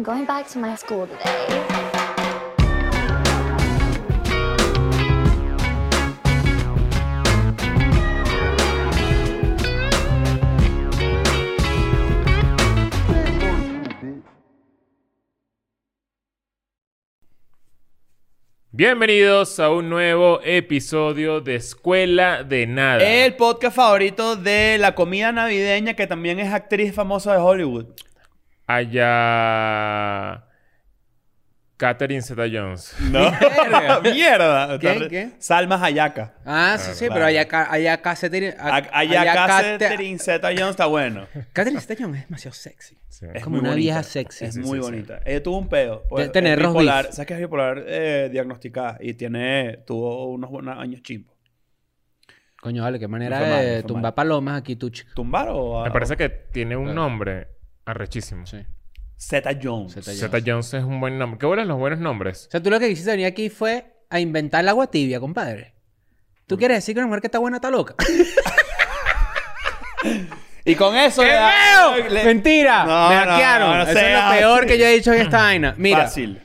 I'm 0.00 0.04
going 0.04 0.24
back 0.24 0.48
to 0.52 0.58
my 0.58 0.74
school 0.76 1.06
today. 1.06 1.60
Bienvenidos 18.72 19.60
a 19.60 19.68
un 19.68 19.90
nuevo 19.90 20.40
episodio 20.42 21.42
de 21.42 21.56
Escuela 21.56 22.42
de 22.42 22.66
Nada. 22.66 23.04
El 23.04 23.36
podcast 23.36 23.76
favorito 23.76 24.36
de 24.36 24.78
la 24.78 24.94
comida 24.94 25.30
navideña 25.30 25.92
que 25.92 26.06
también 26.06 26.40
es 26.40 26.50
actriz 26.50 26.94
famosa 26.94 27.34
de 27.34 27.42
Hollywood. 27.42 27.84
Allá. 28.70 30.46
Catherine 31.76 32.20
Zeta 32.20 32.44
Jones. 32.52 32.94
No. 33.10 33.30
Mierda. 34.02 34.78
¿Quién? 34.78 35.08
¿Quién? 35.08 35.34
Salma 35.38 35.82
Hayaka. 35.82 36.34
Ah, 36.44 36.76
sí, 36.78 36.90
sí, 36.92 36.98
claro. 37.06 37.14
pero 37.14 37.26
allá 37.26 37.40
acá, 37.42 37.68
allá 37.72 37.94
acá 37.94 38.14
Catherine... 38.14 38.54
Hayaka 38.92 39.46
Catherine 39.78 40.18
Zeta-Jones 40.18 40.70
está 40.72 40.84
bueno. 40.86 41.26
Catherine 41.54 41.80
Zeta-Jones 41.80 42.20
es 42.20 42.28
demasiado 42.28 42.54
sexy. 42.54 42.98
Sí. 43.08 43.24
Es 43.32 43.42
como 43.42 43.56
una 43.58 43.70
bonita. 43.70 43.76
vieja 43.76 44.02
sexy. 44.02 44.44
Es 44.44 44.54
Sí, 44.54 44.60
muy 44.60 44.78
sí, 44.78 44.84
sí. 44.84 44.90
bonita. 44.90 45.20
Ella 45.24 45.42
tuvo 45.42 45.56
un 45.56 45.68
pedo. 45.70 46.04
Pues, 46.10 46.30
tener 46.30 46.58
es 46.60 46.66
bipolar. 46.68 47.06
¿Sabes 47.12 47.26
que 47.28 47.34
es 47.34 47.40
bipolar 47.40 47.82
eh, 47.86 48.28
diagnosticada? 48.30 48.98
Y 49.00 49.14
tiene... 49.14 49.78
Tuvo 49.86 50.26
unos 50.26 50.50
buenos 50.50 50.78
años 50.78 51.00
chimbos. 51.02 51.34
Coño, 52.60 52.82
vale, 52.82 52.98
qué 52.98 53.08
manera 53.08 53.40
mal, 53.40 53.48
me 53.48 53.64
de 53.64 53.82
tumbar 53.84 54.14
palomas 54.14 54.58
aquí, 54.60 54.76
Tuch. 54.76 55.04
¿Tumbar 55.14 55.48
o...? 55.50 55.82
Me 55.82 55.90
parece 55.90 56.14
que 56.18 56.28
tiene 56.28 56.76
un 56.76 56.84
Claro. 56.92 57.00
nombre 57.00 57.48
arrechísimo. 57.90 58.46
Sí. 58.46 58.58
Zeta- 59.18 59.50
Zeta 59.52 60.38
Jones 60.44 60.72
es 60.74 60.82
un 60.84 60.98
buen 61.00 61.18
nombre. 61.18 61.38
¿Qué 61.38 61.46
buenos 61.46 61.66
los 61.66 61.78
buenos 61.78 61.98
nombres? 62.00 62.46
O 62.48 62.50
sea, 62.52 62.62
tú 62.62 62.70
lo 62.70 62.78
que 62.80 62.88
quisiste 62.88 63.10
venir 63.10 63.26
aquí 63.26 63.50
fue 63.50 63.92
a 64.08 64.18
inventar 64.20 64.60
el 64.62 64.68
agua 64.70 64.86
tibia, 64.90 65.20
compadre. 65.20 65.74
¿Tú 66.46 66.56
quieres 66.56 66.78
decir 66.78 66.94
que 66.94 67.00
una 67.00 67.06
mujer 67.08 67.20
que 67.20 67.26
está 67.28 67.38
buena 67.38 67.58
está 67.58 67.70
loca? 67.70 67.94
Y 70.64 70.74
con 70.74 70.94
eso... 70.94 71.22
¡Qué 71.22 71.28
le 71.28 71.34
da- 71.34 71.50
feo! 71.50 72.08
le- 72.08 72.24
¡Mentira! 72.24 72.84
No, 72.84 73.08
¡Me 73.08 73.14
no, 73.16 73.20
hackearon! 73.22 73.70
no, 73.70 73.76
no 73.76 73.82
Eso 73.82 73.92
es 73.92 73.98
seas 73.98 74.24
lo 74.32 74.38
peor 74.38 74.58
así. 74.60 74.66
que 74.68 74.78
yo 74.78 74.84
he 74.86 74.92
dicho 74.92 75.12
en 75.12 75.20
esta 75.22 75.38
vaina. 75.42 75.74
Mira, 75.78 76.02
Fácil. 76.02 76.40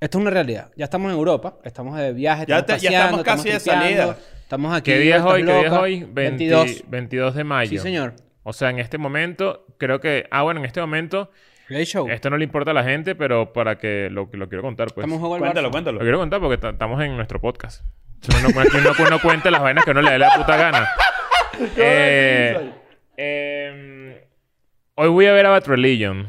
esto 0.00 0.18
es 0.18 0.22
una 0.22 0.30
realidad. 0.30 0.70
Ya 0.76 0.84
estamos 0.84 1.10
en 1.10 1.16
Europa, 1.18 1.58
estamos 1.64 1.96
de 1.96 2.12
viaje, 2.12 2.44
Ya 2.46 2.58
estamos 2.58 2.80
te- 2.82 2.84
ya 2.88 2.90
paseando, 2.90 3.18
estamos 3.20 3.24
casi 3.42 3.48
de 3.50 3.58
tripeando, 3.58 3.84
salida. 3.84 4.18
Estamos 4.42 4.74
aquí. 4.76 4.90
¿Qué 4.90 4.98
día 4.98 5.16
es 5.16 5.22
hoy? 5.22 5.44
¿Qué 5.44 5.52
día 5.52 5.66
es 5.66 5.72
hoy? 5.72 5.98
20 6.04 6.14
22. 6.14 6.82
22 6.90 7.34
de 7.34 7.44
mayo. 7.44 7.70
Sí, 7.70 7.78
señor. 7.78 8.14
O 8.42 8.52
sea, 8.52 8.70
en 8.70 8.78
este 8.78 8.98
momento, 8.98 9.66
creo 9.78 10.00
que. 10.00 10.26
Ah, 10.30 10.42
bueno, 10.42 10.60
en 10.60 10.66
este 10.66 10.80
momento, 10.80 11.30
Play 11.68 11.84
show. 11.84 12.08
esto 12.08 12.28
no 12.30 12.36
le 12.36 12.44
importa 12.44 12.72
a 12.72 12.74
la 12.74 12.84
gente, 12.84 13.14
pero 13.14 13.52
para 13.52 13.78
que 13.78 14.08
lo, 14.10 14.28
lo 14.32 14.48
quiero 14.48 14.62
contar, 14.62 14.88
pues. 14.94 15.06
Estamos 15.06 15.32
al 15.32 15.38
Cuéntalo, 15.40 15.68
Barça. 15.68 15.72
cuéntalo. 15.72 15.98
Lo 15.98 16.04
quiero 16.04 16.18
contar 16.18 16.40
porque 16.40 16.58
ta- 16.58 16.70
estamos 16.70 17.02
en 17.02 17.16
nuestro 17.16 17.40
podcast. 17.40 17.84
Uno 18.28 18.48
no, 18.54 18.60
aquí 18.60 18.76
uno, 18.76 18.90
uno 19.06 19.18
cuenta 19.20 19.50
las 19.50 19.62
vainas 19.62 19.84
que 19.84 19.92
uno 19.92 20.02
le 20.02 20.10
dé 20.10 20.18
la 20.18 20.30
puta 20.36 20.56
gana. 20.56 20.88
Eh, 21.76 22.70
em, 23.16 24.14
hoy 24.94 25.08
voy 25.08 25.26
a 25.26 25.32
ver 25.32 25.46
a 25.46 25.50
Bad 25.50 25.66
Religion. 25.66 26.28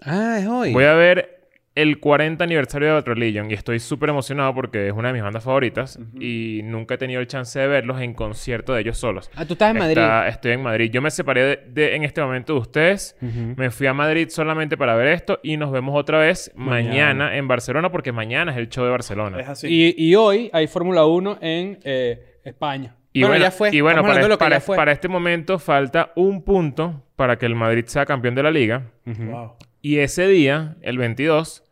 Ah, 0.00 0.36
es 0.40 0.46
hoy. 0.46 0.72
Voy 0.72 0.84
a 0.84 0.94
ver 0.94 1.31
el 1.74 2.00
40 2.00 2.44
aniversario 2.44 2.88
de 2.88 2.94
Bad 2.94 3.06
Religion 3.06 3.50
y 3.50 3.54
estoy 3.54 3.78
súper 3.78 4.10
emocionado 4.10 4.54
porque 4.54 4.88
es 4.88 4.92
una 4.92 5.08
de 5.08 5.14
mis 5.14 5.22
bandas 5.22 5.42
favoritas 5.42 5.98
y 6.20 6.60
nunca 6.64 6.94
he 6.94 6.98
tenido 6.98 7.20
el 7.20 7.26
chance 7.26 7.58
de 7.58 7.66
verlos 7.66 8.00
en 8.02 8.12
concierto 8.12 8.74
de 8.74 8.82
ellos 8.82 8.98
solos. 8.98 9.30
Ah, 9.34 9.46
tú 9.46 9.54
estás 9.54 9.70
en 9.70 9.78
Madrid. 9.78 9.92
Está- 9.98 10.28
estoy 10.28 10.52
en 10.52 10.62
Madrid. 10.62 10.90
Yo 10.92 11.00
me 11.00 11.10
separé 11.10 11.42
de, 11.44 11.56
de- 11.68 11.96
en 11.96 12.04
este 12.04 12.20
momento 12.20 12.52
de 12.54 12.58
ustedes. 12.60 13.16
Me 13.20 13.70
fui 13.70 13.86
a 13.86 13.94
Madrid 13.94 14.28
solamente 14.28 14.76
para 14.76 14.94
ver 14.96 15.08
esto 15.08 15.40
y 15.42 15.56
nos 15.56 15.72
vemos 15.72 15.98
otra 15.98 16.18
vez 16.18 16.52
mañana, 16.54 17.36
en 17.36 17.48
Barcelona 17.48 17.90
porque 17.90 18.12
mañana 18.12 18.52
es 18.52 18.58
el 18.58 18.68
show 18.68 18.84
de 18.84 18.90
Barcelona. 18.90 19.40
Es 19.40 19.48
así. 19.48 19.68
Y, 19.68 19.94
y 20.10 20.14
hoy 20.14 20.50
hay 20.52 20.66
Fórmula 20.66 21.06
1 21.06 21.38
en 21.40 21.78
eh, 21.84 22.38
España. 22.44 22.96
Y 23.14 23.22
bueno, 23.24 23.36
ya 23.44 23.50
fue. 23.50 23.70
y 23.74 23.80
bueno 23.82 24.00
para, 24.02 24.14
hablando 24.14 24.26
de 24.26 24.28
lo 24.30 24.36
que 24.38 24.44
para- 24.44 24.56
ya 24.56 24.60
fue. 24.60 24.76
para 24.76 24.92
este 24.92 25.08
momento 25.08 25.58
falta 25.58 26.12
un 26.16 26.42
punto 26.42 27.02
para 27.16 27.36
que 27.38 27.46
el 27.46 27.54
Madrid 27.54 27.84
sea 27.86 28.04
campeón 28.06 28.34
de 28.34 28.42
la 28.42 28.50
liga. 28.50 28.90
Wow. 29.06 29.52
Y 29.82 29.98
ese 29.98 30.26
día, 30.28 30.76
el 30.80 30.96
22, 30.96 31.64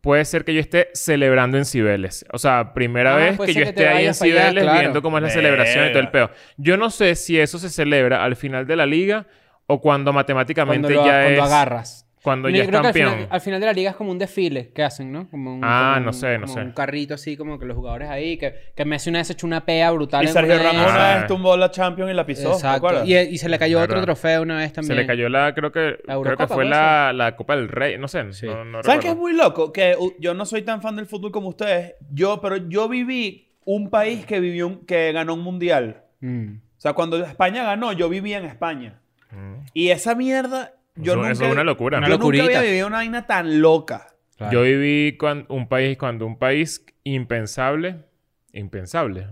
puede 0.00 0.24
ser 0.24 0.44
que 0.44 0.54
yo 0.54 0.60
esté 0.60 0.88
celebrando 0.94 1.58
en 1.58 1.64
Cibeles. 1.64 2.24
O 2.32 2.38
sea, 2.38 2.72
primera 2.72 3.14
Ah, 3.14 3.16
vez 3.18 3.38
que 3.40 3.52
yo 3.52 3.62
que 3.64 3.68
esté 3.70 3.88
ahí 3.88 4.04
en 4.04 4.10
allá, 4.10 4.14
Cibeles 4.14 4.62
claro. 4.62 4.80
viendo 4.80 5.02
cómo 5.02 5.18
es 5.18 5.22
la 5.24 5.30
celebración 5.30 5.86
y 5.86 5.90
todo 5.90 6.00
el 6.00 6.10
peo. 6.10 6.30
Yo 6.56 6.76
no 6.76 6.90
sé 6.90 7.14
si 7.16 7.38
eso 7.38 7.58
se 7.58 7.68
celebra 7.68 8.24
al 8.24 8.36
final 8.36 8.66
de 8.66 8.76
la 8.76 8.86
liga 8.86 9.26
o 9.66 9.80
cuando 9.80 10.12
matemáticamente 10.12 10.88
Cuando, 10.94 11.02
lo, 11.02 11.06
ya 11.06 11.22
cuando 11.22 11.40
es... 11.44 11.46
agarras. 11.52 12.06
Cuando 12.22 12.50
Yo 12.50 12.56
ya 12.56 12.62
es 12.64 12.68
creo 12.68 12.82
que 12.82 12.86
al 12.88 12.92
campeón. 12.92 13.12
final, 13.14 13.28
al 13.30 13.40
final 13.40 13.60
de 13.60 13.66
la 13.66 13.72
liga 13.72 13.90
es 13.90 13.96
como 13.96 14.10
un 14.10 14.18
desfile 14.18 14.72
que 14.74 14.82
hacen, 14.82 15.10
¿no? 15.10 15.30
Como 15.30 15.54
un, 15.54 15.60
Ah, 15.64 15.92
como 15.94 16.04
no 16.04 16.10
un- 16.10 16.14
sé, 16.14 16.36
no 16.38 16.46
como 16.46 16.54
sé. 16.54 16.60
Un 16.60 16.72
carrito 16.72 17.14
así, 17.14 17.36
como 17.36 17.58
que 17.58 17.64
los 17.64 17.74
jugadores 17.76 18.10
ahí, 18.10 18.36
que, 18.36 18.54
que 18.76 18.84
Messi 18.84 19.08
una 19.08 19.20
vez 19.20 19.30
echó 19.30 19.46
una 19.46 19.64
pea 19.64 19.90
brutal 19.90 20.24
Y 20.24 20.26
en 20.28 20.32
Sergio 20.34 20.58
Ramos 20.58 20.74
una 20.92 21.12
Ah. 21.12 21.16
vez 21.16 21.26
tumbó 21.28 21.56
la 21.56 21.70
Champions 21.70 22.10
y 22.10 22.14
la 22.14 22.26
pisó. 22.26 22.50
¿te 22.50 22.54
Exacto. 22.56 23.04
Y, 23.06 23.16
y 23.16 23.38
se 23.38 23.48
le 23.48 23.58
cayó 23.58 23.80
otro 23.80 24.02
trofeo 24.02 24.42
una 24.42 24.58
vez 24.58 24.72
también. 24.72 24.88
Se 24.96 25.00
le 25.00 25.06
cayó 25.06 25.28
la, 25.30 25.54
creo 25.54 25.72
que, 25.72 25.96
creo 25.96 26.06
que 26.06 26.12
Eurocopa, 26.12 26.54
fue 26.54 26.64
la, 26.66 27.12
la 27.14 27.36
Copa 27.36 27.56
del 27.56 27.68
Rey. 27.68 27.96
No 27.96 28.06
sé, 28.06 28.30
Sí. 28.34 28.46
no, 28.46 28.64
no 28.66 28.82
¿Saben 28.82 29.00
qué 29.00 29.08
es 29.08 29.16
muy 29.16 29.32
loco? 29.34 29.72
Que 29.72 29.96
uh, 29.98 30.12
yo 30.18 30.34
no 30.34 30.44
soy 30.44 30.60
tan 30.62 30.82
fan 30.82 30.96
del 30.96 31.06
fútbol 31.06 31.30
como 31.32 31.48
ustedes. 31.48 31.94
Yo, 32.12 32.40
pero 32.42 32.56
yo 32.68 32.88
viví 32.88 33.48
un 33.64 33.88
país 33.88 34.26
que 34.26 34.40
vivió 34.40 34.66
un- 34.66 34.84
que 34.84 35.12
ganó 35.12 35.34
un 35.34 35.40
mundial. 35.40 36.04
Mm. 36.20 36.56
O 36.56 36.80
sea, 36.80 36.92
cuando 36.92 37.16
España 37.24 37.62
ganó, 37.64 37.92
yo 37.92 38.08
vivía 38.10 38.36
en 38.38 38.44
España. 38.44 39.00
Mm. 39.30 39.64
Y 39.74 39.88
esa 39.90 40.14
mierda, 40.14 40.72
yo 40.96 41.12
Eso- 41.12 41.16
nunca, 41.16 41.30
eso 41.32 41.44
es 41.46 41.52
una 41.52 41.64
locura. 41.64 41.96
Yo 41.96 42.00
Una 42.00 42.08
nunca 42.08 42.18
locurita. 42.18 42.44
había 42.44 42.60
vivido 42.62 42.86
una 42.86 42.96
vaina 42.98 43.26
tan 43.26 43.60
loca. 43.60 44.06
Claro. 44.36 44.52
Yo 44.52 44.62
viví 44.62 45.16
cuan- 45.18 45.46
un 45.48 45.68
país, 45.68 45.96
cuando 45.98 46.26
un 46.26 46.38
país 46.38 46.84
impensable, 47.04 47.96
impensable, 48.52 49.26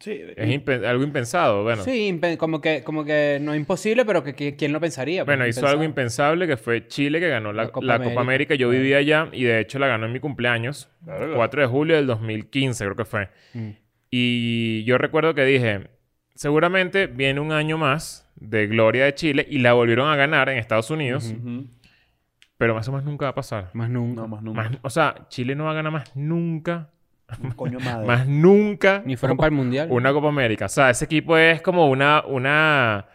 Sí. 0.00 0.20
es 0.36 0.48
impen- 0.48 0.84
algo 0.84 1.02
impensado, 1.02 1.62
bueno. 1.62 1.82
Sí, 1.82 2.10
impe- 2.10 2.36
como 2.36 2.60
que, 2.60 2.82
como 2.84 3.04
que 3.04 3.38
no 3.40 3.54
es 3.54 3.58
imposible, 3.58 4.04
pero 4.04 4.22
que, 4.22 4.34
que- 4.34 4.54
quién 4.54 4.72
lo 4.72 4.80
pensaría. 4.80 5.24
Bueno, 5.24 5.44
Pues, 5.44 5.56
hizo 5.56 5.66
algo 5.66 5.82
impensable. 5.82 6.46
que 6.46 6.56
fue 6.58 6.86
Chile 6.88 7.20
que 7.20 7.28
ganó 7.28 7.52
la, 7.54 7.64
La 7.64 7.68
Copa 7.72 7.86
la 7.86 7.98
Copa 8.02 8.20
América. 8.20 8.54
Yo 8.54 8.68
vivía 8.68 8.98
allá 8.98 9.28
y 9.32 9.44
de 9.44 9.60
hecho 9.60 9.78
la 9.78 9.86
ganó 9.86 10.06
en 10.06 10.12
mi 10.12 10.20
cumpleaños, 10.20 10.90
Verga. 11.00 11.34
4 11.36 11.62
de 11.62 11.66
julio 11.68 11.96
del 11.96 12.06
2015 12.06 12.84
creo 12.84 12.96
que 12.96 13.04
fue. 13.06 13.28
Mm. 13.54 13.70
Y 14.10 14.84
yo 14.84 14.98
recuerdo 14.98 15.34
que 15.34 15.44
dije, 15.44 15.88
seguramente 16.34 17.06
viene 17.06 17.40
un 17.40 17.52
año 17.52 17.78
más 17.78 18.28
de 18.36 18.66
gloria 18.66 19.04
de 19.04 19.14
Chile 19.14 19.46
y 19.48 19.58
la 19.58 19.72
volvieron 19.72 20.08
a 20.08 20.16
ganar 20.16 20.48
en 20.48 20.58
Estados 20.58 20.90
Unidos, 20.90 21.32
Ujú. 21.38 21.66
pero 22.58 22.74
más 22.74 22.86
o 22.88 22.92
menos 22.92 23.04
nunca 23.04 23.26
va 23.26 23.30
a 23.30 23.34
pasar. 23.34 23.70
Más 23.72 23.88
nunca. 23.90 24.22
No, 24.22 24.28
más 24.28 24.42
nunca. 24.42 24.62
Más- 24.62 24.78
o 24.82 24.90
sea, 24.90 25.26
Chile 25.28 25.54
no 25.54 25.64
va 25.64 25.70
a 25.70 25.74
ganar 25.74 25.92
más 25.92 26.14
nunca, 26.16 26.90
Coño 27.56 27.80
madre. 27.80 28.06
más 28.06 28.26
nunca 28.28 29.02
Ni 29.06 29.16
fueron 29.16 29.36
para 29.36 29.48
el 29.48 29.54
mundial. 29.54 29.88
una 29.90 30.12
Copa 30.12 30.28
América. 30.28 30.66
O 30.66 30.68
sea, 30.68 30.90
ese 30.90 31.04
equipo 31.06 31.36
es 31.36 31.62
como 31.62 31.88
una... 31.88 32.22
una 32.26 33.06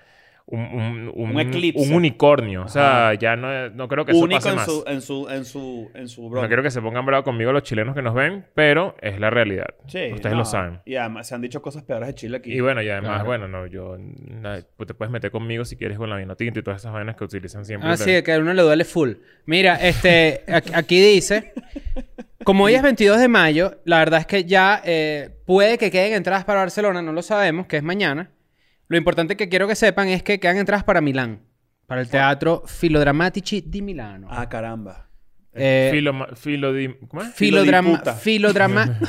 un, 0.52 0.60
un, 0.62 1.12
un- 1.16 1.32
Un 1.32 1.40
eclipse. 1.40 1.82
un 1.88 1.94
unicornio. 1.94 2.64
O 2.64 2.68
sea, 2.68 3.10
Ajá. 3.10 3.14
ya 3.16 3.36
no, 3.36 3.70
no 3.70 3.88
creo 3.88 4.06
que 4.06 4.12
eso 4.14 4.22
Único 4.22 4.38
pase 4.40 4.50
en 4.50 4.56
más. 4.56 4.66
su, 4.66 4.84
en 4.88 5.02
su, 5.02 5.30
en 5.30 5.46
su, 5.46 5.92
en 5.94 6.08
su 6.08 6.30
broma. 6.30 6.42
No 6.44 6.48
quiero 6.48 6.64
que 6.64 6.72
se 6.72 6.82
pongan 6.82 7.06
bravos 7.06 7.24
conmigo 7.24 7.52
los 7.52 7.64
chilenos 7.64 7.96
que 7.96 8.02
nos 8.02 8.14
ven, 8.14 8.46
pero 8.56 8.96
es 9.02 9.20
la 9.20 9.30
realidad. 9.30 9.68
Sí, 9.88 10.10
Ustedes 10.14 10.32
no. 10.34 10.40
lo 10.40 10.46
saben. 10.46 10.80
Y 10.86 10.96
además 10.96 11.28
se 11.28 11.36
han 11.36 11.42
dicho 11.42 11.62
cosas 11.62 11.84
peores 11.84 12.08
de 12.08 12.16
Chile 12.16 12.38
aquí. 12.38 12.52
Y 12.52 12.60
bueno, 12.62 12.82
y 12.82 12.90
además, 12.90 13.10
Claro. 13.12 13.26
bueno, 13.26 13.48
no, 13.48 13.68
yo... 13.68 13.98
na- 14.00 14.60
pues 14.76 14.88
te 14.88 14.94
puedes 14.94 15.12
meter 15.12 15.32
conmigo 15.32 15.66
si 15.66 15.76
quieres 15.76 15.98
con 15.98 16.10
la 16.10 16.16
vino 16.18 16.36
tinto 16.36 16.60
y 16.60 16.64
todas 16.64 16.82
esas 16.82 16.94
vainas 16.94 17.16
que 17.16 17.24
utilizan 17.24 17.64
siempre. 17.66 17.88
Ah, 17.90 17.92
de- 17.96 17.98
sí, 18.18 18.24
que 18.24 18.34
a 18.34 18.40
uno 18.40 18.54
le 18.54 18.62
duele 18.62 18.86
full. 18.86 19.14
Mira, 19.46 19.76
este, 19.76 20.44
aquí, 20.52 20.72
aquí 20.74 21.02
dice, 21.02 21.54
como 22.44 22.64
hoy 22.64 22.74
es 22.76 22.82
22 22.82 23.20
de 23.20 23.28
mayo, 23.28 23.78
la 23.86 24.00
verdad 24.00 24.20
es 24.22 24.26
que 24.26 24.46
ya 24.46 24.82
eh, 24.84 25.30
puede 25.46 25.78
que 25.78 25.92
queden 25.92 26.14
entradas 26.14 26.46
para 26.46 26.62
Barcelona, 26.62 27.02
no 27.02 27.12
lo 27.14 27.22
sabemos, 27.22 27.68
que 27.68 27.78
es 27.78 27.84
mañana. 27.84 28.32
Lo 28.90 28.98
importante 28.98 29.38
que 29.38 29.48
quiero 29.50 29.68
que 29.68 29.76
sepan 29.76 30.10
es 30.10 30.24
que 30.24 30.40
quedan 30.40 30.58
entradas 30.58 30.84
para 30.84 31.00
Milán, 31.00 31.42
para 31.88 32.02
el 32.02 32.10
teatro 32.10 32.64
Filodrammatici 32.66 33.62
di 33.62 33.82
Milano. 33.82 34.28
Ah, 34.30 34.50
caramba. 34.50 35.06
Eh, 35.54 35.90
Filo, 35.92 36.14
filo 36.36 36.74
di- 36.74 36.96
¿Cómo 37.08 37.24
es? 37.24 37.34
filodrama- 37.34 38.02
filodrama- 38.22 39.00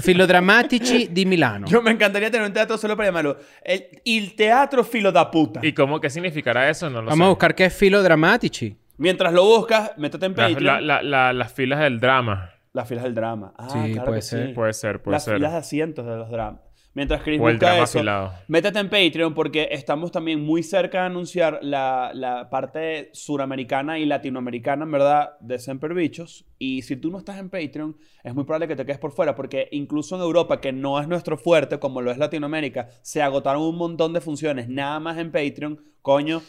Filodrammatici 0.00 1.08
di 1.12 1.26
Milano. 1.26 1.66
Yo 1.66 1.82
me 1.82 1.90
encantaría 1.90 2.30
tener 2.30 2.46
un 2.46 2.52
teatro 2.52 2.76
solo 2.78 2.96
para 2.96 3.08
llamarlo. 3.08 3.36
El, 3.62 3.86
il 4.04 4.34
teatro 4.34 4.82
filo 4.84 5.12
da 5.12 5.30
puta. 5.30 5.60
¿Y 5.62 5.72
cómo, 5.72 6.00
qué 6.00 6.08
significará 6.10 6.68
eso? 6.68 6.88
No 6.90 7.02
lo 7.02 7.10
Vamos 7.10 7.26
a 7.26 7.28
buscar 7.30 7.54
qué 7.54 7.66
es 7.66 7.74
Filodrammatici. 7.74 8.76
Mientras 8.96 9.32
lo 9.32 9.44
buscas, 9.44 9.92
métete 9.96 10.26
en 10.26 10.32
La- 10.32 10.48
Patreon. 10.48 10.64
la- 10.64 10.80
la- 10.80 11.02
la- 11.02 11.32
las 11.32 11.52
filas 11.52 11.80
del 11.80 12.00
drama. 12.00 12.50
Las 12.72 12.88
filas 12.88 13.04
del 13.04 13.14
drama. 13.14 13.52
Ah, 13.56 13.68
Sí, 13.70 13.92
claro 13.92 14.06
puede 14.06 14.18
que 14.18 14.22
ser. 14.26 14.46
sí. 14.48 14.52
Puede 14.54 14.72
ser, 14.72 15.02
puede 15.02 15.14
Las 15.16 15.24
ser. 15.24 15.36
filas 15.36 15.52
de 15.52 15.58
asientos 15.58 16.06
de 16.06 16.16
los 16.16 16.30
dramas. 16.30 16.60
Mientras 16.92 17.22
Chris 17.22 17.40
O 17.40 17.48
el 17.48 17.54
busca 17.56 17.74
eso, 17.78 17.98
afilado. 17.98 18.32
métete 18.48 18.78
en 18.80 18.88
Patreon 18.90 19.32
porque 19.32 19.68
estamos 19.70 20.10
también 20.10 20.40
muy 20.40 20.64
cerca 20.64 21.00
de 21.00 21.06
anunciar 21.06 21.60
la, 21.62 22.10
la 22.14 22.50
parte 22.50 23.10
suramericana 23.12 23.98
y 24.00 24.06
latinoamericana, 24.06 24.84
en 24.84 24.90
verdad, 24.90 25.38
de 25.38 25.58
Semper 25.60 25.94
Bichos. 25.94 26.46
Y 26.58 26.82
si 26.82 26.96
tú 26.96 27.10
no 27.10 27.18
estás 27.18 27.38
en 27.38 27.48
Patreon, 27.48 27.96
es 28.24 28.34
muy 28.34 28.42
probable 28.44 28.66
que 28.66 28.74
te 28.76 28.84
quedes 28.84 28.98
por 28.98 29.12
fuera 29.12 29.36
porque 29.36 29.68
incluso 29.70 30.16
en 30.16 30.22
Europa, 30.22 30.60
que 30.60 30.72
no 30.72 31.00
es 31.00 31.06
nuestro 31.06 31.38
fuerte, 31.38 31.78
como 31.78 32.02
lo 32.02 32.10
es 32.10 32.18
Latinoamérica, 32.18 32.88
se 33.02 33.22
agotaron 33.22 33.62
un 33.62 33.76
montón 33.76 34.12
de 34.12 34.20
funciones. 34.20 34.68
Nada 34.68 34.98
más 34.98 35.16
en 35.18 35.30
Patreon, 35.30 35.80
coño. 36.02 36.42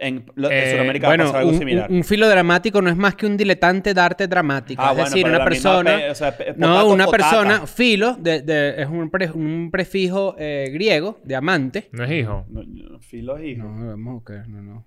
En, 0.00 0.24
lo- 0.34 0.50
en 0.50 0.56
Eh, 0.56 0.70
Sudamérica 0.72 1.06
Bueno, 1.08 1.24
pasa 1.26 1.38
algo 1.38 1.50
un, 1.52 1.58
similar. 1.58 1.90
un- 1.90 1.96
un 1.98 2.04
filo 2.04 2.28
dramático 2.28 2.80
no 2.82 2.90
es 2.90 2.96
más 2.96 3.14
que 3.14 3.26
un 3.26 3.36
diletante 3.36 3.94
de 3.94 4.00
arte 4.00 4.26
dramático. 4.26 4.82
Ah, 4.82 4.90
es 4.90 4.96
bueno, 4.96 5.10
decir, 5.10 5.26
una 5.26 5.44
persona. 5.44 5.96
pe- 5.96 6.10
o 6.10 6.14
sea, 6.14 6.36
pe- 6.36 6.54
no, 6.56 6.86
una 6.88 7.04
potata. 7.06 7.30
persona. 7.30 7.66
Filo 7.66 8.16
de, 8.18 8.42
de- 8.42 8.82
es 8.82 8.88
un, 8.88 9.10
pre- 9.10 9.30
un 9.30 9.70
prefijo 9.70 10.34
eh, 10.38 10.70
griego 10.72 11.20
de 11.22 11.36
amante. 11.36 11.88
No 11.92 12.04
es 12.04 12.10
hijo. 12.12 12.44
No, 12.48 12.62
no, 12.64 12.98
filo 13.00 13.36
es 13.36 13.44
hijo. 13.44 13.62
No, 13.68 13.86
vamos, 13.88 14.22
ok, 14.22 14.30
no, 14.48 14.62
no. 14.62 14.86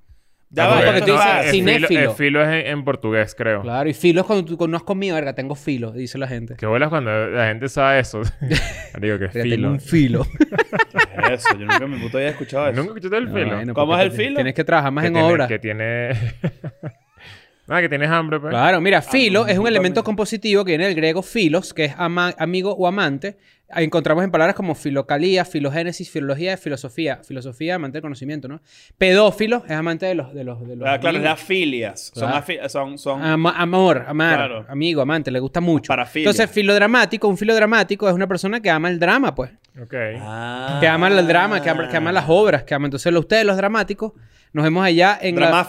Ya 0.56 0.68
va, 0.68 0.82
porque 0.86 1.02
tú 1.02 1.14
es 1.14 1.20
dices 1.20 1.52
filo, 1.52 1.66
cinéfilo. 1.88 2.14
filo 2.14 2.42
es 2.44 2.48
en, 2.50 2.68
en 2.72 2.84
portugués, 2.86 3.34
creo. 3.36 3.62
Claro, 3.64 3.90
y 3.90 3.94
filo 3.94 4.22
es 4.22 4.28
cuando 4.28 4.46
tú 4.46 4.56
cuando 4.56 4.72
no 4.74 4.78
has 4.78 4.84
comido, 4.84 5.16
verga, 5.16 5.34
tengo 5.34 5.56
filo, 5.56 5.92
dice 5.92 6.18
la 6.20 6.28
gente. 6.28 6.56
Qué 6.58 6.68
bolas 6.68 6.90
cuando 6.90 7.10
la 7.30 7.48
gente 7.48 7.68
sabe 7.70 8.00
eso. 8.00 8.22
Digo 9.02 9.18
que 9.18 9.26
es 9.26 9.34
Verga, 9.34 9.56
tengo 9.56 9.56
filo. 9.56 9.70
un 9.72 9.80
filo. 9.80 10.28
¿Qué 10.38 11.34
es 11.34 11.46
eso? 11.46 11.58
Yo 11.58 11.66
nunca 11.66 11.84
en 11.86 11.90
mi 11.92 11.98
puta 11.98 12.20
vida 12.20 12.28
he 12.28 12.32
escuchado 12.32 12.68
eso. 12.68 12.76
¿Nunca 12.76 12.90
escuchaste 12.92 13.18
el 13.18 13.26
No, 13.26 13.34
filo? 13.34 13.56
bueno, 13.56 13.74
¿Cómo 13.74 13.98
es 13.98 14.04
el 14.04 14.12
filo? 14.12 14.36
Tienes 14.36 14.54
que 14.54 14.64
trabajar 14.64 14.92
más 14.92 15.02
que 15.04 15.08
en 15.08 15.14
tiene, 15.16 15.28
obra. 15.32 15.48
Que 15.48 15.58
tiene... 15.60 16.10
Nada, 17.68 17.82
que 17.82 17.90
tienes 17.90 18.10
hambre, 18.10 18.40
pues. 18.40 18.52
Claro, 18.52 18.82
mira, 18.82 19.02
filo 19.02 19.48
es 19.48 19.58
un 19.58 19.68
elemento 19.68 20.04
compositivo 20.04 20.66
que 20.66 20.72
viene 20.72 20.86
del 20.86 20.96
griego 20.96 21.22
filos, 21.22 21.74
que 21.74 21.86
es 21.86 21.94
ama- 21.98 22.34
amigo 22.38 22.74
o 22.74 22.88
amante. 22.88 23.38
Encontramos 23.76 24.24
en 24.24 24.30
palabras 24.30 24.56
como 24.56 24.76
filocalía, 24.76 25.46
filogénesis, 25.46 26.12
filología, 26.12 26.58
filosofía. 26.58 27.22
Filosofía, 27.24 27.76
amante 27.76 27.96
del 27.96 28.02
conocimiento, 28.04 28.48
¿no? 28.48 28.62
Pedófilo 29.00 29.64
es 29.66 29.72
amante 29.72 30.06
de 30.06 30.14
los... 30.14 30.34
De 30.34 30.44
los, 30.44 30.60
de 30.68 30.76
los 30.76 30.88
Ah, 30.88 31.00
claro, 31.00 31.18
es 31.18 31.24
de 31.24 31.30
niños. 31.30 31.42
afilias. 31.42 32.12
Son, 32.14 32.32
afi- 32.32 32.68
son, 32.70 32.98
son 33.00 33.24
Ama- 33.24 33.56
amor, 33.58 34.06
amar, 34.08 34.36
Claro. 34.36 34.66
amigo, 34.70 35.02
amante, 35.02 35.32
le 35.32 35.40
gusta 35.40 35.60
mucho. 35.60 35.88
Parafilia. 35.88 36.30
Entonces, 36.30 36.52
filodramático, 36.54 37.28
un 37.28 37.38
filodramático 37.38 38.08
es 38.08 38.14
una 38.14 38.28
persona 38.28 38.60
que 38.62 38.70
ama 38.70 38.90
el 38.90 39.00
drama, 39.00 39.34
pues. 39.34 39.52
Ok. 39.82 39.94
Ah. 40.20 40.78
Que 40.80 40.88
ama 40.88 41.08
el 41.08 41.26
drama, 41.26 41.60
que 41.62 41.70
ama, 41.70 41.90
que 41.90 41.98
ama 41.98 42.12
las 42.12 42.26
obras, 42.28 42.64
que 42.64 42.76
ama. 42.76 42.86
Entonces, 42.88 43.12
ustedes, 43.16 43.44
los 43.46 43.58
dramáticos, 43.58 44.12
nos 44.52 44.64
vemos 44.66 44.86
allá 44.86 45.18
en 45.20 45.40
la... 45.40 45.66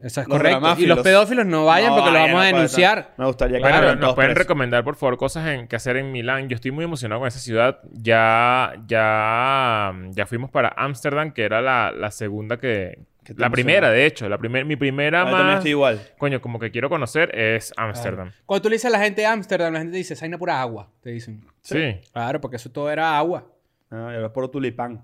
Eso 0.00 0.20
es 0.20 0.28
Los 0.28 0.38
correcto. 0.38 0.74
Y 0.78 0.86
los 0.86 1.00
pedófilos 1.00 1.44
no 1.44 1.64
vayan 1.64 1.90
No 1.90 1.96
porque 1.96 2.12
los 2.12 2.20
vamos 2.20 2.28
a 2.30 2.32
no 2.32 2.38
puede 2.38 2.52
denunciar. 2.52 3.14
Me 3.16 3.26
gustaría 3.26 3.58
que 3.58 3.62
fueran 3.62 3.98
nos 3.98 4.14
pueden 4.14 4.36
recomendar, 4.36 4.84
por 4.84 4.94
favor, 4.94 5.16
cosas 5.16 5.48
en, 5.48 5.66
que 5.66 5.74
hacer 5.76 5.96
en 5.96 6.12
Milán. 6.12 6.48
Yo 6.48 6.54
estoy 6.54 6.70
muy 6.70 6.84
emocionado 6.84 7.20
con 7.20 7.26
esa 7.28 7.40
ciudad. 7.40 7.80
Ya, 7.92 8.74
ya, 8.86 9.92
ya 10.10 10.26
fuimos 10.26 10.50
para 10.50 10.68
Ámsterdam, 10.76 11.32
que 11.32 11.42
era 11.42 11.60
la, 11.60 11.90
la 11.90 12.10
segunda 12.12 12.58
que... 12.58 13.00
¿Qué 13.24 13.34
te 13.34 13.40
La 13.40 13.48
emociona? 13.48 13.50
primera, 13.50 13.90
de 13.90 14.06
hecho. 14.06 14.28
La 14.28 14.38
primer, 14.38 14.64
mi 14.64 14.76
primera 14.76 15.22
Ah, 15.22 15.24
más... 15.30 15.56
estoy 15.56 15.72
igual. 15.72 16.00
Coño, 16.16 16.40
como 16.40 16.58
que 16.58 16.70
quiero 16.70 16.88
conocer 16.88 17.36
es 17.36 17.74
Ámsterdam. 17.76 18.32
Cuando 18.46 18.62
tú 18.62 18.68
le 18.70 18.76
dices 18.76 18.86
a 18.86 18.96
la 18.96 19.04
gente 19.04 19.20
de 19.22 19.26
Ámsterdam, 19.26 19.72
la 19.74 19.80
gente 19.80 19.96
dice, 19.96 20.14
esa 20.14 20.22
vaina 20.24 20.38
pura 20.38 20.60
agua. 20.62 20.88
Te 21.02 21.10
dicen. 21.10 21.44
Sí. 21.60 22.00
Claro, 22.12 22.40
porque 22.40 22.56
eso 22.56 22.70
todo 22.70 22.90
era 22.90 23.18
agua. 23.18 23.46
Ah, 23.90 24.12
era 24.16 24.32
por 24.32 24.48
tulipán. 24.50 25.02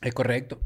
Es 0.00 0.14
correcto. 0.14 0.60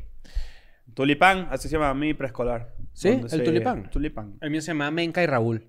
Tulipán, 1.00 1.48
así 1.50 1.66
se 1.66 1.76
llama 1.78 1.94
mi 1.94 2.12
preescolar. 2.12 2.74
¿Sí? 2.92 3.08
¿El 3.08 3.30
se- 3.30 3.38
tulipán? 3.38 3.88
Tulipán. 3.90 4.34
El 4.42 4.50
mío 4.50 4.60
se 4.60 4.68
llama 4.68 4.90
Menca 4.90 5.22
y 5.22 5.26
Raúl. 5.26 5.66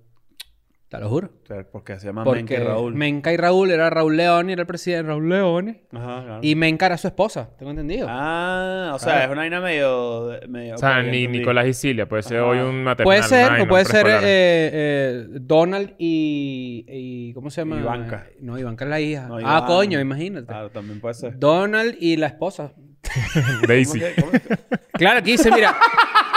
Te 0.90 0.98
lo 1.00 1.08
juro. 1.08 1.30
Porque 1.72 1.98
se 1.98 2.08
llama 2.08 2.22
Porque 2.22 2.40
Menke 2.40 2.58
Raúl. 2.62 2.94
Menca 2.94 3.32
y 3.32 3.38
Raúl 3.38 3.70
era 3.70 3.88
Raúl 3.88 4.14
León 4.14 4.50
y 4.50 4.52
era 4.52 4.60
el 4.60 4.66
presidente 4.66 5.08
Raúl 5.08 5.26
León. 5.26 5.78
Ajá, 5.90 6.22
claro. 6.22 6.38
Y 6.42 6.54
Menca 6.54 6.84
era 6.84 6.98
su 6.98 7.06
esposa, 7.06 7.48
tengo 7.58 7.70
entendido. 7.70 8.06
Ah, 8.10 8.92
o 8.94 8.98
sea, 8.98 9.12
Claro. 9.14 9.24
es 9.24 9.30
una 9.32 9.40
vaina 9.40 9.60
medio... 9.62 10.32
medio 10.50 10.74
O 10.74 10.76
sea, 10.78 11.02
ni. 11.02 11.26
Nicolás 11.28 11.66
y 11.66 11.72
Cilia. 11.72 12.06
Puede 12.06 12.22
ser 12.24 12.40
Ajá. 12.40 12.46
hoy 12.48 12.58
un 12.58 12.84
maternal. 12.84 13.04
puede 13.06 13.22
ser, 13.22 13.60
o 13.62 13.66
puede 13.68 13.84
ser 13.86 14.06
eh, 14.06 14.20
eh, 14.22 15.26
Donald 15.40 15.94
y, 15.96 16.84
y- 16.86 17.32
¿Cómo 17.32 17.48
se 17.48 17.62
llama? 17.62 17.80
Ivanka. 17.80 18.26
No, 18.42 18.58
Ivanka 18.58 18.84
es 18.84 18.90
la 18.90 19.00
hija. 19.00 19.28
No, 19.28 19.38
ah, 19.42 19.64
coño, 19.66 19.98
imagínate. 19.98 20.46
Claro, 20.48 20.68
también 20.68 21.00
puede 21.00 21.14
ser. 21.14 21.38
Donald 21.38 21.96
y 22.00 22.18
la 22.18 22.26
esposa. 22.26 22.74
Daisy. 23.68 24.00
¿Cómo 24.00 24.30
que- 24.32 24.40
cómo 24.40 24.58
que- 24.58 24.78
Claro, 24.98 25.18
aquí 25.20 25.32
dice, 25.32 25.50
mira. 25.50 25.76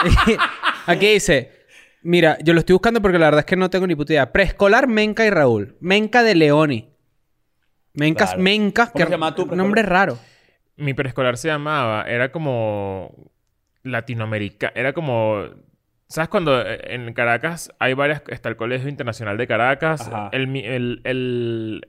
aquí 0.86 1.08
dice. 1.14 1.52
Mira, 2.04 2.38
yo 2.44 2.54
lo 2.54 2.60
estoy 2.60 2.74
buscando 2.74 3.02
porque 3.02 3.18
la 3.18 3.26
verdad 3.26 3.40
es 3.40 3.46
que 3.46 3.56
no 3.56 3.70
tengo 3.70 3.88
ni 3.88 3.96
puta 3.96 4.14
idea. 4.14 4.32
Preescolar 4.32 4.88
Menca 4.88 5.26
y 5.26 5.30
Raúl. 5.32 5.76
Menca 5.80 6.22
de 6.24 6.36
Leoni. 6.36 6.90
Menca, 7.94 8.26
Claro. 8.26 8.42
Menca. 8.42 8.86
¿Cómo 8.92 8.98
que 9.00 9.04
se 9.06 9.12
llama 9.12 9.34
tu? 9.36 9.46
Nombre 9.48 9.82
raro. 9.82 10.20
Mi 10.78 10.94
preescolar 10.94 11.38
se 11.38 11.48
llamaba... 11.48 12.04
Era 12.04 12.32
como... 12.32 13.32
Latinoamérica. 13.84 14.72
Era 14.76 14.94
como... 14.94 15.46
¿Sabes 16.08 16.30
cuando 16.30 16.64
en 16.68 17.12
Caracas 17.14 17.72
hay 17.80 17.94
varias... 17.94 18.22
Está 18.28 18.50
el 18.50 18.56
Colegio 18.58 18.90
Internacional 18.90 19.38
de 19.38 19.48
Caracas. 19.48 20.02
Ajá. 20.08 20.30
El, 20.32 20.48
mi- 20.48 20.66
el, 20.66 21.02
el- 21.06 21.88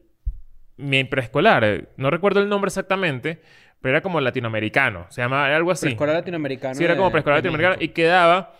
Mi 0.76 1.04
preescolar... 1.04 1.88
No 1.96 2.10
recuerdo 2.10 2.40
el 2.40 2.48
nombre 2.48 2.68
exactamente. 2.68 3.40
Pero 3.86 3.98
era 3.98 4.02
como 4.02 4.20
latinoamericano. 4.20 5.06
Se 5.10 5.22
llamaba 5.22 5.46
algo 5.54 5.70
así. 5.70 5.86
Preescolar 5.86 6.16
latinoamericano. 6.16 6.74
Sí, 6.74 6.82
era 6.82 6.96
como 6.96 7.12
preescolar 7.12 7.38
latinoamericano. 7.38 7.76
Y 7.80 7.90
quedaba 7.90 8.54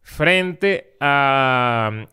frente 0.00 0.96
a... 1.00 2.06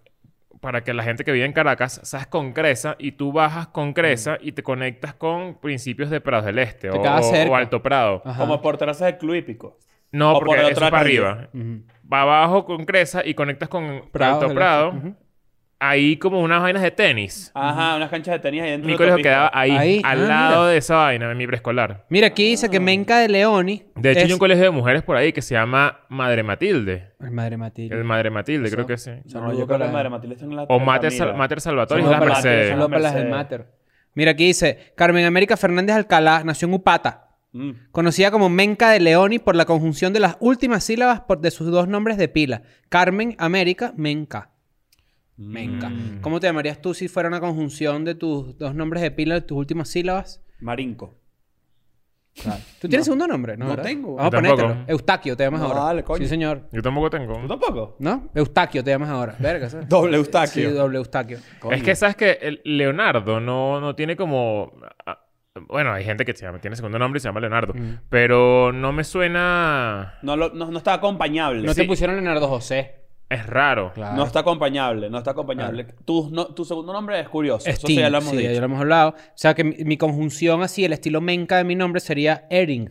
Para 0.60 0.84
que 0.84 0.92
la 0.96 1.04
gente 1.04 1.24
que 1.24 1.32
vive 1.32 1.46
en 1.46 1.54
Caracas, 1.54 2.02
sabes, 2.04 2.26
con 2.26 2.54
Cresa, 2.54 2.96
y 2.98 3.12
tú 3.12 3.32
bajas 3.32 3.68
con 3.68 3.94
Cresa 3.94 4.40
y 4.42 4.54
te 4.54 4.64
conectas 4.64 5.14
con 5.14 5.60
principios 5.60 6.10
de 6.10 6.20
Prados 6.20 6.46
del 6.46 6.58
Este 6.58 6.90
Te 6.90 6.98
o, 6.98 7.56
Alto 7.56 7.84
Prado. 7.84 8.24
Ajá. 8.26 8.40
Como 8.40 8.60
por 8.60 8.76
terrazas 8.78 9.06
del 9.06 9.20
club 9.20 9.36
hípico. 9.36 9.78
No, 10.12 10.32
O 10.32 10.40
porque 10.40 10.56
por 10.56 10.72
eso 10.72 10.84
es 10.84 10.90
para 10.90 11.00
arriba. 11.00 11.50
Va 12.12 12.22
abajo 12.24 12.66
con 12.66 12.86
Cresa 12.86 13.24
y 13.24 13.36
conectas 13.36 13.70
con 13.70 14.10
Prado 14.12 14.42
Alto 14.42 14.56
Prado. 14.56 14.94
Este. 14.96 15.27
Ahí 15.80 16.18
como 16.18 16.42
unas 16.42 16.60
vainas 16.62 16.82
de 16.82 16.90
tenis. 16.90 17.52
Ajá, 17.54 17.98
unas 17.98 18.10
canchas 18.10 18.34
de 18.34 18.40
tenis 18.40 18.64
ahí 18.64 18.72
dentro 18.72 18.88
Mi 18.88 18.94
de 18.94 18.98
la 18.98 18.98
colegio 18.98 19.24
quedaba 19.24 19.52
ahí, 19.54 19.72
Ahí. 19.72 20.02
al 20.04 20.24
Ah, 20.26 20.28
lado 20.28 20.62
mira. 20.62 20.72
de 20.72 20.78
esa 20.78 20.96
vaina, 20.96 21.32
en 21.32 21.38
mi 21.38 21.46
preescolar. 21.46 22.06
Mira, 22.10 22.28
aquí 22.28 22.50
dice 22.50 22.68
que 22.70 22.80
Menca 22.80 23.20
de 23.20 23.30
Leoni. 23.30 23.84
De 23.96 24.10
hecho, 24.12 24.20
es- 24.22 24.26
hay 24.26 24.34
un 24.34 24.40
colegio 24.40 24.64
de 24.64 24.72
mujeres 24.72 25.04
por 25.04 25.16
ahí 25.18 25.32
que 25.32 25.44
se 25.44 25.54
llama 25.54 26.00
Madre 26.10 26.42
Matilde. 26.42 27.12
Ay, 27.20 27.30
Madre 27.30 27.58
Matilde. 27.58 27.96
El 27.96 28.04
Madre 28.06 28.32
Matilde, 28.32 28.72
creo 28.72 28.88
que 28.88 28.98
sí. 28.98 29.12
No, 29.34 29.54
yo 29.54 29.68
creo 29.68 29.78
que 29.80 29.88
Madre 29.92 30.10
Matilde 30.10 30.34
está 30.34 30.46
en 30.46 30.56
la 30.56 30.64
O 30.64 30.80
Mater. 30.80 31.12
Sal- 31.12 31.36
Mater 31.36 31.62
Salvatore 31.62 32.02
y 32.02 32.06
la 32.06 32.12
para- 32.20 32.26
Mercedes. 32.26 32.70
saludo 32.70 32.72
Saludos 32.86 32.90
para 32.90 33.00
las 33.02 33.14
del. 33.14 33.30
Mater. 33.30 33.66
Mira, 34.16 34.32
aquí 34.32 34.46
dice 34.48 34.94
Carmen 34.96 35.26
América 35.26 35.58
Fernández 35.58 35.96
Alcalá 35.96 36.44
nació 36.44 36.68
en 36.70 36.74
Upata. 36.74 37.26
Mm. 37.52 37.72
Conocida 37.92 38.32
como 38.32 38.50
Menca 38.50 38.90
de 38.90 39.00
Leoni 39.00 39.38
por 39.38 39.56
la 39.56 39.66
conjunción 39.66 40.12
de 40.12 40.22
las 40.22 40.38
últimas 40.40 40.84
sílabas 40.84 41.22
por- 41.22 41.40
de 41.40 41.52
sus 41.52 41.70
dos 41.70 41.88
nombres 41.88 42.18
de 42.18 42.28
pila. 42.30 42.64
Carmen 42.90 43.36
América 43.38 43.94
Menca. 43.96 44.50
Menca. 45.38 45.90
Mm. 45.90 46.22
¿Cómo 46.22 46.40
te 46.40 46.48
llamarías 46.48 46.82
tú 46.82 46.94
si 46.94 47.08
fuera 47.08 47.30
una 47.30 47.40
conjunción 47.40 48.04
de 48.04 48.16
tus 48.16 48.58
dos 48.58 48.74
nombres 48.76 49.02
de 49.04 49.12
pila 49.12 49.36
de 49.36 49.42
tus 49.42 49.58
últimas 49.58 49.88
sílabas? 49.90 50.42
Marinco. 50.60 51.16
¿Tú 52.80 52.88
tienes 52.88 53.06
segundo 53.06 53.26
nombre? 53.28 53.58
No, 53.58 53.66
No 53.66 53.72
¿verdad? 53.72 53.84
tengo. 53.84 54.16
Vamos 54.16 54.32
a 54.34 54.38
ponértelo. 54.38 54.78
Eustaquio 54.88 55.36
te 55.36 55.44
llamas 55.44 55.60
No, 55.60 55.68
ahora. 55.68 55.80
dale, 55.86 56.04
coño. 56.04 56.20
Sí, 56.24 56.28
señor. 56.28 56.70
Yo 56.72 56.84
tampoco 56.84 57.10
tengo. 57.10 57.34
¿Tú 57.42 57.48
tampoco? 57.48 57.96
¿No? 58.00 58.30
Eustaquio 58.36 58.84
te 58.84 58.92
llamas 58.92 59.10
ahora. 59.10 59.36
Verga, 59.40 59.70
¿sabes? 59.72 59.90
Doble 59.90 60.12
Sí, 60.12 60.18
Eustaquio. 60.18 60.74
doble 60.74 60.98
Eustaquio. 61.00 61.40
Es 61.72 61.82
que, 61.84 61.96
¿sabes 61.96 62.16
que 62.16 62.60
Leonardo 62.64 63.40
no, 63.40 63.82
no 63.82 63.96
tiene 63.96 64.16
como... 64.16 64.72
ah, 65.08 65.20
Bueno, 65.68 65.92
hay 65.94 66.04
gente 66.04 66.26
que 66.26 66.34
se 66.34 66.46
llama, 66.46 66.60
tiene 66.62 66.76
segundo 66.76 67.00
nombre 67.00 67.18
y 67.18 67.22
se 67.22 67.28
llama 67.28 67.40
Leonardo. 67.40 67.74
Mm. 67.74 68.02
Pero 68.10 68.72
no 68.72 68.92
me 68.94 69.04
suena... 69.04 70.20
No, 70.22 70.36
lo- 70.38 70.54
no, 70.54 70.70
no 70.70 70.78
está 70.78 70.94
acompañable. 70.94 71.64
No 71.64 71.74
Sí. 71.74 71.82
te 71.82 71.88
pusieron 71.88 72.18
Leonardo 72.18 72.48
José. 72.48 73.07
Es 73.30 73.46
raro. 73.46 73.92
Claro. 73.94 74.16
No 74.16 74.24
está 74.24 74.40
acompañable, 74.40 75.10
no 75.10 75.18
está 75.18 75.32
acompañable. 75.32 75.86
Tu, 76.06 76.30
no- 76.32 76.48
tu 76.54 76.64
segundo 76.64 76.94
nombre 76.94 77.20
es 77.20 77.28
curioso. 77.28 77.68
Eso 77.70 77.82
sí 77.88 77.94
Sting, 77.94 78.00
ya 78.00 78.10
lo 78.10 78.20
hemos 78.20 78.30
sí, 78.32 78.38
dicho. 78.38 78.52
ya 78.54 78.60
lo 78.60 78.66
hemos 78.66 78.80
hablado. 78.80 79.10
O 79.10 79.16
sea 79.36 79.54
que 79.54 79.64
mi, 79.66 79.76
mi 79.84 79.98
conjunción 79.98 80.62
así, 80.62 80.86
el 80.86 80.94
estilo 80.94 81.20
menca 81.20 81.58
de 81.58 81.66
mi 81.66 81.76
nombre 81.76 82.00
sería 82.00 82.48
Ering. 82.50 82.90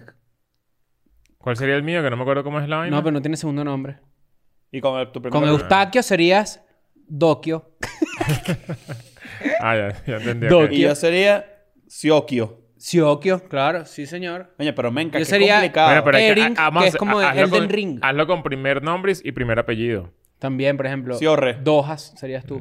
¿Cuál 1.39 1.57
sería 1.57 1.75
el 1.77 1.83
mío? 1.83 2.03
Que 2.03 2.11
no 2.11 2.17
me 2.17 2.23
acuerdo 2.23 2.45
cómo 2.45 2.61
es 2.61 2.69
la 2.69 2.77
vaina. 2.79 2.95
No, 2.97 3.03
pero 3.03 3.13
no 3.13 3.23
tiene 3.23 3.37
segundo 3.39 3.65
nombre. 3.65 3.99
Y 4.71 4.81
con 4.83 4.99
el- 5.01 5.07
tu 5.11 5.23
primer 5.23 5.31
Con 5.33 5.47
nombre. 5.47 5.63
Eustaquio 5.63 6.03
serías 6.03 6.63
Dokio. 7.09 7.71
Ah, 9.61 9.77
ya, 9.77 10.05
ya 10.07 10.17
entendí. 10.17 10.47
Y 10.77 10.81
yo 10.83 10.95
sería 10.95 11.47
Siokio. 11.87 12.63
Siokio, 12.77 13.43
claro, 13.49 13.87
sí, 13.87 14.07
señor. 14.07 14.55
Oye, 14.59 14.73
pero 14.75 14.91
menca, 14.93 15.19
Yo 15.19 15.25
qué 15.25 15.31
sería- 15.31 15.55
complicado. 15.55 15.89
Bueno, 15.89 16.05
pero 16.05 16.19
que- 16.19 16.29
Ering, 16.29 16.55
ah, 16.59 16.65
vamos 16.65 16.83
que 16.83 16.87
a 16.87 16.89
es 16.91 16.97
como 16.97 17.19
hazlo 17.21 17.41
Elden 17.45 17.61
con- 17.61 17.69
Ring. 17.71 17.99
Hazlo 18.03 18.27
con 18.27 18.43
primer 18.43 18.83
nombre 18.83 19.13
y 19.23 19.33
primer 19.33 19.59
apellido. 19.59 20.13
También, 20.39 20.77
por 20.77 20.87
ejemplo. 20.87 21.17
Siorre. 21.19 21.55
Dojas 21.63 22.13
serías 22.17 22.45
tú. 22.45 22.61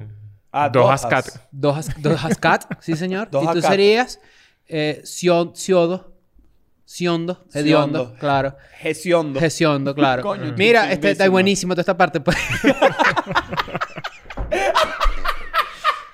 Ah, 0.52 0.70
Dojas 0.70 1.02
Dojas. 1.04 1.26
Cat. 1.32 1.42
Dojas, 1.52 2.02
Dojas 2.02 2.38
Cat, 2.38 2.64
sí, 2.80 2.96
señor. 2.96 3.28
y 3.28 3.32
tú 3.32 3.44
Cat. 3.62 3.62
serías 3.72 4.20
eh, 4.68 5.02
Sio- 5.04 5.52
Siodo. 5.56 6.14
Siondo. 6.86 7.44
Hediondo, 7.54 8.14
claro. 8.20 8.56
Gesiondo. 8.78 9.40
Gesiondo, 9.40 9.96
claro. 9.96 10.22
Coño, 10.22 10.54
Mira, 10.56 10.92
este 10.92 11.10
está 11.12 11.28
buenísimo 11.30 11.74
toda 11.74 11.82
esta 11.82 11.98
parte. 11.98 12.20
pues. 12.22 12.38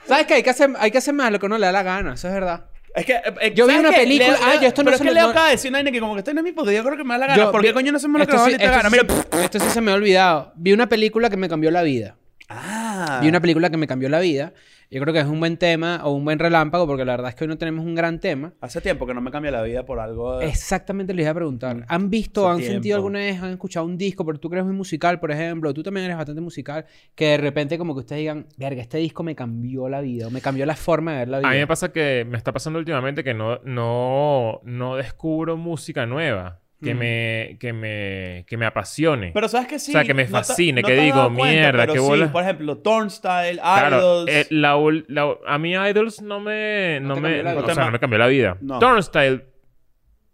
¿Sabes 0.08 0.26
qué? 0.28 0.34
Hay 0.36 0.44
que, 0.44 0.50
hacer, 0.50 0.70
hay 0.80 0.92
que 0.92 0.98
hacer 0.98 1.14
más 1.14 1.32
lo 1.32 1.40
que 1.40 1.46
uno 1.46 1.58
le 1.58 1.66
da 1.66 1.72
la 1.72 1.84
gana. 1.84 2.14
Eso 2.14 2.28
es 2.28 2.34
verdad. 2.34 2.66
Es 2.94 3.06
que, 3.06 3.14
eh, 3.14 3.54
Yo 3.56 3.68
vi 3.68 3.74
¿sabes 3.76 3.88
una 3.90 3.98
película- 3.98 4.28
Leo- 4.38 4.38
ah, 4.44 4.56
yo 4.62 4.68
esto 4.68 4.82
no 4.84 4.86
Pero 4.88 4.98
se 4.98 5.04
es 5.04 5.08
que 5.10 5.14
lo- 5.14 5.14
Leo 5.14 5.24
no- 5.24 5.30
acaba 5.32 5.46
de 5.46 5.52
decir 5.54 5.70
una 5.70 5.78
vaina 5.78 5.92
que 5.92 6.00
como 6.02 6.14
que 6.14 6.20
está 6.20 6.32
en 6.32 6.44
mi 6.44 6.52
poder. 6.52 6.76
Yo 6.76 6.84
creo 6.84 6.98
que 6.98 7.04
me 7.06 7.14
da 7.14 7.18
la 7.20 7.28
gana. 7.28 7.52
¿Por 7.52 7.62
qué 7.62 7.74
coño 7.74 7.92
no 7.92 7.98
hacemos 7.98 8.20
lo 8.20 8.28
que 8.28 8.34
esto 8.36 8.46
sí- 8.46 8.52
esto 8.54 8.66
gana? 8.70 8.90
sí- 8.90 8.98
Mira. 9.02 9.44
Esto 9.46 9.60
sí 9.60 9.70
se 9.70 9.82
me 9.82 9.92
ha 9.92 9.96
olvidado. 9.96 10.52
Vi 10.56 10.74
una 10.74 10.88
película 10.90 11.30
que 11.30 11.38
me 11.38 11.48
cambió 11.48 11.72
la 11.72 11.84
vida. 11.84 12.16
Ah. 12.50 13.20
Vi 13.22 13.30
una 13.30 13.40
película 13.40 13.70
que 13.70 13.78
me 13.78 13.88
cambió 13.88 14.10
la 14.10 14.20
vida. 14.20 14.54
Yo 14.94 15.00
creo 15.00 15.14
que 15.14 15.22
es 15.22 15.26
un 15.26 15.40
buen 15.40 15.56
tema 15.56 16.02
o 16.04 16.12
un 16.12 16.26
buen 16.26 16.38
relámpago 16.38 16.86
porque 16.86 17.06
la 17.06 17.14
verdad 17.14 17.30
es 17.30 17.36
que 17.36 17.46
hoy 17.46 17.48
no 17.48 17.58
tenemos 17.58 17.86
un 17.86 17.96
gran 17.96 18.20
tema. 18.20 18.54
Hace 18.60 18.82
tiempo 18.82 19.08
que 19.08 19.14
no 19.14 19.22
me 19.22 19.32
cambia 19.32 19.50
la 19.50 19.62
vida 19.64 19.86
por 19.86 20.02
algo. 20.02 20.38
de- 20.40 20.48
Exactamente 20.48 21.14
les 21.14 21.24
iba 21.24 21.32
a 21.32 21.36
preguntar. 21.36 21.86
¿Han 21.88 22.10
visto, 22.10 22.42
Hace 22.50 22.52
han 22.52 22.58
sentido 22.74 22.82
tiempo. 22.82 22.96
alguna 22.98 23.20
vez, 23.20 23.42
han 23.42 23.52
escuchado 23.52 23.86
un 23.86 23.98
disco, 23.98 24.26
pero 24.26 24.38
tú 24.38 24.50
eres 24.52 24.66
muy 24.66 24.74
musical, 24.76 25.18
por 25.22 25.32
ejemplo, 25.32 25.74
tú 25.74 25.82
también 25.82 26.08
eres 26.08 26.18
bastante 26.18 26.42
musical, 26.42 26.86
que 27.16 27.26
de 27.28 27.38
repente 27.38 27.78
como 27.78 27.94
que 27.94 28.02
ustedes 28.02 28.20
digan, 28.20 28.48
verga, 28.58 28.82
este 28.82 28.98
disco 28.98 29.24
me 29.24 29.34
cambió 29.34 29.88
la 29.88 30.02
vida 30.02 30.28
o 30.28 30.30
me 30.30 30.42
cambió 30.42 30.66
la 30.66 30.76
forma 30.76 31.14
de 31.14 31.18
ver 31.20 31.28
la 31.30 31.40
vida? 31.40 31.48
A 31.50 31.54
mí 31.54 31.60
me 31.60 31.68
pasa 31.68 31.94
que 31.94 32.26
me 32.30 32.38
está 32.38 32.52
pasando 32.52 32.78
últimamente 32.78 33.24
que 33.24 33.34
no, 33.34 33.60
no, 33.64 34.60
no 34.66 34.98
descubro 34.98 35.56
música 35.56 36.06
nueva 36.06 36.60
que, 36.84 36.96
Mm. 36.96 36.98
me, 36.98 37.58
que, 37.60 37.74
me, 37.74 38.46
que 38.48 38.58
me 38.58 38.66
apasione. 38.66 39.32
Pero 39.34 39.48
sabes 39.48 39.68
que 39.68 39.78
sí. 39.80 39.92
O 39.92 39.94
sea, 39.94 40.04
que 40.04 40.14
me 40.14 40.24
no 40.24 40.28
te- 40.30 40.32
fascine, 40.34 40.82
no 40.82 40.88
que 40.88 40.96
digo, 40.96 41.24
cuenta, 41.34 41.44
mierda, 41.44 41.80
pero 41.82 41.94
qué 41.94 42.00
sí, 42.00 42.06
bola. 42.06 42.32
Por 42.32 42.44
ejemplo, 42.44 42.78
Turnstile, 42.80 43.58
Claro, 43.62 43.98
Idols. 43.98 44.32
eh, 44.32 44.48
la 44.50 44.78
ul- 44.78 45.06
la- 45.08 45.36
a 45.48 45.58
mí 45.58 45.74
Idols 45.74 46.22
no 46.22 46.40
me... 46.40 47.00
No 47.02 47.16
me, 47.18 47.22
cambió 47.22 47.44
la 47.44 47.54
o 47.60 47.62
vida. 47.64 47.74
sea, 47.76 47.86
no 47.86 47.92
me 47.92 48.00
cambió 48.00 48.20
la 48.20 48.28
vida. 48.28 48.58
No. 48.62 48.80
Turnstile, 48.80 49.46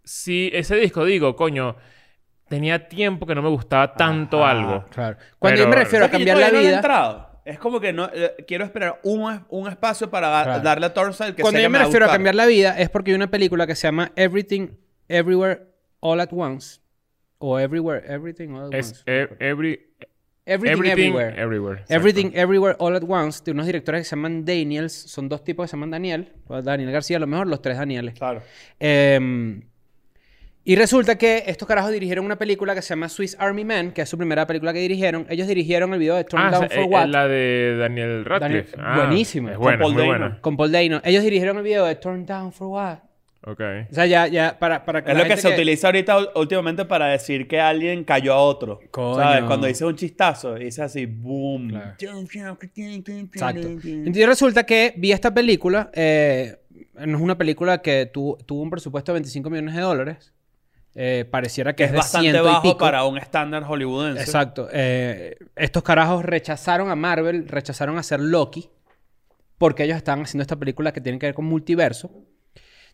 sí, 0.04 0.50
ese 0.52 0.76
disco, 0.76 1.04
digo, 1.04 1.36
coño, 1.36 1.76
tenía 2.48 2.88
tiempo 2.88 3.26
que 3.26 3.34
no 3.34 3.42
me 3.42 3.48
gustaba 3.50 3.94
tanto 3.94 4.42
Ajá. 4.42 4.52
algo. 4.52 4.84
Claro. 4.90 5.16
Cuando 5.38 5.60
yo 5.60 5.68
me 5.68 5.76
refiero 5.76 6.06
a 6.06 6.08
¿Sabes 6.08 6.18
que 6.24 6.24
yo 6.24 6.32
cambiar 6.34 6.52
la 6.52 6.58
vida... 6.60 7.24
Es 7.44 7.58
como 7.58 7.80
que 7.80 7.94
no, 7.94 8.10
eh, 8.12 8.34
quiero 8.46 8.62
esperar 8.64 9.00
un, 9.04 9.42
un 9.48 9.68
espacio 9.68 10.10
para 10.10 10.42
Claro. 10.44 10.62
darle 10.62 10.84
a 10.86 10.92
Turnstile 10.92 11.34
que 11.34 11.40
Cuando 11.40 11.56
sé 11.58 11.62
yo 11.62 11.68
que 11.68 11.72
me 11.72 11.78
refiero 11.78 12.04
a 12.04 12.10
cambiar 12.10 12.34
la 12.34 12.44
vida 12.44 12.78
es 12.78 12.90
porque 12.90 13.10
hay 13.10 13.14
una 13.14 13.30
película 13.30 13.66
que 13.66 13.74
se 13.74 13.86
llama 13.88 14.12
Everything, 14.16 14.68
Everywhere, 15.08 15.62
All 16.00 16.20
at 16.20 16.30
Once. 16.32 16.80
O 17.38 17.58
Everywhere, 17.58 18.02
Everything, 18.12 18.50
All 18.54 18.66
at 18.66 18.74
Es 18.74 18.88
Once. 18.88 19.02
e- 19.06 19.28
every, 19.38 19.80
Everything, 20.44 20.72
everything, 20.78 20.90
Everywhere. 21.12 21.40
everywhere. 21.42 21.84
Everything 21.90 22.30
Everywhere 22.34 22.74
All 22.78 22.96
at 22.96 23.02
Once 23.06 23.42
de 23.44 23.50
unos 23.52 23.66
directores 23.66 24.00
que 24.00 24.04
se 24.04 24.16
llaman 24.16 24.44
Daniels. 24.46 24.92
Son 24.94 25.28
dos 25.28 25.44
tipos 25.44 25.64
que 25.64 25.68
se 25.68 25.76
llaman 25.76 25.90
Daniel. 25.90 26.32
o 26.46 26.62
Daniel 26.62 26.90
García, 26.90 27.18
a 27.18 27.20
lo 27.20 27.26
mejor 27.26 27.46
los 27.46 27.60
tres 27.60 27.76
Danieles. 27.76 28.14
Claro. 28.14 28.42
Eh, 28.80 29.60
y 30.64 30.76
resulta 30.76 31.16
que 31.16 31.44
estos 31.46 31.66
carajos 31.68 31.92
dirigieron 31.92 32.24
una 32.26 32.36
película 32.36 32.74
que 32.74 32.82
se 32.82 32.90
llama 32.90 33.08
Swiss 33.08 33.36
Army 33.38 33.64
Man, 33.64 33.92
que 33.92 34.02
es 34.02 34.08
su 34.08 34.18
primera 34.18 34.46
película 34.46 34.72
que 34.72 34.80
dirigieron. 34.80 35.26
Ellos 35.30 35.46
dirigieron 35.48 35.92
el 35.94 35.98
video 35.98 36.14
de 36.16 36.24
Turn 36.24 36.42
Ah, 36.42 36.50
Down 36.50 36.64
esa- 36.64 36.74
for 36.74 36.84
eh, 36.84 36.88
What 36.88 37.06
la 37.08 37.28
de 37.28 37.76
Daniel 37.78 38.24
Radcliffe. 38.24 38.76
Daniel- 38.76 38.86
Ah, 38.86 38.96
buenísima. 39.06 39.50
Es 39.52 39.56
Con 39.56 39.62
buena, 39.64 39.78
Paul 39.78 39.90
es 39.92 39.94
muy 39.98 40.06
Dano. 40.08 40.18
buena. 40.18 40.40
con 40.40 40.56
Paul 40.56 40.72
Dano. 40.72 41.00
Ellos 41.04 41.22
dirigieron 41.24 41.56
el 41.58 41.62
video 41.62 41.84
de 41.86 41.94
Turn 41.94 42.26
Down 42.26 42.52
for 42.52 42.68
What. 42.68 42.98
Ok. 43.46 43.60
O 43.90 43.94
sea, 43.94 44.04
ya, 44.06 44.26
ya, 44.26 44.58
para, 44.58 44.84
para 44.84 44.98
Es 44.98 45.06
la 45.06 45.12
lo 45.14 45.18
que 45.22 45.28
gente 45.28 45.42
se 45.42 45.48
utiliza 45.54 45.86
ahorita 45.88 46.18
ul- 46.18 46.30
últimamente 46.34 46.84
para 46.84 47.06
decir 47.06 47.46
que 47.46 47.60
alguien 47.60 48.02
cayó 48.04 48.34
a 48.34 48.38
otro. 48.40 48.80
Coño. 48.90 49.14
¿Sabes? 49.14 49.44
Cuando 49.44 49.66
dices 49.68 49.82
un 49.82 49.94
chistazo, 49.96 50.54
dices 50.56 50.80
así, 50.80 51.06
boom. 51.06 51.68
Claro. 51.70 51.94
Exacto. 53.32 53.68
Entonces 53.88 54.26
resulta 54.26 54.64
que 54.64 54.92
vi 54.96 55.12
esta 55.12 55.32
película. 55.32 55.90
eh, 55.94 56.56
no 57.06 57.16
es 57.16 57.22
una 57.22 57.38
película 57.38 57.80
que 57.80 58.06
tu- 58.06 58.36
tuvo 58.44 58.60
un 58.62 58.70
presupuesto 58.70 59.12
de 59.12 59.18
25 59.20 59.50
millones 59.50 59.74
de 59.76 59.80
dólares. 59.82 60.32
Eh, 60.96 61.24
pareciera 61.30 61.74
que 61.74 61.76
Que 61.76 61.84
es, 61.84 61.88
es 61.90 61.92
de 61.92 61.98
bastante 61.98 62.24
ciento 62.30 62.42
y 62.42 62.46
bajo 62.46 62.62
pico. 62.62 62.78
para 62.78 63.04
un 63.04 63.18
estándar 63.18 63.62
hollywoodense. 63.62 64.20
Exacto. 64.20 64.68
Eh, 64.72 65.36
estos 65.54 65.84
carajos 65.84 66.24
rechazaron 66.24 66.90
a 66.90 66.96
Marvel, 66.96 67.46
rechazaron 67.46 67.96
a 67.98 68.00
hacer 68.00 68.18
Loki, 68.18 68.68
porque 69.58 69.84
ellos 69.84 69.96
estaban 69.96 70.24
haciendo 70.24 70.42
esta 70.42 70.56
película 70.56 70.92
que 70.92 71.00
tiene 71.00 71.20
que 71.20 71.26
ver 71.26 71.34
con 71.36 71.44
multiverso. 71.44 72.10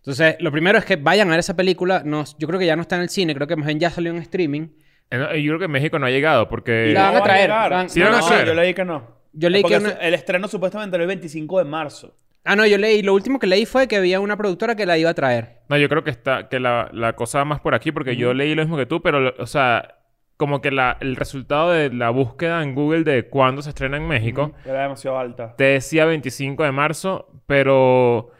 Entonces, 0.04 0.36
lo 0.40 0.52
primero 0.52 0.78
es 0.78 0.84
que 0.84 0.96
vayan 0.96 1.28
a 1.28 1.30
ver 1.30 1.40
esa 1.40 1.56
película. 1.56 2.02
No, 2.04 2.24
yo 2.38 2.46
creo 2.46 2.60
que 2.60 2.66
ya 2.66 2.76
no 2.76 2.82
está 2.82 2.96
en 2.96 3.02
el 3.02 3.08
cine, 3.08 3.34
creo 3.34 3.46
que 3.46 3.56
más 3.56 3.66
bien 3.66 3.80
ya 3.80 3.88
salió 3.90 4.10
en 4.12 4.18
streaming. 4.18 4.68
No, 5.10 5.34
Yo 5.34 5.52
creo 5.52 5.58
que 5.60 5.68
México 5.68 5.98
no 5.98 6.06
ha 6.06 6.10
llegado 6.10 6.48
porque... 6.48 6.88
Y 6.90 6.92
La 6.92 7.10
van 7.10 7.16
a 7.16 7.22
traer, 7.24 7.42
llegar. 7.48 7.70
van- 7.70 7.88
Sí, 7.90 8.00
no, 8.00 8.10
no, 8.10 8.44
yo 8.44 8.54
leí 8.54 8.74
que 8.74 8.84
no. 8.84 9.02
Yo 9.32 9.48
leí 9.48 9.62
Porque 9.62 9.78
que 9.78 9.84
una- 9.84 9.92
el 9.94 10.14
estreno 10.14 10.46
supuestamente 10.48 10.96
era 10.96 11.04
el 11.04 11.08
25 11.08 11.58
de 11.58 11.64
marzo. 11.64 12.16
Ah, 12.44 12.54
no, 12.56 12.66
yo 12.66 12.76
leí, 12.76 13.02
lo 13.02 13.14
último 13.14 13.38
que 13.38 13.46
leí 13.46 13.64
fue 13.64 13.88
que 13.88 13.96
había 13.96 14.20
una 14.20 14.36
productora 14.36 14.74
que 14.76 14.84
la 14.86 14.98
iba 14.98 15.08
a 15.10 15.14
traer. 15.14 15.60
No, 15.68 15.78
yo 15.78 15.88
creo 15.88 16.04
que 16.04 16.10
está... 16.10 16.48
Que 16.48 16.60
la, 16.60 16.90
la 16.92 17.14
cosa 17.14 17.38
va 17.38 17.44
más 17.46 17.60
por 17.60 17.74
aquí 17.74 17.90
porque 17.90 18.16
yo 18.16 18.34
leí 18.34 18.54
lo 18.54 18.62
mismo 18.62 18.76
que 18.76 18.86
tú, 18.86 19.00
pero... 19.02 19.20
lo- 19.20 19.34
O 19.38 19.46
sea... 19.46 19.96
Como 20.36 20.60
que 20.60 20.72
la, 20.72 20.96
el 21.00 21.14
resultado 21.14 21.70
de 21.70 21.90
la 21.92 22.10
búsqueda 22.10 22.60
en 22.64 22.74
Google 22.74 23.04
de 23.04 23.28
cuándo 23.28 23.62
se 23.62 23.68
estrena 23.68 23.98
en 23.98 24.08
México 24.08 24.50
Era 24.66 24.82
demasiado 24.82 25.16
alta. 25.16 25.54
te 25.56 25.62
decía 25.62 26.06
25 26.06 26.64
de 26.64 26.72
marzo, 26.72 27.30
pero 27.46 28.32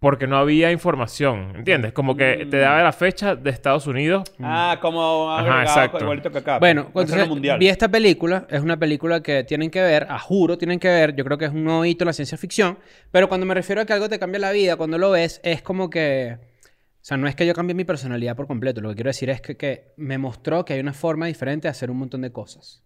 porque 0.00 0.28
no 0.28 0.36
había 0.36 0.70
información, 0.70 1.54
¿entiendes? 1.56 1.92
Como 1.92 2.16
que 2.16 2.46
te 2.48 2.58
daba 2.58 2.82
la 2.82 2.92
fecha 2.92 3.34
de 3.34 3.50
Estados 3.50 3.86
Unidos. 3.86 4.30
Ah, 4.40 4.78
como 4.80 5.30
Ajá, 5.30 5.62
exacto. 5.62 5.98
igualito 6.00 6.30
que 6.30 6.38
acá. 6.38 6.58
Bueno, 6.58 6.90
pues. 6.92 7.06
Estreno 7.06 7.24
entonces, 7.24 7.28
mundial. 7.28 7.58
vi 7.58 7.68
esta 7.68 7.88
película. 7.88 8.46
Es 8.48 8.62
una 8.62 8.76
película 8.76 9.22
que 9.22 9.42
tienen 9.42 9.70
que 9.70 9.82
ver, 9.82 10.06
a 10.08 10.18
juro 10.18 10.56
tienen 10.56 10.78
que 10.78 10.88
ver. 10.88 11.16
Yo 11.16 11.24
creo 11.24 11.36
que 11.36 11.46
es 11.46 11.50
un 11.50 11.64
nuevo 11.64 11.84
hito 11.84 12.04
en 12.04 12.06
la 12.06 12.12
ciencia 12.12 12.38
ficción. 12.38 12.78
Pero 13.10 13.28
cuando 13.28 13.44
me 13.44 13.54
refiero 13.54 13.82
a 13.82 13.86
que 13.86 13.92
algo 13.92 14.08
te 14.08 14.18
cambia 14.20 14.38
la 14.38 14.52
vida, 14.52 14.76
cuando 14.76 14.98
lo 14.98 15.10
ves, 15.10 15.40
es 15.42 15.62
como 15.62 15.90
que... 15.90 16.38
O 16.40 17.04
sea, 17.08 17.16
no 17.16 17.26
es 17.26 17.34
que 17.34 17.46
yo 17.46 17.54
cambie 17.54 17.74
mi 17.74 17.84
personalidad 17.84 18.36
por 18.36 18.46
completo. 18.46 18.80
Lo 18.80 18.90
que 18.90 18.96
quiero 18.96 19.08
decir 19.08 19.30
es 19.30 19.40
que, 19.40 19.56
que 19.56 19.94
me 19.96 20.18
mostró 20.18 20.64
que 20.64 20.74
hay 20.74 20.80
una 20.80 20.92
forma 20.92 21.26
diferente 21.26 21.66
de 21.66 21.70
hacer 21.70 21.90
un 21.90 21.98
montón 21.98 22.20
de 22.20 22.30
cosas. 22.30 22.82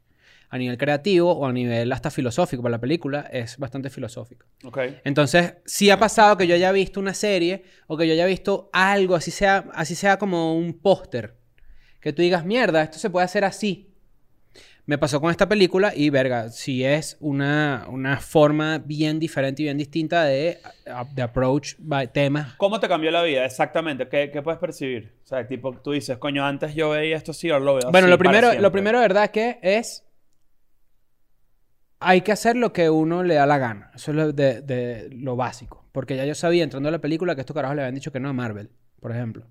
A 0.52 0.59
nivel 0.59 0.76
creativo 0.76 1.32
o 1.32 1.47
a 1.47 1.52
nivel 1.52 1.90
hasta 1.92 2.11
filosófico. 2.11 2.62
Para 2.62 2.73
la 2.73 2.80
película 2.80 3.23
es 3.32 3.56
bastante 3.56 3.88
filosófico. 3.88 4.44
Ok. 4.64 4.80
Entonces, 5.02 5.54
sí 5.64 5.88
ha 5.88 5.99
pasado 5.99 6.37
que 6.37 6.47
yo 6.47 6.54
haya 6.54 6.71
visto 6.73 7.00
una 7.00 7.14
serie 7.14 7.62
o 7.87 7.97
que 7.97 8.06
yo 8.06 8.12
haya 8.12 8.26
visto 8.26 8.68
algo, 8.71 9.14
así 9.14 9.30
sea, 9.30 9.64
así 9.73 9.94
sea 9.94 10.18
como 10.18 10.54
un 10.54 10.75
póster. 10.75 11.37
Que 12.00 12.12
tú 12.12 12.21
digas, 12.21 12.44
mierda, 12.44 12.82
esto 12.82 12.99
se 12.99 13.09
puede 13.09 13.25
hacer 13.25 13.47
así. 13.47 13.88
Me 14.85 14.99
pasó 14.99 15.23
con 15.23 15.30
esta 15.30 15.49
película 15.49 15.94
y, 15.97 16.11
verga, 16.11 16.50
sí 16.50 16.85
es 16.85 17.16
una, 17.21 17.87
una 17.88 18.18
forma 18.18 18.76
bien 18.76 19.18
diferente 19.18 19.62
y 19.62 19.64
bien 19.64 19.78
distinta 19.78 20.25
de, 20.25 20.59
de 21.14 21.23
approach 21.23 21.76
by 21.78 22.12
temas. 22.12 22.56
¿Cómo 22.59 22.78
te 22.78 22.88
cambió 22.88 23.11
la 23.11 23.23
vida? 23.23 23.47
Exactamente. 23.47 24.06
¿Qué, 24.06 24.30
qué 24.30 24.42
puedes 24.42 24.61
percibir? 24.61 25.14
O 25.25 25.26
sea, 25.26 25.47
tipo, 25.47 25.73
tú 25.78 25.92
dices, 25.92 26.18
coño, 26.18 26.44
antes 26.44 26.75
yo 26.75 26.90
veía 26.90 27.16
esto 27.16 27.30
así, 27.30 27.49
ahora 27.49 27.64
lo 27.64 27.75
veo 27.76 27.90
Bueno, 27.90 28.06
así 28.06 28.11
lo 28.11 28.18
primero, 28.18 28.52
lo 28.52 28.71
primero, 28.71 29.00
verdad, 29.00 29.30
que 29.30 29.59
es... 29.62 30.04
Hay 32.04 32.23
que 32.23 32.32
hacer 32.32 32.56
lo 32.56 32.73
que 32.73 32.90
uno 32.90 33.23
le 33.23 33.35
da 33.35 33.47
la 33.47 33.59
gana. 33.59 33.90
Eso 33.94 34.11
es 34.11 34.16
lo, 34.16 34.32
de, 34.32 34.62
de 34.62 35.09
lo 35.12 35.37
básico. 35.37 35.88
Porque 35.92 36.16
ya 36.16 36.25
yo 36.25 36.35
sabía, 36.35 36.64
entrando 36.64 36.88
a 36.88 36.92
la 36.92 37.00
película, 37.00 37.35
que 37.35 37.40
estos 37.42 37.54
carajos 37.54 37.76
le 37.76 37.82
habían 37.82 37.94
dicho 37.94 38.12
que 38.12 38.21
no 38.21 38.28
a 38.28 38.32
Marvel, 38.32 38.71
por 39.00 39.12
ejemplo. 39.12 39.47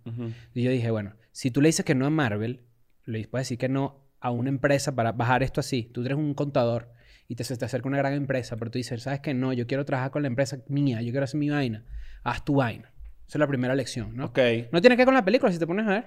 Y 0.54 0.64
yo 0.64 0.72
dije, 0.72 0.90
bueno, 0.92 1.16
si 1.32 1.52
tú 1.52 1.62
le 1.62 1.70
dices 1.70 1.86
que 1.86 1.96
no 1.96 2.06
a 2.06 2.10
Marvel, 2.10 2.62
le 3.06 3.28
puedes 3.28 3.48
decir 3.48 3.58
que 3.58 3.70
no 3.70 4.08
a 4.20 4.32
una 4.32 4.50
empresa 4.50 4.96
para 4.96 5.12
bajar 5.12 5.44
esto 5.44 5.60
así. 5.60 5.84
Tú 5.84 6.04
eres 6.04 6.18
un 6.18 6.34
contador 6.34 6.92
y 7.28 7.36
te, 7.36 7.44
te 7.44 7.66
acerca 7.66 7.88
una 7.88 7.98
gran 7.98 8.14
empresa, 8.14 8.56
pero 8.58 8.72
tú 8.72 8.78
dices, 8.78 9.04
¿sabes 9.04 9.20
qué? 9.20 9.34
No, 9.34 9.54
yo 9.54 9.68
quiero 9.68 9.86
trabajar 9.86 10.12
con 10.12 10.22
la 10.22 10.28
empresa 10.28 10.60
mía, 10.68 11.02
yo 11.02 11.12
quiero 11.12 11.24
hacer 11.24 11.40
mi 11.40 11.50
vaina. 11.50 11.86
Haz 12.24 12.44
tu 12.44 12.56
vaina. 12.56 12.92
Esa 13.28 13.38
es 13.38 13.40
la 13.40 13.48
primera 13.48 13.76
lección, 13.76 14.16
¿no? 14.16 14.26
Ok. 14.26 14.40
No 14.72 14.82
tiene 14.82 14.96
que 14.96 15.02
ver 15.02 15.06
con 15.06 15.14
la 15.14 15.24
película, 15.24 15.52
si 15.52 15.58
te 15.58 15.66
pones 15.66 15.88
a 15.88 15.90
ver. 15.92 16.06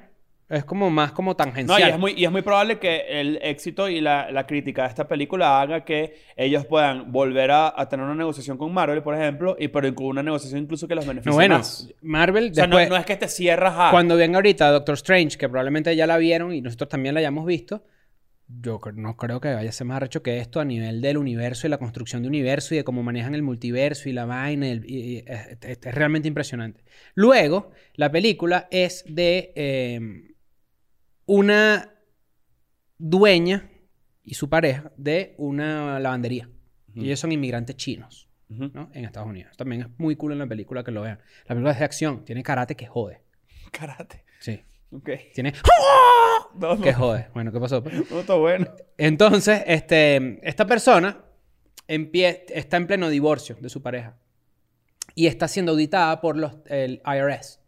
Es 0.49 0.65
como 0.65 0.91
más 0.91 1.13
como 1.13 1.31
No, 1.31 1.37
tangencial. 1.37 1.81
y 1.81 1.93
es, 1.93 1.99
muy, 1.99 2.13
y 2.13 2.25
es 2.27 2.31
muy 2.31 2.43
probable 2.43 2.79
que 2.79 3.05
el 3.21 3.39
éxito 3.43 3.89
y 3.89 4.01
la, 4.01 4.31
la 4.31 4.47
crítica 4.47 4.83
de 4.83 4.89
esta 4.91 5.09
película 5.09 5.61
haga 5.61 5.85
que 5.87 6.17
ellos 6.37 6.67
puedan 6.67 7.11
volver 7.13 7.51
a, 7.51 7.73
a 7.75 7.89
tener 7.89 8.05
una 8.05 8.15
negociación 8.15 8.59
con 8.59 8.73
Marvel, 8.73 9.03
por 9.03 9.15
ejemplo, 9.15 9.57
y 9.59 9.69
pero 9.69 9.95
con 9.95 10.07
una 10.07 10.23
negociación 10.23 10.61
incluso 10.63 10.87
que 10.87 10.95
los 10.95 11.07
beneficie 11.07 11.31
No, 11.31 11.35
bueno, 11.37 11.57
más. 11.59 11.89
Marvel 12.03 12.51
O 12.51 12.55
sea, 12.55 12.67
no- 12.67 12.77
después... 12.77 12.91
no, 12.91 12.97
es 12.97 13.07
que 13.07 13.17
te 13.17 13.29
cierras 13.29 13.75
a... 13.77 13.91
Cuando 13.91 14.17
venga 14.17 14.37
ahorita 14.37 14.71
Doctor 14.71 14.95
Strange, 14.97 15.39
que 15.39 15.49
probablemente 15.49 15.97
ya 15.97 16.07
la 16.07 16.19
vieron 16.19 16.53
y 16.53 16.61
nosotros 16.61 16.91
también 16.91 17.15
la 17.15 17.21
hayamos 17.21 17.47
visto, 17.47 17.83
yo 18.47 18.79
no 18.95 19.17
creo 19.17 19.41
que 19.41 19.55
vaya 19.55 19.71
a 19.71 19.73
ser 19.73 19.87
más 19.87 19.97
arrecho 19.97 20.23
que 20.23 20.39
esto 20.39 20.61
a 20.61 20.67
nivel 20.67 21.01
del 21.01 21.17
universo 21.17 21.67
y 21.67 21.71
la 21.71 21.79
construcción 21.79 22.21
de 22.21 22.29
universo 22.29 22.75
y 22.75 22.77
de 22.77 22.85
cómo 22.85 23.03
manejan 23.03 23.35
el 23.35 23.43
multiverso 23.43 24.11
y 24.11 24.13
la 24.13 24.27
vaina. 24.27 24.69
el- 24.69 24.85
y- 24.85 25.15
y- 25.17 25.25
es, 25.27 25.57
es- 25.63 25.79
es 25.87 25.95
realmente 25.95 26.29
impresionante. 26.29 26.85
Luego, 27.15 27.71
la 27.95 28.13
película 28.13 28.69
es 28.71 29.03
de 29.09 29.53
eh, 29.57 30.01
una 31.27 31.91
dueña 32.99 33.71
y 34.23 34.35
su 34.35 34.49
pareja 34.49 34.93
de 34.97 35.35
una 35.39 35.99
lavandería. 36.01 36.49
Y 36.95 37.07
ellos 37.07 37.21
son 37.21 37.33
inmigrantes 37.33 37.77
chinos. 37.77 38.29
¿no? 38.49 38.89
En 38.93 39.05
Estados 39.05 39.29
Unidos. 39.29 39.57
También 39.57 39.83
es 39.83 39.89
muy 39.99 40.15
cool 40.17 40.33
en 40.33 40.39
la 40.39 40.47
película 40.47 40.85
que 40.85 40.93
lo 40.93 41.03
vean. 41.03 41.19
La 41.47 41.49
película 41.49 41.73
es 41.73 41.79
de 41.81 41.85
acción, 41.85 42.25
tiene 42.25 42.43
karate 42.45 42.77
que 42.77 42.87
jode. 42.87 43.21
Karate. 43.73 44.25
Sí. 44.39 44.63
Ok. 44.93 45.11
Tiene 45.35 45.53
No, 46.55 46.77
no, 46.77 46.81
que 46.81 46.93
jode. 46.93 47.29
Bueno, 47.35 47.51
¿qué 47.51 47.59
pasó? 47.59 47.83
no 48.11 48.21
está 48.21 48.35
bueno. 48.35 48.67
Entonces, 48.97 49.63
este, 49.67 50.39
esta 50.49 50.67
persona 50.67 51.25
empie- 51.89 52.45
está 52.49 52.77
en 52.77 52.87
pleno 52.87 53.09
divorcio 53.09 53.57
de 53.61 53.69
su 53.69 53.83
pareja 53.83 54.17
y 55.17 55.27
está 55.27 55.49
siendo 55.49 55.73
auditada 55.73 56.21
por 56.21 56.37
los, 56.37 56.53
el 56.67 57.03
IRS. 57.05 57.61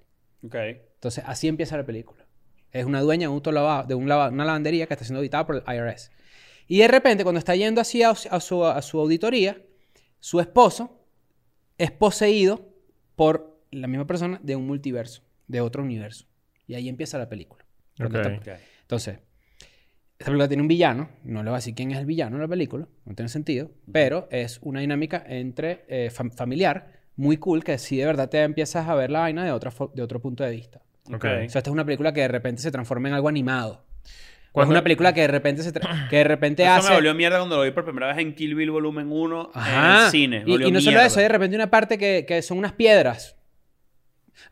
Ok. 0.45 0.55
Entonces, 0.55 1.25
así 1.27 1.49
empieza 1.49 1.77
la 1.77 1.85
película. 1.85 2.16
Es 2.79 2.85
una 2.85 3.01
dueña 3.01 3.29
de, 3.29 3.35
un 3.35 3.43
de 3.43 3.95
un 3.95 4.09
lava- 4.09 4.29
una 4.31 4.45
lavandería 4.45 4.87
que 4.87 4.95
está 4.95 5.05
siendo 5.05 5.19
auditada 5.21 5.47
por 5.47 5.57
el 5.57 5.63
IRS. 5.77 6.11
Y 6.69 6.79
de 6.79 6.89
repente, 6.89 7.23
cuando 7.25 7.39
está 7.39 7.55
yendo 7.55 7.81
así 7.81 8.03
a, 8.03 8.11
a 8.11 8.41
su, 8.41 8.65
a 8.65 8.83
su 8.83 8.99
auditoría, 9.01 9.61
su 10.21 10.41
esposo 10.41 11.01
es 11.79 11.91
poseído 11.91 12.69
por 13.15 13.61
la 13.71 13.87
misma 13.87 14.07
persona 14.07 14.41
de 14.43 14.57
un 14.57 14.67
multiverso, 14.67 15.23
de 15.47 15.61
otro 15.61 15.83
universo. 15.83 16.27
Y 16.67 16.75
ahí 16.75 16.89
empieza 16.89 17.19
la 17.19 17.29
película. 17.29 17.65
Ok. 18.01 18.15
Ok. 18.39 18.49
Entonces, 18.83 19.19
Esta 20.19 20.27
película 20.27 20.49
tiene 20.49 20.63
un 20.63 20.69
villano. 20.69 21.09
No 21.25 21.43
le 21.43 21.51
voy 21.51 21.57
a 21.57 21.59
decir 21.59 21.75
quién 21.75 21.91
es 21.93 21.99
el 21.99 22.07
villano 22.07 22.37
de 22.37 22.43
la 22.43 22.49
película. 22.49 22.89
No 23.05 23.15
tiene 23.15 23.29
sentido. 23.29 23.71
Pero 23.93 24.29
es 24.31 24.59
una 24.63 24.81
dinámica 24.81 25.23
entre 25.27 25.85
eh, 25.89 26.11
fam- 26.13 26.33
familiar 26.33 26.93
muy 27.17 27.37
cool 27.39 27.63
que 27.65 27.79
sí 27.79 27.97
de 27.97 28.07
verdad 28.07 28.29
te 28.29 28.43
empiezas 28.43 28.89
a 28.89 28.95
ver 28.95 29.11
la 29.11 29.21
vaina 29.21 29.45
de, 29.45 29.53
otra 29.53 29.73
de 29.95 30.03
otro 30.03 30.21
punto 30.21 30.43
de 30.45 30.51
vista. 30.51 30.83
Ok. 31.09 31.15
Ok. 31.15 31.25
O 31.25 31.27
sea, 31.27 31.45
esta 31.45 31.61
es 31.61 31.69
una 31.69 31.85
película 31.85 32.13
que 32.13 32.21
de 32.23 32.29
repente 32.29 32.63
se 32.63 32.71
transforma 32.71 33.09
en 33.09 33.15
algo 33.15 33.29
animado. 33.29 33.85
O 34.53 34.63
Es 34.63 34.69
una 34.69 34.83
película 34.83 35.13
que 35.13 35.21
de 35.21 35.29
repente 35.29 35.63
se 35.63 35.73
que 36.11 36.17
de 36.17 36.25
repente 36.25 36.63
Eso 36.63 36.73
hace 36.73 36.89
me 36.89 36.95
volvió 36.97 37.15
mierda 37.15 37.39
cuando 37.39 37.57
lo 37.57 37.63
vi 37.63 37.73
por 37.73 37.85
primera 37.85 38.07
vez 38.09 38.19
en 38.19 38.35
Kill 38.35 38.55
Bill 38.55 38.71
Volumen 38.71 39.13
1 39.13 39.51
en 39.55 39.61
Ajá. 39.61 40.05
el 40.07 40.11
cine. 40.11 40.43
Y, 40.47 40.65
y 40.65 40.71
no 40.73 40.81
solo 40.81 41.01
eso, 41.01 41.19
hay 41.19 41.25
de 41.25 41.29
repente 41.29 41.57
una 41.57 41.71
parte 41.71 41.99
que, 41.99 42.25
que 42.27 42.41
son 42.41 42.57
unas 42.59 42.73
piedras. 42.73 43.37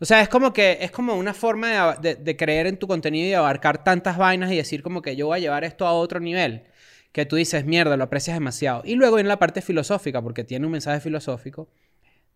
O 0.00 0.04
sea, 0.04 0.20
es 0.20 0.28
como 0.28 0.52
que 0.52 0.78
es 0.80 0.90
como 0.90 1.14
una 1.14 1.32
forma 1.34 1.96
de, 1.98 2.14
de- 2.16 2.22
de 2.22 2.36
creer 2.36 2.66
en 2.66 2.78
tu 2.78 2.86
contenido 2.86 3.28
y 3.28 3.32
abarcar 3.34 3.82
tantas 3.84 4.16
vainas 4.18 4.50
y 4.52 4.56
decir 4.56 4.82
como 4.82 5.02
que 5.02 5.14
yo 5.16 5.26
voy 5.26 5.38
a 5.38 5.40
llevar 5.40 5.64
esto 5.64 5.86
a 5.86 5.92
otro 5.92 6.20
nivel. 6.20 6.64
Que 7.12 7.26
tú 7.26 7.36
dices, 7.36 7.64
mierda, 7.64 7.96
lo 7.96 8.04
aprecias 8.04 8.34
demasiado. 8.36 8.82
Y 8.84 8.96
luego 8.96 9.16
viene 9.16 9.28
la 9.28 9.38
parte 9.38 9.62
filosófica, 9.62 10.20
porque 10.20 10.42
tiene 10.42 10.66
un 10.66 10.72
mensaje 10.72 11.00
filosófico 11.00 11.68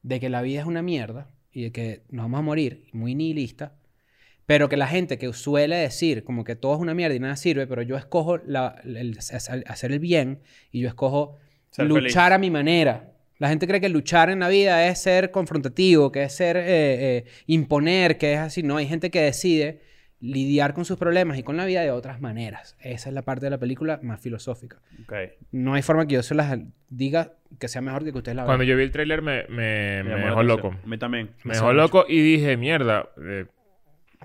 de 0.03 0.21
que 0.21 0.29
la 0.29 0.41
vida 0.41 0.61
es 0.61 0.67
una 0.67 0.83
mierda 0.83 1.27
y 1.53 1.65
de 1.65 1.73
que 1.73 2.03
nos 2.11 2.25
vamos 2.27 2.39
a 2.39 2.43
morir, 2.43 2.85
muy 2.93 3.15
nihilista. 3.17 3.73
Pero 4.49 4.71
que 4.71 4.79
la 4.79 4.87
gente 4.87 5.19
que 5.19 5.31
suele 5.35 5.77
decir 5.77 6.25
como 6.25 6.43
que 6.43 6.57
todo 6.57 6.73
es 6.75 6.81
una 6.81 6.95
mierda 6.95 7.15
y 7.15 7.21
nada 7.21 7.37
sirve, 7.37 7.67
pero 7.67 7.83
yo 7.83 7.99
escojo 7.99 8.39
la- 8.39 8.81
el- 8.83 9.19
hacer 9.67 9.93
el 9.93 9.99
bien 9.99 10.41
y 10.73 10.81
yo 10.81 10.89
escojo 10.89 11.37
Ser 11.71 11.85
luchar 11.87 12.31
feliz. 12.31 12.35
a 12.37 12.39
mi 12.39 12.51
manera. 12.51 13.13
La 13.37 13.51
gente 13.51 13.67
cree 13.69 13.79
que 13.81 13.91
luchar 13.91 14.31
en 14.31 14.39
la 14.41 14.49
vida 14.49 14.87
es 14.89 15.01
ser 15.01 15.31
confrontativo, 15.33 16.11
que 16.11 16.23
es 16.23 16.33
ser 16.33 16.57
eh, 16.57 16.65
eh, 16.67 17.25
imponer, 17.47 18.17
que 18.17 18.33
es 18.33 18.39
así. 18.39 18.63
No, 18.63 18.79
hay 18.79 18.87
gente 18.87 19.11
que 19.11 19.21
decide 19.21 19.83
lidiar 20.21 20.73
con 20.73 20.85
sus 20.87 20.97
problemas 20.97 21.37
y 21.39 21.43
con 21.43 21.57
la 21.59 21.67
vida 21.67 21.83
de 21.83 21.91
otras 21.91 22.19
maneras. 22.21 22.75
Esa 22.81 23.11
es 23.11 23.15
la 23.15 23.23
parte 23.23 23.45
de 23.47 23.51
la 23.51 23.59
película 23.59 24.01
más 24.03 24.19
filosófica. 24.21 24.81
Ok. 25.05 25.13
No 25.53 25.75
hay 25.75 25.83
forma 25.83 26.07
que 26.07 26.15
yo 26.15 26.23
se 26.23 26.35
las 26.35 26.59
diga 26.89 27.35
que 27.61 27.69
sea 27.69 27.83
mejor 27.83 28.03
que 28.03 28.13
que 28.13 28.19
ustedes 28.19 28.35
la 28.35 28.43
vean. 28.43 28.49
Cuando 28.49 28.65
yo 28.65 28.77
vi 28.79 28.83
el 28.83 28.91
tráiler 28.93 29.21
me, 29.23 29.43
me, 29.49 30.03
me 30.05 30.11
la 30.19 30.25
dejó 30.27 30.43
loco. 30.43 30.75
Mí 30.87 30.97
también. 30.99 31.31
Me 31.45 31.53
dejó 31.55 31.73
loco 31.75 32.07
y 32.09 32.21
dije, 32.21 32.57
mierda, 32.57 33.11
eh, 33.23 33.45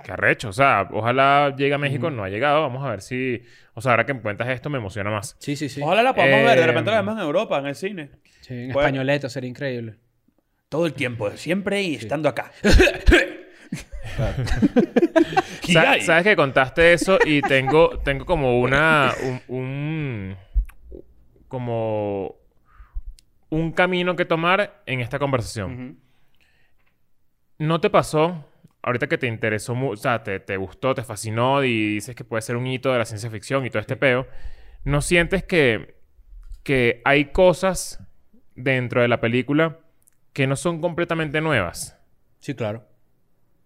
qué 0.04 0.12
arrecho. 0.12 0.50
O 0.50 0.54
sea, 0.54 0.88
ojalá 0.92 1.54
llegue 1.58 1.74
a 1.74 1.78
México. 1.78 2.10
No 2.10 2.24
ha 2.24 2.30
llegado. 2.30 2.62
Vamos 2.62 2.84
a 2.86 2.90
ver 2.90 3.02
si... 3.02 3.44
O 3.74 3.82
sea, 3.82 3.92
ahora 3.92 4.06
que 4.06 4.14
me 4.14 4.22
cuentas 4.22 4.48
esto 4.50 4.70
me 4.70 4.78
emociona 4.78 5.10
más. 5.12 5.36
Sí, 5.40 5.56
sí, 5.56 5.70
sí. 5.70 5.82
Ojalá 5.84 6.02
la 6.04 6.14
podamos 6.16 6.44
ver. 6.44 6.60
De 6.60 6.66
repente 6.68 6.92
la 6.92 6.98
Eh, 6.98 7.02
vemos 7.02 7.16
en 7.18 7.24
Europa, 7.24 7.60
en 7.60 7.66
el 7.68 7.76
cine. 7.76 8.10
Sí, 8.42 8.54
en 8.54 8.68
Bueno. 8.74 8.80
españoleto 8.88 9.30
sería 9.30 9.50
increíble. 9.50 9.96
Todo 10.70 10.86
el 10.86 10.94
tiempo, 10.94 11.30
siempre 11.32 11.82
y 11.82 11.96
estando 11.96 12.30
acá. 12.30 12.52
Sa-. 15.72 16.00
Sabes 16.02 16.24
que 16.24 16.36
contaste 16.36 16.94
eso 16.94 17.18
y 17.26 17.42
tengo, 17.42 18.00
tengo 18.00 18.26
como 18.26 18.60
una... 18.60 19.14
Un, 19.24 19.42
un- 19.58 20.36
como... 21.48 22.36
Un 23.50 23.72
camino 23.72 24.16
que 24.16 24.26
tomar 24.26 24.82
en 24.88 25.00
esta 25.00 25.20
conversación. 25.20 26.00
¿No 27.60 27.80
te 27.80 27.92
pasó, 27.92 28.46
ahorita 28.84 29.08
que 29.08 29.18
te 29.18 29.28
interesó 29.28 29.74
mucho, 29.76 29.94
o 29.94 30.04
sea, 30.04 30.24
te, 30.24 30.40
te 30.40 30.58
gustó, 30.58 30.94
te 30.94 31.04
fascinó 31.04 31.64
y 31.64 31.96
dices 31.96 32.16
que 32.16 32.24
puede 32.24 32.42
ser 32.42 32.56
un 32.58 32.68
hito 32.68 32.92
de 32.92 33.00
la 33.00 33.06
ciencia 33.06 33.30
ficción 33.32 33.66
y 33.66 33.70
todo 33.70 33.80
este 33.80 33.96
peo, 33.96 34.28
¿no 34.84 35.02
sientes 35.02 35.44
que, 35.44 35.96
que 36.64 37.02
hay 37.06 37.26
cosas 37.32 38.00
dentro 38.56 39.02
de 39.02 39.08
la 39.08 39.20
película 39.20 39.80
que 40.34 40.46
no 40.48 40.56
son 40.56 40.82
completamente 40.82 41.42
nuevas? 41.42 41.98
Sí, 42.40 42.54
claro. 42.56 42.86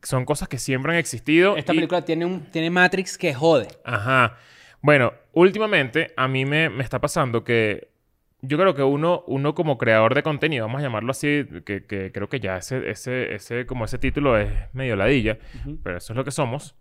Son 0.03 0.25
cosas 0.25 0.47
que 0.47 0.59
siempre 0.59 0.91
han 0.93 0.99
existido. 0.99 1.57
Esta 1.57 1.73
y- 1.73 1.77
película 1.77 2.05
tiene, 2.05 2.25
un, 2.25 2.51
tiene 2.51 2.69
Matrix 2.69 3.17
que 3.17 3.33
jode. 3.33 3.67
Ajá. 3.83 4.37
Bueno, 4.81 5.13
últimamente 5.33 6.13
a 6.15 6.27
mí 6.27 6.45
me, 6.45 6.69
me 6.69 6.83
está 6.83 7.01
pasando 7.01 7.43
que 7.43 7.89
yo 8.41 8.57
creo 8.57 8.75
que 8.75 8.83
uno, 8.83 9.23
uno 9.27 9.55
como 9.55 9.77
creador 9.77 10.13
de 10.15 10.23
contenido, 10.23 10.65
vamos 10.67 10.79
a 10.79 10.83
llamarlo 10.83 11.11
así, 11.11 11.45
que, 11.65 11.85
que 11.85 12.11
creo 12.11 12.29
que 12.29 12.39
ya 12.39 12.57
ese, 12.57 12.89
ese, 12.89 13.33
ese, 13.33 13.65
como 13.65 13.85
ese 13.85 13.97
título 13.97 14.37
es 14.37 14.49
medio 14.73 14.95
ladilla, 14.95 15.37
pero 15.83 15.97
eso 15.97 16.13
es 16.13 16.17
lo 16.17 16.23
que 16.23 16.31
somos. 16.31 16.75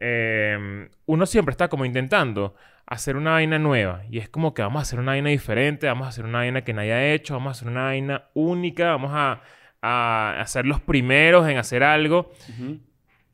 eh, 0.00 0.88
uno 1.06 1.26
siempre 1.26 1.52
está 1.52 1.68
como 1.68 1.84
intentando 1.84 2.54
hacer 2.86 3.16
una 3.16 3.32
vaina 3.32 3.58
nueva. 3.58 4.02
Y 4.10 4.18
es 4.18 4.28
como 4.28 4.52
que 4.54 4.62
vamos 4.62 4.80
a 4.80 4.82
hacer 4.82 4.98
una 4.98 5.12
vaina 5.12 5.30
diferente, 5.30 5.86
vamos 5.86 6.06
a 6.06 6.10
hacer 6.10 6.24
una 6.24 6.38
vaina 6.38 6.62
que 6.62 6.72
nadie 6.74 6.92
ha 6.92 7.12
hecho, 7.12 7.34
vamos 7.34 7.50
a 7.50 7.52
hacer 7.52 7.68
una 7.68 7.84
vaina 7.84 8.24
única, 8.34 8.90
vamos 8.90 9.10
a, 9.14 9.40
a 9.82 10.40
hacer 10.40 10.66
los 10.66 10.80
primeros 10.80 11.48
en 11.48 11.56
hacer 11.58 11.82
algo. 11.82 12.32
Ujú. 12.50 12.78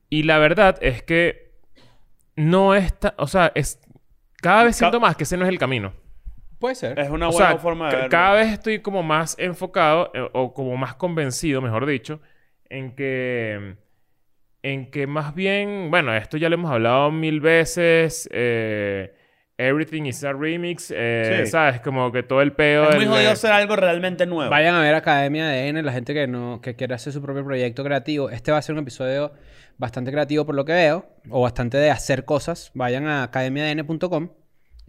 Y 0.09 0.23
la 0.25 0.39
verdad 0.39 0.79
es 0.81 1.03
que 1.03 1.53
no 2.37 2.75
está, 2.75 3.15
o 3.19 3.27
sea, 3.27 3.53
es 3.55 3.81
cada 4.41 4.65
vez 4.65 4.77
siento 4.77 5.01
más 5.01 5.17
que 5.17 5.25
ese 5.25 5.37
no 5.37 5.45
es 5.45 5.49
el 5.51 5.59
camino. 5.59 5.93
Puede 6.61 6.75
ser. 6.77 6.99
Es 6.99 7.09
una 7.11 7.29
O 7.29 7.33
buena 7.33 7.49
sea, 7.49 7.59
forma 7.59 7.89
de 7.91 7.97
verlo. 7.97 8.11
cada 8.11 8.35
vez 8.35 8.53
estoy 8.53 8.79
como 8.81 9.03
más 9.03 9.35
enfocado 9.39 10.13
eh, 10.15 10.29
o 10.35 10.55
como 10.55 10.77
más 10.77 10.95
convencido, 10.95 11.61
mejor 11.61 11.87
dicho, 11.87 12.21
en 12.69 12.95
que 12.95 13.77
en 14.63 14.91
que 14.91 15.07
más 15.07 15.35
bien, 15.35 15.91
bueno, 15.91 16.15
esto 16.15 16.37
ya 16.37 16.51
lo 16.51 16.55
hemos 16.57 16.71
hablado 16.71 17.11
mil 17.11 17.41
veces, 17.41 18.29
eh, 18.33 19.15
Everything 19.57 20.05
is 20.05 20.23
a 20.25 20.33
remix, 20.33 20.91
eh, 20.95 21.43
Sí. 21.45 21.51
¿sabes? 21.51 21.81
Como 21.81 22.11
que 22.13 22.23
todo 22.23 22.41
el 22.41 22.53
peo 22.53 22.85
Es 22.89 22.97
muy 22.97 23.05
del- 23.05 23.09
jodido 23.15 23.31
hacer 23.31 23.53
algo 23.53 23.77
realmente 23.77 24.25
nuevo. 24.27 24.51
Vayan 24.51 24.75
a 24.75 24.81
ver 24.81 24.95
Academia 24.95 25.47
de 25.49 25.69
N, 25.69 25.83
la 25.83 25.93
gente 25.93 26.15
que 26.15 26.27
no 26.27 26.61
que 26.63 26.77
quiere 26.77 26.95
hacer 26.95 27.13
su 27.13 27.21
propio 27.23 27.45
proyecto 27.45 27.85
creativo. 27.85 28.31
Este 28.31 28.53
va 28.53 28.59
a 28.59 28.63
ser 28.63 28.75
un 28.75 28.81
episodio 28.83 29.33
bastante 29.77 30.13
creativo 30.13 30.47
por 30.47 30.55
lo 30.55 30.65
que 30.65 30.73
veo, 30.73 31.07
o 31.31 31.43
bastante 31.43 31.77
de 31.79 31.91
hacer 31.91 32.25
cosas. 32.25 32.71
Vayan 32.75 33.07
a 33.07 33.23
academiadn.com 33.23 34.31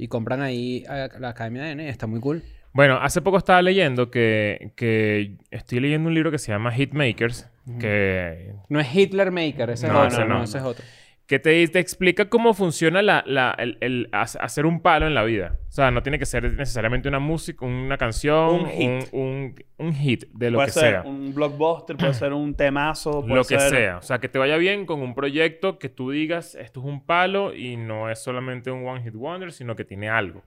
y 0.01 0.07
compran 0.07 0.41
ahí 0.41 0.83
a 0.89 1.09
la 1.19 1.29
Academia 1.29 1.61
de 1.61 1.71
N, 1.73 1.87
está 1.87 2.07
muy 2.07 2.19
cool. 2.19 2.41
Bueno, 2.73 2.97
hace 2.99 3.21
poco 3.21 3.37
estaba 3.37 3.61
leyendo 3.61 4.09
que, 4.09 4.71
que 4.75 5.35
estoy 5.51 5.79
leyendo 5.79 6.07
un 6.09 6.15
libro 6.15 6.31
que 6.31 6.39
se 6.39 6.51
llama 6.51 6.71
Hitmakers, 6.71 7.47
que 7.79 8.55
No 8.67 8.79
es 8.79 8.95
Hitler 8.95 9.29
Maker, 9.29 9.69
ese 9.69 9.87
No, 9.87 10.07
es 10.07 10.13
ese 10.13 10.23
otro, 10.23 10.27
no, 10.33 10.37
no. 10.39 10.43
ese 10.43 10.57
es 10.57 10.63
otro. 10.63 10.83
Que 11.27 11.39
te, 11.39 11.65
te 11.69 11.79
explica 11.79 12.27
cómo 12.29 12.53
funciona 12.53 13.01
la, 13.01 13.23
la- 13.25 13.55
el, 13.57 13.77
el 13.79 14.12
hac- 14.12 14.38
hacer 14.41 14.65
un 14.65 14.81
palo 14.81 15.07
en 15.07 15.13
la 15.13 15.23
vida. 15.23 15.60
O 15.69 15.71
sea, 15.71 15.89
no 15.89 16.03
tiene 16.03 16.19
que 16.19 16.25
ser 16.25 16.43
necesariamente 16.53 17.07
una 17.07 17.19
música, 17.19 17.65
una 17.65 17.97
canción, 17.97 18.62
Un 18.62 18.69
hit. 18.69 18.89
un, 19.13 19.19
un- 19.21 19.55
un 19.77 19.93
hit 19.95 20.25
de 20.34 20.51
lo 20.51 20.57
puede 20.57 20.67
que 20.67 20.71
ser 20.73 20.89
sea. 20.89 21.01
un 21.03 21.34
blockbuster, 21.34 21.95
puede 21.95 22.13
ser 22.13 22.34
un 22.34 22.53
temazo, 22.53 23.21
puede 23.21 23.36
Lo 23.36 23.43
que 23.45 23.57
ser... 23.60 23.69
sea. 23.69 23.97
O 23.97 24.01
sea, 24.01 24.19
que 24.19 24.27
te 24.27 24.39
vaya 24.39 24.57
bien 24.57 24.86
con 24.86 24.99
un 25.01 25.15
proyecto 25.15 25.79
que 25.79 25.88
tú 25.88 26.12
digas, 26.12 26.55
esto 26.55 26.81
es 26.81 26.86
un 26.86 27.05
palo 27.05 27.53
y 27.55 27.77
no 27.77 28.10
es 28.10 28.19
solamente 28.21 28.69
un 28.69 28.86
One 28.86 29.01
Hit 29.03 29.13
Wonder, 29.13 29.53
sino 29.53 29.75
que 29.75 29.86
tiene 29.86 30.10
algo. 30.10 30.43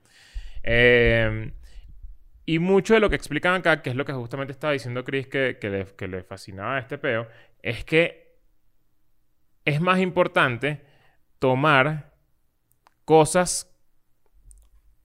Eh, 0.63 1.51
y 2.45 2.59
mucho 2.59 2.93
de 2.93 2.99
lo 2.99 3.09
que 3.09 3.15
explican 3.15 3.55
acá, 3.55 3.81
que 3.81 3.89
es 3.89 3.95
lo 3.95 4.05
que 4.05 4.13
justamente 4.13 4.51
estaba 4.51 4.73
diciendo 4.73 5.03
Chris 5.03 5.27
que, 5.27 5.57
que 5.59 5.69
le, 5.69 5.85
que 5.97 6.07
le 6.07 6.21
fascinaba 6.23 6.77
este 6.77 6.97
peo, 6.99 7.27
es 7.63 7.83
que 7.83 8.24
es 9.65 9.81
más 9.81 9.99
importante 9.99 10.83
tomar 11.39 12.13
cosas 13.03 13.71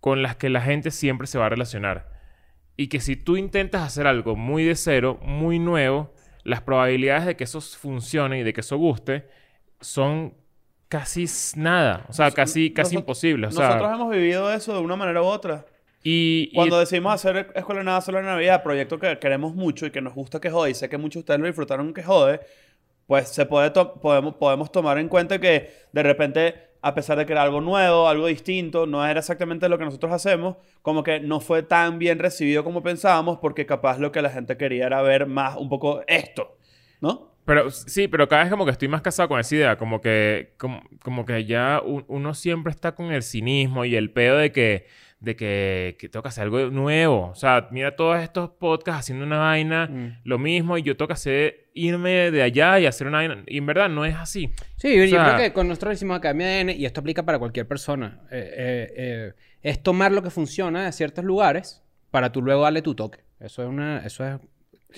con 0.00 0.22
las 0.22 0.36
que 0.36 0.48
la 0.48 0.60
gente 0.62 0.90
siempre 0.90 1.26
se 1.26 1.38
va 1.38 1.46
a 1.46 1.50
relacionar. 1.50 2.08
Y 2.76 2.88
que 2.88 3.00
si 3.00 3.16
tú 3.16 3.36
intentas 3.36 3.82
hacer 3.82 4.06
algo 4.06 4.36
muy 4.36 4.64
de 4.64 4.74
cero, 4.74 5.18
muy 5.22 5.58
nuevo, 5.58 6.14
las 6.44 6.62
probabilidades 6.62 7.26
de 7.26 7.36
que 7.36 7.44
eso 7.44 7.60
funcione 7.60 8.38
y 8.40 8.42
de 8.42 8.52
que 8.54 8.62
eso 8.62 8.78
guste 8.78 9.28
son 9.80 10.34
casi 10.88 11.26
nada. 11.56 12.06
O 12.08 12.12
sea, 12.12 12.30
casi, 12.30 12.72
casi 12.72 12.96
Nosot- 12.96 13.00
imposible. 13.00 13.46
O 13.48 13.50
sea, 13.50 13.66
Nosotros 13.68 13.92
hemos 13.92 14.10
vivido 14.10 14.50
eso 14.52 14.74
de 14.74 14.80
una 14.80 14.96
manera 14.96 15.22
u 15.22 15.26
otra. 15.26 15.66
y, 16.02 16.48
y- 16.50 16.54
Cuando 16.54 16.78
decidimos 16.80 17.12
hacer 17.12 17.52
Escuela 17.54 17.80
de 17.80 17.84
Nada 17.84 18.00
Solo 18.00 18.18
en 18.20 18.24
Navidad, 18.24 18.62
proyecto 18.62 18.98
que 18.98 19.18
queremos 19.18 19.54
mucho 19.54 19.84
y 19.84 19.90
que 19.90 20.00
nos 20.00 20.14
gusta 20.14 20.40
que 20.40 20.50
jode, 20.50 20.70
y 20.70 20.74
sé 20.74 20.88
que 20.88 20.96
muchos 20.96 21.16
de 21.16 21.20
ustedes 21.20 21.40
lo 21.40 21.46
disfrutaron 21.46 21.92
que 21.92 22.02
jode, 22.02 22.40
pues 23.10 23.28
se 23.28 23.44
puede 23.44 23.72
podemos, 23.72 24.36
podemos 24.36 24.70
tomar 24.70 24.96
en 24.98 25.08
cuenta 25.08 25.40
que 25.40 25.68
de 25.90 26.02
repente, 26.04 26.54
a 26.80 26.94
pesar 26.94 27.18
de 27.18 27.26
que 27.26 27.32
era 27.32 27.42
algo 27.42 27.60
nuevo, 27.60 28.08
algo 28.08 28.28
distinto, 28.28 28.86
no 28.86 29.04
era 29.04 29.18
exactamente 29.18 29.68
lo 29.68 29.78
que 29.78 29.84
nosotros 29.84 30.12
hacemos, 30.12 30.58
como 30.80 31.02
que 31.02 31.18
no 31.18 31.40
fue 31.40 31.64
tan 31.64 31.98
bien 31.98 32.20
recibido 32.20 32.62
como 32.62 32.84
pensábamos, 32.84 33.40
porque 33.40 33.66
capaz 33.66 33.98
lo 33.98 34.12
que 34.12 34.22
la 34.22 34.30
gente 34.30 34.56
quería 34.56 34.86
era 34.86 35.02
ver 35.02 35.26
más 35.26 35.56
un 35.56 35.68
poco 35.68 36.04
esto, 36.06 36.56
¿no? 37.00 37.32
Pero 37.46 37.72
sí, 37.72 38.06
pero 38.06 38.28
cada 38.28 38.44
vez 38.44 38.50
como 38.52 38.64
que 38.64 38.70
estoy 38.70 38.86
más 38.86 39.02
casado 39.02 39.28
con 39.28 39.40
esa 39.40 39.56
idea. 39.56 39.76
Como 39.76 40.00
que, 40.00 40.54
como, 40.56 40.80
como 41.02 41.26
que 41.26 41.46
ya 41.46 41.82
uno 41.84 42.34
siempre 42.34 42.70
está 42.70 42.94
con 42.94 43.10
el 43.10 43.24
cinismo 43.24 43.84
y 43.84 43.96
el 43.96 44.12
pedo 44.12 44.36
de 44.36 44.52
que, 44.52 44.86
de 45.20 45.36
que, 45.36 45.96
que 45.98 46.08
tengo 46.08 46.22
que 46.22 46.30
hacer 46.30 46.44
algo 46.44 46.70
nuevo. 46.70 47.28
O 47.28 47.34
sea, 47.34 47.68
mira 47.70 47.94
todos 47.94 48.20
estos 48.22 48.50
podcasts 48.50 49.00
haciendo 49.00 49.24
una 49.26 49.38
vaina, 49.38 49.86
Mm. 49.86 50.20
lo 50.24 50.38
mismo, 50.38 50.78
y 50.78 50.82
yo 50.82 50.96
tengo 50.96 51.08
que 51.08 51.12
hacer, 51.12 51.68
irme 51.74 52.30
de 52.30 52.42
allá 52.42 52.80
y 52.80 52.86
hacer 52.86 53.06
una 53.06 53.18
vaina. 53.18 53.44
Y 53.46 53.58
en 53.58 53.66
verdad 53.66 53.88
no 53.90 54.04
es 54.06 54.14
así. 54.16 54.50
Sí, 54.76 54.96
yo 54.96 55.06
sea- 55.06 55.24
creo 55.36 55.36
que 55.48 55.52
con 55.52 55.68
nosotros 55.68 55.90
decimos 55.90 56.16
Academia 56.16 56.46
de 56.46 56.60
N, 56.60 56.72
y 56.74 56.86
esto 56.86 57.00
aplica 57.00 57.22
para 57.24 57.38
cualquier 57.38 57.68
persona, 57.68 58.20
eh, 58.30 58.50
eh, 58.56 58.94
eh, 58.96 59.32
es 59.62 59.82
tomar 59.82 60.10
lo 60.10 60.22
que 60.22 60.30
funciona 60.30 60.86
de 60.86 60.92
ciertos 60.92 61.22
lugares 61.24 61.82
para 62.10 62.32
tú 62.32 62.40
luego 62.42 62.62
darle 62.62 62.80
tu 62.82 62.94
toque. 62.94 63.20
Eso 63.38 63.62
es 63.62 63.68
una... 63.68 64.04
Eso 64.04 64.26
es... 64.26 64.38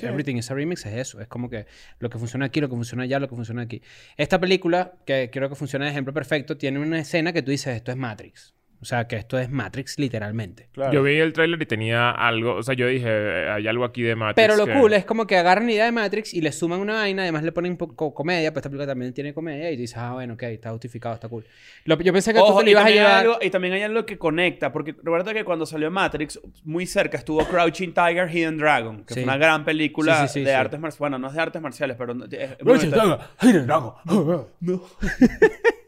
Everything 0.02 0.37
is 0.37 0.50
a 0.50 0.54
remix 0.54 0.87
es 0.87 0.94
eso. 0.94 1.20
Es 1.20 1.28
como 1.28 1.50
que 1.50 1.66
lo 1.98 2.08
que 2.08 2.16
funciona 2.18 2.46
aquí, 2.46 2.62
lo 2.62 2.68
que 2.70 2.76
funciona 2.76 3.02
allá, 3.02 3.18
lo 3.20 3.28
que 3.28 3.35
funciona 3.35 3.61
aquí. 3.61 3.82
Esta 4.16 4.40
película, 4.40 4.94
que 5.04 5.28
creo 5.30 5.50
que 5.50 5.54
funciona 5.54 5.85
de 5.85 5.90
ejemplo 5.90 6.14
perfecto, 6.14 6.56
tiene 6.56 6.78
una 6.78 6.98
escena 7.00 7.35
que 7.35 7.42
tú 7.42 7.50
dices, 7.50 7.76
esto 7.76 7.90
es 7.90 7.98
Matrix. 7.98 8.54
O 8.83 8.85
sea, 8.85 9.07
que 9.07 9.14
esto 9.14 9.38
es 9.38 9.49
Matrix 9.49 9.97
literalmente. 9.99 10.68
Claro. 10.73 10.92
Yo 10.92 11.03
vi 11.05 11.14
el 11.14 11.33
tráiler 11.33 11.62
y 11.62 11.66
tenía 11.66 12.11
algo... 12.11 12.57
O 12.57 12.62
sea, 12.64 12.75
yo 12.75 12.88
dije, 12.88 13.07
eh, 13.09 13.49
hay 13.49 13.68
algo 13.68 13.85
aquí 13.85 14.03
de 14.03 14.16
Matrix 14.16 14.35
Pero 14.45 14.57
lo 14.57 14.66
que- 14.66 14.73
cool 14.79 14.92
es 14.92 15.05
como 15.05 15.25
que 15.27 15.37
agarran 15.37 15.66
la 15.66 15.73
idea 15.73 15.85
de 15.85 15.92
Matrix 15.92 16.35
y 16.35 16.40
le 16.40 16.51
suman 16.51 16.81
una 16.81 16.95
vaina, 16.95 17.23
además 17.23 17.45
le 17.45 17.53
ponen 17.53 17.73
un 17.73 17.79
poco 17.79 18.12
comedia, 18.12 18.53
pues 18.53 18.62
esta 18.62 18.71
película 18.71 18.88
también 18.88 19.12
tiene 19.14 19.33
comedia 19.33 19.71
y 19.71 19.77
dices, 19.77 19.97
ah, 19.99 20.14
bueno, 20.14 20.35
ok, 20.35 20.42
está 20.42 20.71
justificado, 20.73 21.14
está 21.14 21.29
cool. 21.29 21.45
Lo- 21.85 21.97
yo 22.01 22.12
pensé 22.12 22.33
que 22.33 22.40
tú 22.40 22.45
Ojo, 22.47 22.59
te 22.59 22.64
lo 22.64 22.71
ibas 22.73 22.87
a 22.87 22.90
llevar... 22.90 23.12
algo, 23.21 23.38
y 23.40 23.51
también 23.51 23.75
hay 23.75 23.83
algo 23.83 24.05
que 24.05 24.18
conecta, 24.18 24.73
porque 24.73 24.97
recuerda 25.01 25.33
que 25.33 25.45
cuando 25.45 25.64
salió 25.64 25.88
Matrix, 25.90 26.40
muy 26.64 26.85
cerca 26.87 27.18
estuvo 27.18 27.45
Crouching 27.47 27.95
Tiger, 27.95 28.29
Hidden 28.29 28.59
Dragon, 28.59 29.05
que 29.05 29.14
Sí. 29.14 29.21
fue 29.21 29.25
una 29.25 29.37
gran 29.37 29.64
película 29.64 30.23
Sí, 30.23 30.27
sí, 30.27 30.33
sí, 30.35 30.40
de 30.40 30.47
sí. 30.51 30.57
artes 30.57 30.81
marciales. 30.81 30.99
Bueno, 30.99 31.18
no 31.21 31.29
es 31.29 31.35
de 31.35 31.40
artes 31.40 31.62
marciales, 31.62 31.97
pero... 31.97 32.14
es- 32.31 32.57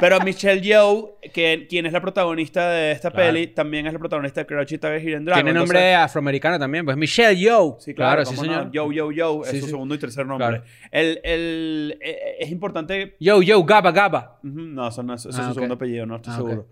Pero 0.00 0.20
Michelle 0.20 0.60
Yeoh, 0.60 1.18
que, 1.32 1.66
quien 1.68 1.86
es 1.86 1.92
la 1.92 2.00
protagonista 2.00 2.70
de 2.70 2.92
esta 2.92 3.10
Claro. 3.10 3.32
peli, 3.32 3.46
también 3.48 3.86
es 3.86 3.92
la 3.92 3.98
protagonista 3.98 4.40
de 4.40 4.46
Crouching 4.46 4.78
Tiger, 4.80 5.22
Dragon. 5.24 5.44
Tiene 5.44 5.52
nombre 5.58 5.78
Entonces- 5.78 5.96
afroamericano 6.04 6.58
también, 6.58 6.84
pues 6.84 6.96
Michelle 6.96 7.36
Yeoh. 7.38 7.76
Sí, 7.78 7.94
claro, 7.94 8.24
sí, 8.24 8.34
cómo 8.34 8.46
no. 8.46 8.52
señor. 8.54 8.72
Yo, 8.72 8.90
yo, 8.92 9.12
yo, 9.12 9.42
es 9.44 9.50
Sí, 9.50 9.60
su 9.60 9.66
sí. 9.66 9.70
segundo 9.70 9.94
y 9.94 9.98
tercer 9.98 10.26
nombre. 10.26 10.46
Claro. 10.48 10.64
El, 10.90 11.20
el, 11.22 11.98
eh, 12.00 12.36
es 12.40 12.50
importante 12.50 13.16
Yo, 13.20 13.42
yo, 13.42 13.62
Gaba, 13.64 13.92
Gaba. 13.92 14.38
No, 14.42 14.88
eso 14.88 15.02
no 15.02 15.14
es, 15.14 15.24
es 15.26 15.36
Ah, 15.38 15.42
su 15.44 15.48
ok. 15.48 15.54
segundo 15.54 15.74
apellido, 15.74 16.04
no 16.06 16.16
estoy 16.16 16.32
Ah, 16.32 16.36
seguro. 16.36 16.66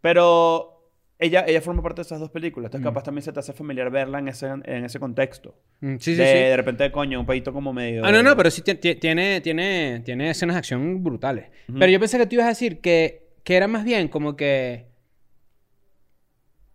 Pero 0.00 0.73
ella, 1.18 1.44
ella 1.46 1.60
forma 1.60 1.80
parte 1.82 2.00
de 2.02 2.06
esas 2.06 2.20
dos 2.20 2.30
películas. 2.30 2.68
Entonces, 2.68 2.82
Mm. 2.84 2.88
capaz 2.90 3.02
también 3.04 3.22
se 3.22 3.32
te 3.32 3.40
hace 3.40 3.52
familiar 3.52 3.90
verla 3.90 4.18
en 4.18 4.28
ese, 4.28 4.46
en 4.46 4.84
ese 4.84 4.98
contexto. 4.98 5.54
Mm, 5.80 5.96
Sí, 5.98 6.12
sí, 6.12 6.14
de, 6.16 6.26
sí. 6.26 6.32
de 6.32 6.56
repente, 6.56 6.90
coño, 6.92 7.20
un 7.20 7.26
pedito 7.26 7.52
como 7.52 7.72
medio. 7.72 8.04
Ah, 8.04 8.10
no, 8.12 8.22
no, 8.22 8.36
pero 8.36 8.50
sí 8.50 8.62
ti- 8.62 8.74
ti- 8.74 8.96
tiene, 8.96 9.40
tiene, 9.40 10.02
tiene 10.04 10.30
escenas 10.30 10.54
de 10.54 10.58
acción 10.58 11.02
brutales. 11.04 11.46
Ujú. 11.68 11.78
Pero 11.78 11.92
yo 11.92 12.00
pensé 12.00 12.18
que 12.18 12.26
tú 12.26 12.34
ibas 12.34 12.46
a 12.46 12.50
decir 12.50 12.80
que, 12.80 13.28
que 13.44 13.56
era 13.56 13.68
más 13.68 13.84
bien 13.84 14.08
como 14.08 14.36
que 14.36 14.86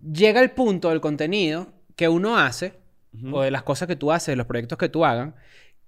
llega 0.02 0.40
el 0.42 0.52
punto 0.52 0.90
del 0.90 1.02
contenido 1.02 1.74
que 1.96 2.08
uno 2.08 2.38
hace, 2.38 2.74
o 3.34 3.42
de 3.42 3.52
las 3.52 3.64
cosas 3.64 3.88
que 3.88 3.96
tú 3.96 4.12
haces, 4.12 4.28
de 4.34 4.36
los 4.38 4.46
proyectos 4.46 4.78
que 4.78 4.88
tú 4.88 5.04
hagan, 5.04 5.36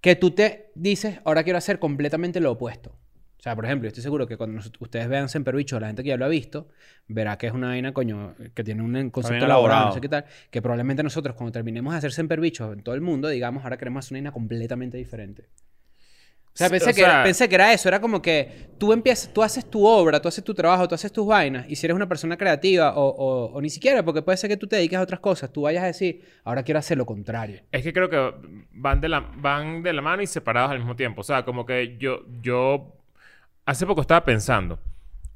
que 0.02 0.16
tú 0.16 0.32
te 0.32 0.72
dices, 0.76 1.20
ahora 1.24 1.44
quiero 1.44 1.58
hacer 1.58 1.80
completamente 1.80 2.40
lo 2.42 2.52
opuesto. 2.52 2.98
O 3.42 3.44
sea, 3.44 3.56
por 3.56 3.66
ejemplo, 3.66 3.86
yo 3.86 3.88
estoy 3.88 4.04
seguro 4.04 4.28
que 4.28 4.38
cuando 4.38 4.62
ustedes 4.80 5.10
vean 5.10 5.28
Semper 5.28 5.56
Bicho, 5.56 5.80
la 5.80 5.88
gente 5.88 6.04
que 6.04 6.10
ya 6.10 6.18
lo 6.18 6.26
ha 6.26 6.28
visto, 6.28 6.68
verá 7.08 7.40
que 7.40 7.48
es 7.48 7.54
una 7.54 7.70
vaina, 7.70 7.92
coño, 7.92 8.36
que 8.54 8.64
tiene 8.64 8.84
un 8.84 9.10
concepto 9.10 9.46
elaborado, 9.46 9.86
no 9.88 9.92
sé 9.96 10.00
qué 10.02 10.10
tal, 10.10 10.26
que 10.52 10.62
probablemente 10.62 11.02
nosotros 11.02 11.36
cuando 11.36 11.52
terminemos 11.52 11.92
de 11.92 11.98
hacer 11.98 12.12
Semper 12.12 12.40
Bicho 12.40 12.72
en 12.72 12.84
todo 12.84 12.94
el 12.94 13.02
mundo, 13.02 13.28
digamos, 13.30 13.64
ahora 13.64 13.78
queremos 13.78 14.06
hacer 14.06 14.14
una 14.14 14.20
vaina 14.20 14.32
completamente 14.32 14.98
diferente. 14.98 15.50
O 16.54 16.58
sea, 16.58 16.70
pensé, 16.70 16.86
o 16.86 16.94
que, 16.94 17.02
sea- 17.02 17.24
pensé 17.24 17.50
que 17.50 17.56
era 17.56 17.74
eso, 17.74 17.88
era 17.88 18.00
como 18.00 18.22
que 18.22 18.68
tú 18.78 18.94
empiezas, 18.94 19.34
tú 19.34 19.42
haces 19.42 19.66
tu 19.68 19.86
obra, 19.88 20.22
tú 20.22 20.28
haces 20.28 20.44
tu 20.44 20.54
trabajo, 20.54 20.88
tú 20.88 20.94
haces 20.94 21.12
tus 21.12 21.26
vainas, 21.26 21.66
y 21.68 21.78
si 21.78 21.88
eres 21.88 21.96
una 21.96 22.08
persona 22.10 22.38
creativa, 22.38 22.94
o, 22.96 23.08
o- 23.08 23.54
o 23.54 23.62
ni 23.62 23.72
siquiera, 23.72 24.04
porque 24.04 24.22
puede 24.22 24.38
ser 24.38 24.50
que 24.52 24.58
tú 24.58 24.68
te 24.68 24.76
dediques 24.76 25.00
a 25.00 25.02
otras 25.02 25.20
cosas, 25.22 25.52
tú 25.52 25.62
vayas 25.62 25.84
a 25.84 25.88
decir, 25.88 26.22
ahora 26.44 26.62
quiero 26.62 26.78
hacer 26.78 26.98
lo 26.98 27.06
contrario. 27.08 27.62
Es 27.72 27.82
que 27.84 27.92
creo 27.94 28.08
que 28.10 28.34
van 28.74 29.02
de 29.02 29.10
la, 29.10 29.22
van 29.38 29.82
de 29.82 29.94
la 29.94 30.02
mano 30.04 30.22
y 30.22 30.28
separados 30.28 30.72
al 30.72 30.78
mismo 30.80 30.96
tiempo. 30.96 31.22
O 31.22 31.24
sea, 31.24 31.44
como 31.44 31.66
que 31.66 31.98
yo, 31.98 32.26
yo 32.44 33.01
hace 33.66 33.86
poco 33.86 34.02
estaba 34.02 34.24
pensando, 34.26 34.80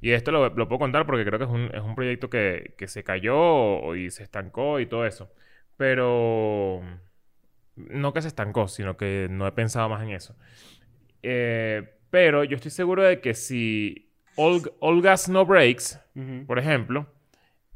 y 0.02 0.12
esto 0.12 0.32
lo, 0.32 0.50
lo 0.50 0.68
puedo 0.68 0.80
contar 0.80 1.06
porque 1.06 1.26
creo 1.26 1.40
que 1.40 1.46
es 1.46 1.52
un, 1.52 1.70
es 1.74 1.82
un 1.82 1.96
proyecto 1.96 2.30
que, 2.30 2.74
que 2.78 2.88
se 2.88 3.04
cayó 3.04 3.96
y 3.96 4.12
se 4.12 4.24
estancó 4.24 4.80
y 4.80 4.86
todo 4.86 5.06
eso. 5.06 5.32
Pero 5.78 6.82
no 7.76 8.14
que 8.14 8.22
se 8.22 8.28
estancó, 8.30 8.68
sino 8.68 8.98
que 8.98 9.28
no 9.30 9.48
he 9.48 9.52
pensado 9.52 9.90
más 9.90 10.04
en 10.04 10.12
eso. 10.12 10.36
Eh, 11.24 11.98
pero 12.10 12.44
yo 12.44 12.56
estoy 12.56 12.72
seguro 12.72 13.04
de 13.04 13.20
que 13.20 13.34
si 13.34 14.12
All, 14.36 14.62
All 14.80 15.02
Gas 15.02 15.28
No 15.30 15.46
Breaks, 15.46 16.00
por 16.46 16.60
ejemplo, 16.60 17.08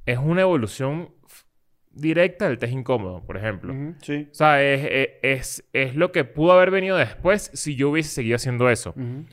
es 0.06 0.18
una 0.18 0.42
evolución 0.42 1.10
directa 1.92 2.48
del 2.48 2.58
test 2.60 2.72
incómodo, 2.74 3.26
por 3.26 3.36
ejemplo. 3.38 3.74
Sí. 4.02 4.28
O 4.32 4.34
sea, 4.34 4.64
es, 4.64 5.10
es, 5.24 5.70
es- 5.74 5.96
lo 5.96 6.12
que 6.12 6.24
pudo 6.24 6.54
haber 6.54 6.72
venido 6.72 6.96
después 6.96 7.50
si 7.54 7.76
yo 7.76 7.90
hubiese 7.90 8.12
seguido 8.12 8.36
haciendo 8.36 8.70
eso. 8.70 8.92
Ujú. 8.92 9.26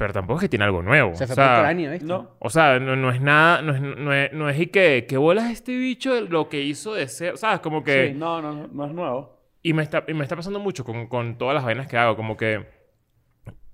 Pero 0.00 0.14
tampoco 0.14 0.38
es 0.38 0.44
que 0.44 0.48
tiene 0.48 0.64
algo 0.64 0.80
nuevo. 0.80 1.14
Se 1.14 1.24
o 1.24 1.26
fue 1.26 1.36
sea, 1.36 1.56
por 1.56 1.60
cráneo, 1.60 1.90
¿viste? 1.90 2.06
No. 2.06 2.30
o 2.38 2.48
sea, 2.48 2.80
no, 2.80 2.96
no 2.96 3.10
es 3.10 3.20
nada, 3.20 3.60
no 3.60 3.74
es, 3.74 3.82
no 3.82 4.14
es, 4.14 4.32
no 4.32 4.48
es 4.48 4.58
y 4.58 4.68
que, 4.68 5.04
que 5.06 5.18
bolas 5.18 5.50
este 5.50 5.76
bicho 5.76 6.22
lo 6.22 6.48
que 6.48 6.62
hizo 6.62 6.94
de 6.94 7.06
ser, 7.06 7.36
¿sabes? 7.36 7.60
Como 7.60 7.84
que... 7.84 8.08
Sí, 8.08 8.14
no, 8.14 8.40
no, 8.40 8.66
no, 8.66 8.86
es 8.86 8.92
nuevo. 8.94 9.38
Y 9.60 9.74
me 9.74 9.82
está, 9.82 10.02
y 10.08 10.14
me 10.14 10.22
está 10.22 10.36
pasando 10.36 10.58
mucho 10.58 10.86
con, 10.86 11.06
con 11.06 11.36
todas 11.36 11.54
las 11.54 11.66
vainas 11.66 11.86
que 11.86 11.98
hago. 11.98 12.16
Como 12.16 12.38
que 12.38 12.66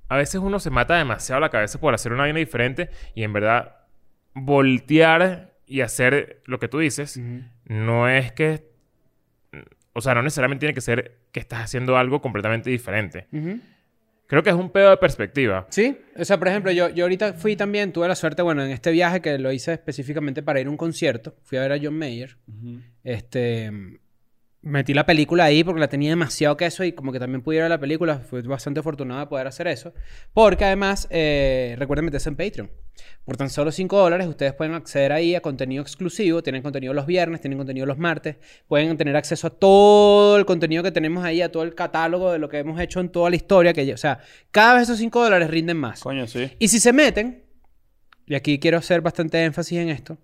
a 0.09 0.17
veces 0.17 0.41
uno 0.41 0.59
se 0.59 0.71
mata 0.71 0.97
demasiado 0.97 1.41
la 1.41 1.49
cabeza 1.49 1.79
por 1.79 1.95
hacer 1.95 2.12
una 2.12 2.23
vaina 2.25 2.41
diferente 2.41 2.91
y 3.15 3.23
en 3.23 3.33
verdad 3.33 3.77
voltear 4.35 5.55
y 5.65 5.83
hacer 5.83 6.43
lo 6.47 6.59
que 6.59 6.67
tú 6.67 6.81
dices 6.81 7.19
Ujú. 7.19 7.45
no 7.67 8.09
es 8.09 8.33
que... 8.33 8.69
O 9.93 10.01
sea, 10.01 10.12
no 10.17 10.23
necesariamente 10.23 10.62
tiene 10.62 10.75
que 10.75 10.81
ser 10.81 11.19
que 11.31 11.39
estás 11.39 11.61
haciendo 11.61 11.97
algo 11.97 12.21
completamente 12.21 12.69
diferente. 12.69 13.29
Ujú. 13.31 13.61
Creo 14.27 14.43
que 14.43 14.51
es 14.51 14.57
un 14.57 14.71
pedo 14.71 14.91
de 14.91 14.97
perspectiva. 14.97 15.67
Sí, 15.71 15.97
o 16.17 16.25
sea, 16.25 16.39
por 16.39 16.49
ejemplo, 16.49 16.73
yo, 16.73 16.89
yo 16.89 17.05
ahorita 17.05 17.35
fui 17.35 17.55
también, 17.57 17.93
tuve 17.93 18.09
la 18.09 18.17
suerte, 18.17 18.43
bueno, 18.43 18.65
en 18.65 18.71
este 18.71 18.91
viaje 18.91 19.21
que 19.21 19.39
lo 19.39 19.53
hice 19.53 19.75
específicamente 19.75 20.43
para 20.43 20.61
ir 20.61 20.67
a 20.67 20.71
un 20.71 20.77
concierto, 20.77 21.37
fui 21.45 21.59
a 21.59 21.62
ver 21.62 21.73
a 21.73 21.79
John 21.81 21.97
Mayer, 21.97 22.37
este, 23.05 23.71
metí 24.66 24.94
la 24.94 25.07
película 25.07 25.44
ahí 25.44 25.62
porque 25.62 25.79
la 25.81 25.88
tenía 25.88 26.11
demasiado 26.11 26.57
queso 26.57 26.83
y 26.83 26.90
como 26.92 27.12
que 27.12 27.20
también 27.20 27.40
pude 27.40 27.57
ir 27.57 27.62
a 27.62 27.68
la 27.68 27.79
película, 27.79 28.18
fui 28.18 28.42
bastante 28.42 28.81
afortunado 28.81 29.20
de 29.20 29.26
poder 29.26 29.46
hacer 29.46 29.68
eso, 29.68 29.94
porque 30.35 30.64
además, 30.64 31.07
eh, 31.11 31.76
recuerden 31.79 32.05
meterse 32.05 32.29
en 32.29 32.37
Patreon. 32.37 32.70
Por 33.24 33.37
tan 33.37 33.48
solo 33.48 33.70
5 33.70 33.96
dólares 33.96 34.26
ustedes 34.26 34.55
pueden 34.55 34.74
acceder 34.74 35.12
ahí 35.12 35.37
a 35.37 35.40
contenido 35.40 35.83
exclusivo, 35.83 36.42
tienen 36.42 36.62
contenido 36.62 36.94
los 36.94 37.07
viernes, 37.07 37.40
tienen 37.40 37.59
contenido 37.59 37.87
los 37.87 37.98
martes, 37.98 38.37
pueden 38.66 38.96
tener 38.96 39.14
acceso 39.14 39.46
a 39.46 39.50
todo 39.50 40.37
el 40.37 40.44
contenido 40.46 40.83
que 40.83 40.90
tenemos 40.90 41.24
ahí, 41.24 41.42
a 41.42 41.52
todo 41.52 41.62
el 41.62 41.74
catálogo 41.74 42.33
de 42.33 42.40
lo 42.40 42.48
que 42.48 42.59
hemos 42.59 42.81
hecho 42.81 42.98
en 42.98 43.11
toda 43.11 43.31
la 43.31 43.37
historia, 43.37 43.72
que, 43.72 43.92
o 43.92 43.96
sea, 43.96 44.18
cada 44.50 44.74
vez 44.74 44.85
esos 44.85 44.98
5 44.98 45.22
dólares 45.22 45.48
rinden 45.48 45.76
más. 45.76 46.00
Coño, 46.00 46.26
sí. 46.26 46.50
Y 46.59 46.68
si 46.68 46.81
se 46.81 46.92
meten, 46.92 47.44
y 48.26 48.35
aquí 48.35 48.59
quiero 48.59 48.79
hacer 48.79 49.00
bastante 49.00 49.44
énfasis 49.44 49.79
en 49.79 49.90
esto, 49.90 50.18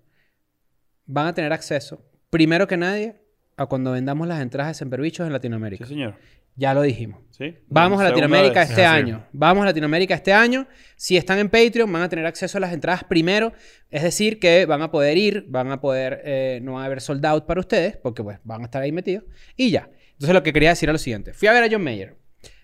van 1.05 1.27
a 1.27 1.33
tener 1.33 1.53
acceso, 1.53 2.03
primero 2.29 2.67
que 2.67 2.75
nadie, 2.75 3.22
a 3.57 3.65
cuando 3.65 3.91
vendamos 3.91 4.27
las 4.27 4.41
entradas 4.41 4.71
de 4.71 4.73
Semperbichos 4.79 5.25
en 5.27 5.33
Latinoamérica. 5.33 5.85
Sí, 5.85 5.93
señor. 5.93 6.15
Ya 6.55 6.73
lo 6.75 6.83
dijimos. 6.83 7.19
Sí. 7.31 7.55
Vamos 7.67 7.99
a 7.99 8.03
Latinoamérica 8.03 8.59
vez. 8.59 8.69
este 8.69 8.83
Es 8.83 8.87
así. 8.87 8.97
año. 8.99 9.25
Vamos 9.31 9.63
a 9.63 9.65
Latinoamérica 9.65 10.13
este 10.13 10.33
año. 10.33 10.67
Si 10.95 11.17
están 11.17 11.39
en 11.39 11.49
Patreon, 11.49 11.91
van 11.91 12.03
a 12.03 12.09
tener 12.09 12.27
acceso 12.27 12.59
a 12.59 12.61
las 12.61 12.73
entradas 12.73 13.03
primero. 13.03 13.53
Es 13.89 14.03
decir, 14.03 14.39
que 14.39 14.67
van 14.67 14.83
a 14.83 14.91
poder 14.91 15.17
ir, 15.17 15.45
van 15.47 15.71
a 15.71 15.81
poder, 15.81 16.21
eh, 16.25 16.59
no 16.61 16.73
va 16.73 16.83
a 16.83 16.85
haber 16.85 17.01
sold 17.01 17.25
out 17.25 17.45
para 17.47 17.59
ustedes, 17.59 17.97
porque 17.97 18.23
pues 18.23 18.39
van 18.43 18.61
a 18.61 18.65
estar 18.65 18.83
ahí 18.83 18.91
metidos. 18.91 19.23
Y 19.57 19.71
ya. 19.71 19.89
Entonces 20.11 20.33
lo 20.35 20.43
que 20.43 20.53
quería 20.53 20.69
decir 20.69 20.87
era 20.87 20.93
lo 20.93 20.99
siguiente. 20.99 21.33
Fui 21.33 21.47
a 21.47 21.53
ver 21.53 21.63
a 21.63 21.67
John 21.71 21.83
Mayer. 21.83 22.15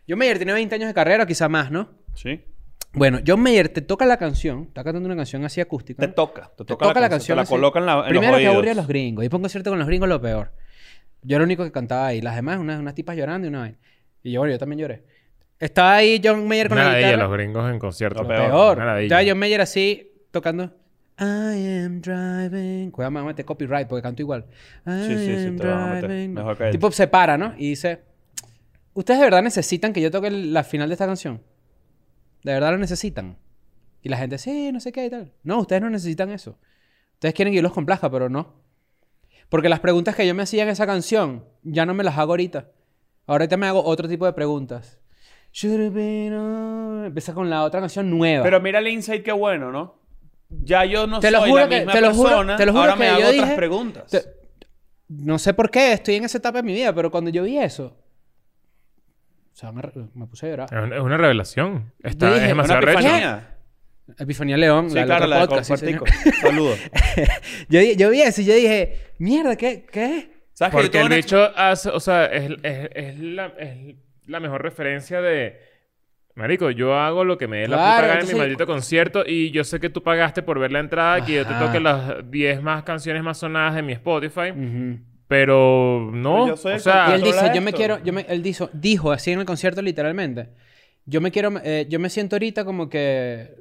John 0.08 0.20
Mayer 0.20 0.38
tiene 0.38 0.54
20 0.54 0.76
años 0.76 0.88
de 0.88 0.94
carrera, 0.94 1.26
quizá 1.26 1.50
más, 1.50 1.72
¿no? 1.72 1.90
Sí. 2.14 2.42
Bueno, 2.94 3.20
John 3.26 3.40
Mayer 3.42 3.70
te 3.70 3.82
toca 3.82 4.06
la 4.06 4.18
canción, 4.18 4.66
está 4.68 4.84
cantando 4.84 5.08
una 5.08 5.16
canción 5.16 5.44
así 5.46 5.62
acústica. 5.62 6.02
Te 6.02 6.12
toca. 6.14 6.52
Te 6.56 6.64
Te 6.64 6.76
toca, 6.76 7.00
la, 7.00 7.10
canción. 7.10 7.38
Te 7.38 7.44
la 7.44 7.48
colocan 7.48 7.84
en, 7.84 7.88
la, 7.88 8.00
en 8.02 8.10
Primero 8.10 8.32
los 8.34 8.40
que 8.40 8.48
aburre 8.48 8.72
a 8.72 8.76
los 8.76 8.88
gringos. 8.88 9.26
Y 9.26 9.30
pongo 9.30 9.44
concierto 9.44 9.72
con 9.72 9.80
los 9.80 9.88
gringos 9.88 10.10
lo 10.10 10.22
peor. 10.22 10.52
Yo 11.22 11.36
era 11.36 11.44
el 11.44 11.48
único 11.48 11.64
que 11.64 11.72
cantaba 11.72 12.08
ahí. 12.08 12.22
Las 12.22 12.36
demás, 12.36 12.58
unas, 12.58 12.80
unas 12.80 12.96
tipas 12.96 13.16
llorando 13.16 13.48
y 13.48 13.50
una 13.50 13.60
vaina. 13.60 13.78
Y 14.24 14.32
yo, 14.32 14.42
bueno, 14.42 14.54
yo 14.54 14.60
también 14.60 14.80
lloré. 14.80 15.04
Estaba 15.60 15.96
ahí 15.96 16.22
John 16.24 16.48
Mayer 16.48 16.70
con 16.70 16.78
Nada 16.78 16.92
la 16.92 17.00
ella, 17.00 17.18
los 17.18 17.32
gringos 17.32 17.70
en 17.70 17.80
conciertos. 17.80 18.22
Lo 18.22 18.28
Peor. 18.28 18.78
peor. 18.78 19.00
Estaba. 19.02 19.22
John 19.26 19.38
Mayer 19.38 19.62
así, 19.62 20.12
tocando... 20.32 20.76
I 21.22 21.84
am 21.84 22.00
driving... 22.00 22.92
Cuidado, 22.92 23.12
me 23.12 23.20
voy 23.20 23.28
a 23.28 23.32
meter 23.32 23.44
copyright 23.44 23.90
porque 23.90 24.02
canto 24.02 24.22
igual. 24.22 24.46
I 24.86 25.04
Sí, 25.06 25.18
sí, 25.18 25.38
sí, 25.38 25.56
te 25.58 25.68
vas 25.68 25.90
a 25.90 25.94
meter. 25.96 26.30
Mejor 26.30 26.58
que 26.58 26.64
él. 26.66 26.72
Tipo 26.72 26.92
se 26.92 27.08
para, 27.08 27.38
¿no? 27.38 27.54
Y 27.58 27.72
dice... 27.72 28.00
¿Ustedes 28.94 29.20
de 29.20 29.26
verdad 29.26 29.44
necesitan 29.44 29.92
que 29.92 30.02
yo 30.02 30.12
toque 30.12 30.32
la 30.32 30.64
final 30.64 30.88
de 30.88 30.94
esta 30.94 31.06
canción? 31.06 31.42
¿De 32.44 32.54
verdad 32.54 32.72
lo 32.72 32.78
necesitan? 32.78 33.38
Y 34.02 34.10
la 34.10 34.18
gente, 34.18 34.38
sí, 34.38 34.72
no 34.72 34.80
sé 34.80 34.92
qué 34.94 35.06
y 35.06 35.10
tal. 35.10 35.34
No, 35.44 35.60
ustedes 35.60 35.82
no 35.82 35.90
necesitan 35.90 36.32
eso. 36.32 36.58
Ustedes 37.14 37.34
quieren 37.34 37.52
que 37.52 37.58
yo 37.58 37.62
los 37.62 37.74
complazca, 37.74 38.10
pero 38.10 38.30
no. 38.30 38.62
Porque 39.50 39.68
las 39.70 39.80
preguntas 39.80 40.16
que 40.16 40.26
yo 40.28 40.34
me 40.36 40.44
hacía 40.44 40.64
en 40.64 40.70
esa 40.70 40.86
canción, 40.86 41.44
ya 41.64 41.86
no 41.86 41.94
me 41.94 42.04
las 42.04 42.18
hago 42.18 42.34
ahorita. 42.34 42.68
Ahorita 43.28 43.58
me 43.58 43.68
hago 43.68 43.84
otro 43.84 44.08
tipo 44.08 44.26
de 44.26 44.34
preguntas. 44.34 45.00
Empieza 47.06 47.34
con 47.34 47.50
la 47.50 47.64
otra 47.64 47.80
canción 47.80 48.10
nueva. 48.10 48.44
Pero 48.44 48.60
mira 48.62 48.80
el 48.80 48.88
insight 48.88 49.24
qué 49.24 49.32
bueno, 49.32 49.72
¿no? 49.72 49.96
Ya 50.50 50.86
yo 50.86 51.06
no 51.08 51.20
Te 51.20 51.32
lo 51.32 51.40
soy 51.40 51.50
juro 51.52 51.62
la 51.64 51.70
que- 51.70 51.78
misma 51.78 51.92
te 51.94 52.02
lo 52.02 52.14
juro- 52.14 52.30
persona. 52.30 52.56
te 52.58 52.66
lo 52.66 52.72
juro 52.72 52.82
ahora 52.84 52.94
que 52.94 53.00
me 53.00 53.06
yo 53.06 53.12
hago 53.14 53.24
otras 53.30 53.44
dije- 53.46 53.56
preguntas. 53.56 54.12
Te- 54.12 54.24
No 55.08 55.40
sé 55.40 55.54
por 55.56 55.72
qué 55.72 55.94
estoy 55.94 56.16
en 56.16 56.26
esa 56.26 56.38
etapa 56.38 56.60
de 56.60 56.64
mi 56.64 56.74
vida, 56.74 56.94
pero 56.94 57.10
cuando 57.10 57.32
yo 57.32 57.44
vi 57.44 57.58
eso... 57.58 57.98
O 59.54 59.56
sea, 59.60 59.72
me, 59.72 59.82
me 60.14 60.26
puse 60.28 60.46
a 60.46 60.50
llorar. 60.50 60.70
Es 60.94 61.02
una, 61.02 61.18
revelación. 61.18 61.92
Está, 62.04 62.28
dije, 62.34 62.44
es 62.44 62.48
demasiado 62.50 62.82
recho. 62.82 63.00
Epifanía. 64.18 64.58
León, 64.58 64.90
Sí, 64.90 64.96
la, 64.96 65.06
claro, 65.06 65.28
la 65.28 65.42
de 65.42 65.48
podcast, 65.48 65.76
sí, 65.86 65.94
Cortico. 65.96 66.06
señor. 66.08 66.36
Saludos. 66.42 66.80
yo, 67.70 67.82
yo 67.82 68.10
vi 68.10 68.22
eso 68.22 68.42
y 68.42 68.46
yo 68.46 68.56
dije, 68.56 68.98
mierda, 69.20 69.56
¿qué? 69.56 69.86
¿Qué? 69.92 70.30
¿Sabes 70.54 70.72
que 70.72 70.76
Porque 70.78 70.90
tuve 70.90 71.02
el 71.02 71.08
una- 71.08 71.16
bicho 71.16 71.52
hace, 71.56 71.90
o 71.90 72.00
sea, 72.00 72.26
es, 72.26 72.52
es, 72.64 72.90
es 72.94 73.20
la, 73.20 73.54
es 73.60 73.96
la 74.26 74.40
mejor 74.40 74.62
referencia 74.62 75.22
de 75.22 75.58
Marico, 76.36 76.70
yo 76.72 76.96
hago 76.96 77.24
lo 77.26 77.38
que 77.38 77.48
me 77.48 77.58
dé 77.60 77.68
la 77.68 77.78
Claro, 77.78 77.96
puta 78.04 78.08
gana 78.08 78.22
en 78.22 78.28
mi 78.34 78.40
maldito 78.40 78.66
concierto 78.66 79.24
y 79.26 79.52
yo 79.52 79.64
sé 79.64 79.80
que 79.80 79.90
tú 79.90 80.04
pagaste 80.04 80.42
por 80.42 80.58
ver 80.60 80.72
la 80.72 80.80
entrada, 80.80 81.26
que 81.26 81.34
yo 81.36 81.46
te 81.46 81.54
Ajá. 81.54 81.66
toque 81.66 81.80
las 81.82 82.30
10 82.32 82.62
más 82.62 82.84
canciones 82.84 83.24
más 83.24 83.38
sonadas 83.38 83.76
de 83.76 83.82
mi 83.82 83.92
Spotify, 83.94 84.52
Ujú. 84.52 85.00
pero 85.28 86.10
no. 86.14 86.34
Pero 86.44 86.48
yo 86.48 86.58
soy 86.58 86.74
o 86.76 86.80
sea, 86.80 87.08
Y 87.10 87.14
él 87.16 87.22
dice, 87.24 87.52
yo 87.54 87.62
me 87.62 87.74
quiero, 87.74 88.02
yo 88.04 88.14
me, 88.14 88.26
él 88.30 88.42
dijo, 88.44 88.70
dijo 88.74 89.12
así 89.12 89.32
en 89.32 89.40
el 89.40 89.46
concierto 89.46 89.82
literalmente, 89.82 90.50
yo 91.06 91.20
me 91.22 91.32
quiero, 91.32 91.52
eh, 91.64 91.88
yo 91.90 92.00
me 92.00 92.10
siento 92.10 92.36
ahorita 92.36 92.64
como 92.66 92.90
que, 92.90 93.56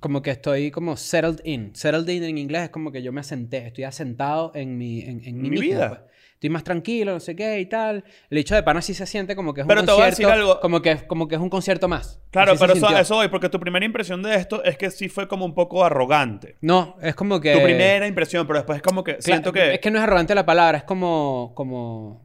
como 0.00 0.22
que 0.22 0.30
estoy 0.30 0.70
como 0.70 0.96
settled 0.96 1.40
in. 1.44 1.74
Settled 1.74 2.08
in 2.08 2.24
en 2.24 2.38
inglés 2.38 2.62
es 2.64 2.70
como 2.70 2.90
que 2.92 3.02
yo 3.02 3.12
me 3.12 3.20
asenté, 3.20 3.66
estoy 3.66 3.84
asentado 3.84 4.52
en 4.54 4.76
mi, 4.78 5.00
en, 5.02 5.22
en 5.24 5.36
mi, 5.36 5.50
Mi 5.50 5.50
mismo, 5.58 5.66
vida. 5.66 5.88
pues. 5.88 6.00
Estoy 6.34 6.50
más 6.50 6.62
tranquilo, 6.62 7.12
no 7.14 7.18
sé 7.18 7.34
qué 7.34 7.58
y 7.58 7.66
tal. 7.66 8.04
El 8.30 8.38
hecho 8.38 8.54
de 8.54 8.62
pana 8.62 8.80
sí 8.80 8.94
se 8.94 9.06
siente 9.06 9.34
como 9.34 9.52
que 9.52 9.62
es 9.62 9.66
Pero 9.66 9.80
un 9.80 9.86
te 9.86 9.92
voy 9.92 10.02
a 10.02 10.04
concierto, 10.06 10.28
decir 10.32 10.40
algo. 10.44 10.60
como 10.60 10.80
que, 10.80 10.96
como 11.08 11.26
que 11.26 11.34
es 11.34 11.40
un 11.40 11.50
concierto 11.50 11.88
más. 11.88 12.20
Claro, 12.30 12.52
Así 12.52 12.60
pero 12.60 12.74
eso, 12.74 12.96
eso 12.96 13.14
voy, 13.16 13.26
porque 13.26 13.48
tu 13.48 13.58
primera 13.58 13.84
impresión 13.84 14.22
de 14.22 14.36
esto 14.36 14.62
es 14.62 14.78
que 14.78 14.92
sí 14.92 15.08
fue 15.08 15.26
como 15.26 15.44
un 15.44 15.52
poco 15.54 15.84
arrogante. 15.84 16.54
No, 16.60 16.96
es 17.02 17.16
como 17.16 17.40
que... 17.40 17.54
Tu 17.54 17.60
primera 17.62 18.06
impresión, 18.06 18.46
pero 18.46 18.60
después 18.60 18.76
es 18.76 18.82
como 18.82 19.02
que 19.02 19.18
Cla- 19.18 19.22
siento 19.22 19.52
que... 19.52 19.74
Es 19.74 19.80
que 19.80 19.90
no 19.90 19.98
es 19.98 20.04
arrogante 20.04 20.32
la 20.36 20.46
palabra, 20.46 20.78
es 20.78 20.84
como, 20.84 21.50
como... 21.56 22.24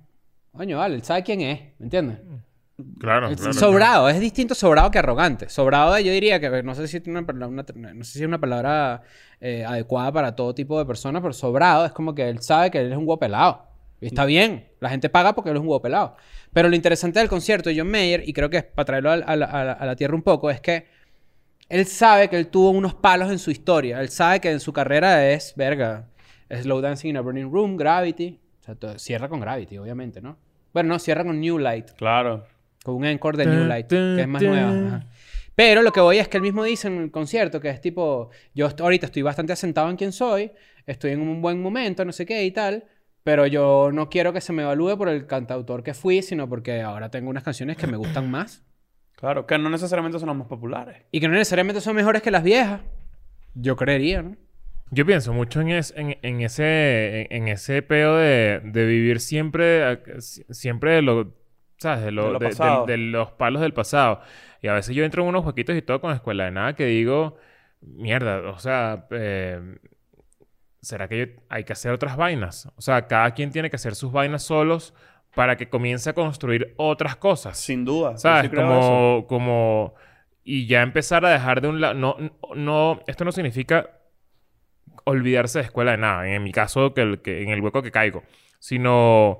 Coño, 0.52 0.78
vale, 0.78 0.94
él 0.94 1.04
sabe 1.04 1.24
quién 1.24 1.42
es, 1.42 1.60
¿me 1.80 1.86
entiendes? 1.86 2.20
Claro, 3.00 3.30
Es 3.30 3.38
claro. 3.38 3.54
sobrado, 3.54 4.10
es 4.10 4.20
distinto 4.20 4.56
sobrado 4.56 4.90
que 4.92 5.00
arrogante. 5.00 5.50
Sobrado, 5.50 5.98
yo 6.00 6.12
diría 6.12 6.40
que 6.40 6.64
no 6.64 6.76
sé 6.76 6.88
si 6.88 6.98
es 6.98 7.08
una, 7.08 7.22
no 7.22 8.04
sé 8.04 8.12
si 8.14 8.20
es 8.22 8.28
una 8.28 8.40
palabra 8.40 9.02
eh, 9.42 9.64
adecuada 9.66 10.12
para 10.12 10.36
todo 10.36 10.54
tipo 10.56 10.78
de 10.80 10.86
personas, 10.86 11.22
pero 11.22 11.34
sobrado 11.34 11.86
es 11.86 11.92
como 11.92 12.14
que 12.16 12.28
él 12.30 12.42
sabe 12.42 12.72
que 12.72 12.80
él 12.80 12.92
es 12.92 12.98
un 12.98 13.04
huevo 13.04 13.20
pelado. 13.20 13.68
Y 14.02 14.08
está 14.08 14.26
bien, 14.26 14.68
la 14.82 14.90
gente 14.90 15.08
paga 15.10 15.34
porque 15.34 15.50
él 15.52 15.56
es 15.56 15.62
un 15.62 15.68
huevo 15.68 15.82
pelado. 15.82 16.18
Pero 16.52 16.68
lo 16.68 16.76
interesante 16.76 17.20
del 17.20 17.30
concierto 17.30 17.70
de 17.70 17.78
John 17.80 17.90
Mayer, 17.90 18.28
y 18.28 18.34
creo 18.34 18.50
que 18.50 18.58
es 18.58 18.64
para 18.66 18.86
traerlo 18.86 19.12
a 19.12 19.18
la, 19.18 19.26
a 19.26 19.36
la- 19.64 19.72
a 19.74 19.86
la 19.86 19.96
tierra 19.96 20.14
un 20.16 20.24
poco, 20.24 20.50
es 20.50 20.60
que 20.60 20.88
él 21.70 21.86
sabe 21.86 22.28
que 22.30 22.38
él 22.38 22.48
tuvo 22.48 22.72
unos 22.72 22.94
palos 22.96 23.32
en 23.32 23.40
su 23.40 23.50
historia. 23.50 24.02
Él 24.02 24.10
sabe 24.10 24.42
que 24.42 24.52
en 24.52 24.60
su 24.60 24.74
carrera 24.74 25.30
es, 25.32 25.54
verga, 25.56 26.10
Slow 26.50 26.82
Dancing 26.82 27.12
in 27.12 27.18
a 27.18 27.22
Burning 27.22 27.50
Room, 27.52 27.78
Gravity. 27.78 28.40
O 28.62 28.64
sea, 28.66 28.76
todo- 28.76 29.00
cierra 29.00 29.30
con 29.30 29.40
Gravity, 29.40 29.78
obviamente, 29.78 30.22
¿no? 30.22 30.38
Bueno, 30.74 30.90
no, 30.90 31.00
cierra 31.00 31.24
con 31.24 31.40
New 31.40 31.58
Light. 31.60 31.92
Claro. 31.92 32.46
Con 32.84 32.96
un 32.96 33.06
encore 33.06 33.38
de 33.38 33.46
New 33.46 33.66
Light, 33.66 33.88
que 33.88 34.22
es 34.22 34.28
más 34.28 34.42
nueva. 34.44 34.70
ajá. 34.70 35.08
Pero 35.56 35.82
lo 35.82 35.92
que 35.92 36.00
voy 36.02 36.18
es 36.18 36.28
que 36.28 36.38
él 36.38 36.44
mismo 36.44 36.64
dice 36.64 36.88
en 36.88 36.98
el 36.98 37.12
concierto 37.12 37.60
que 37.62 37.70
es 37.70 37.80
tipo, 37.80 38.30
yo 38.54 38.68
ahorita 38.80 39.06
estoy 39.06 39.22
bastante 39.22 39.54
asentado 39.54 39.90
en 39.90 39.96
quién 39.98 40.12
soy, 40.12 40.52
estoy 40.86 41.12
en 41.12 41.22
un 41.22 41.42
buen 41.42 41.62
momento, 41.62 42.04
no 42.06 42.12
sé 42.12 42.26
qué 42.26 42.44
y 42.44 42.52
tal, 42.52 42.86
pero 43.24 43.46
yo 43.48 43.92
no 43.94 44.10
quiero 44.10 44.34
que 44.34 44.42
se 44.42 44.52
me 44.52 44.64
evalúe 44.64 44.98
por 44.98 45.08
el 45.10 45.26
cantautor 45.28 45.84
que 45.84 45.94
fui, 45.94 46.22
sino 46.24 46.50
porque 46.50 46.82
ahora 46.82 47.10
tengo 47.10 47.30
unas 47.30 47.44
canciones 47.44 47.78
que 47.78 47.88
me 47.88 47.98
gustan 47.98 48.30
más 48.32 48.64
Claro, 49.16 49.46
que 49.48 49.58
no 49.58 49.70
necesariamente 49.70 50.20
son 50.20 50.28
las 50.28 50.36
más 50.36 50.48
populares. 50.48 51.04
y 51.12 51.20
que 51.22 51.28
no 51.30 51.36
necesariamente 51.36 51.80
son 51.82 51.96
mejores 51.96 52.22
que 52.22 52.32
las 52.32 52.44
viejas. 52.44 52.82
Yo 53.54 53.76
creería, 53.76 54.22
¿no? 54.24 54.36
Yo 54.92 55.06
pienso 55.06 55.34
mucho 55.34 55.62
en, 55.62 55.70
es- 55.70 55.94
en, 55.96 56.18
en 56.22 56.42
ese, 56.42 57.22
en, 57.22 57.44
en 57.44 57.48
ese 57.48 57.82
peo 57.84 58.16
de, 58.18 58.60
de 58.64 58.86
vivir 58.86 59.20
siempre, 59.22 60.00
si- 60.20 60.44
siempre 60.50 60.96
de 60.96 61.02
lo, 61.04 61.34
¿sabes? 61.84 62.04
De, 62.06 62.12
lo, 62.12 62.26
De 62.26 62.32
lo 62.34 62.40
de- 62.40 62.48
pasado. 62.50 62.86
de- 62.86 62.92
de 62.94 62.98
los 62.98 63.32
palos 63.32 63.62
del 63.62 63.74
pasado. 63.74 64.22
Y 64.62 64.68
a 64.68 64.74
veces 64.74 64.96
yo 64.96 65.04
entro 65.04 65.22
en 65.24 65.30
unos 65.30 65.44
jueguitos 65.44 65.76
y 65.76 65.82
todo 65.82 66.02
con 66.02 66.14
escuela 66.14 66.46
de 66.46 66.52
nada 66.52 66.74
que 66.76 66.86
digo, 66.86 67.38
mierda, 67.82 68.40
o 68.50 68.58
sea, 68.60 69.06
eh, 69.12 69.78
¿será 70.82 71.08
que 71.08 71.18
yo- 71.20 71.42
hay 71.50 71.64
que 71.64 71.74
hacer 71.74 71.92
otras 71.92 72.18
vainas? 72.18 72.70
O 72.76 72.82
sea, 72.82 73.08
cada 73.08 73.32
quien 73.34 73.52
tiene 73.52 73.70
que 73.70 73.76
hacer 73.76 73.96
sus 73.96 74.12
vainas 74.12 74.44
solos 74.44 74.94
para 75.36 75.58
que 75.58 75.68
comience 75.70 76.10
a 76.10 76.14
construir 76.14 76.74
otras 76.78 77.16
cosas. 77.16 77.58
Sin 77.58 77.86
duda. 77.86 78.18
¿Sabes? 78.18 78.44
sí 78.44 78.50
creo 78.50 78.62
eso. 78.68 78.80
como, 78.90 79.28
como... 79.28 79.94
Y 80.44 80.68
ya 80.68 80.82
empezar 80.82 81.26
a 81.26 81.30
dejar 81.32 81.62
de 81.62 81.68
un 81.70 81.80
lado... 81.82 81.94
No, 81.96 82.18
no... 82.56 83.00
Esto 83.08 83.24
no 83.26 83.32
significa 83.32 83.90
olvidarse 85.06 85.60
de 85.60 85.66
escuela 85.66 85.92
de 85.92 85.98
nada. 85.98 86.28
En 86.28 86.44
mi 86.44 86.52
caso, 86.52 86.94
que, 86.94 87.02
el- 87.02 87.22
que 87.22 87.42
en 87.44 87.50
el 87.50 87.62
hueco 87.62 87.82
que 87.82 87.92
caigo. 87.92 88.24
Sino... 88.60 89.40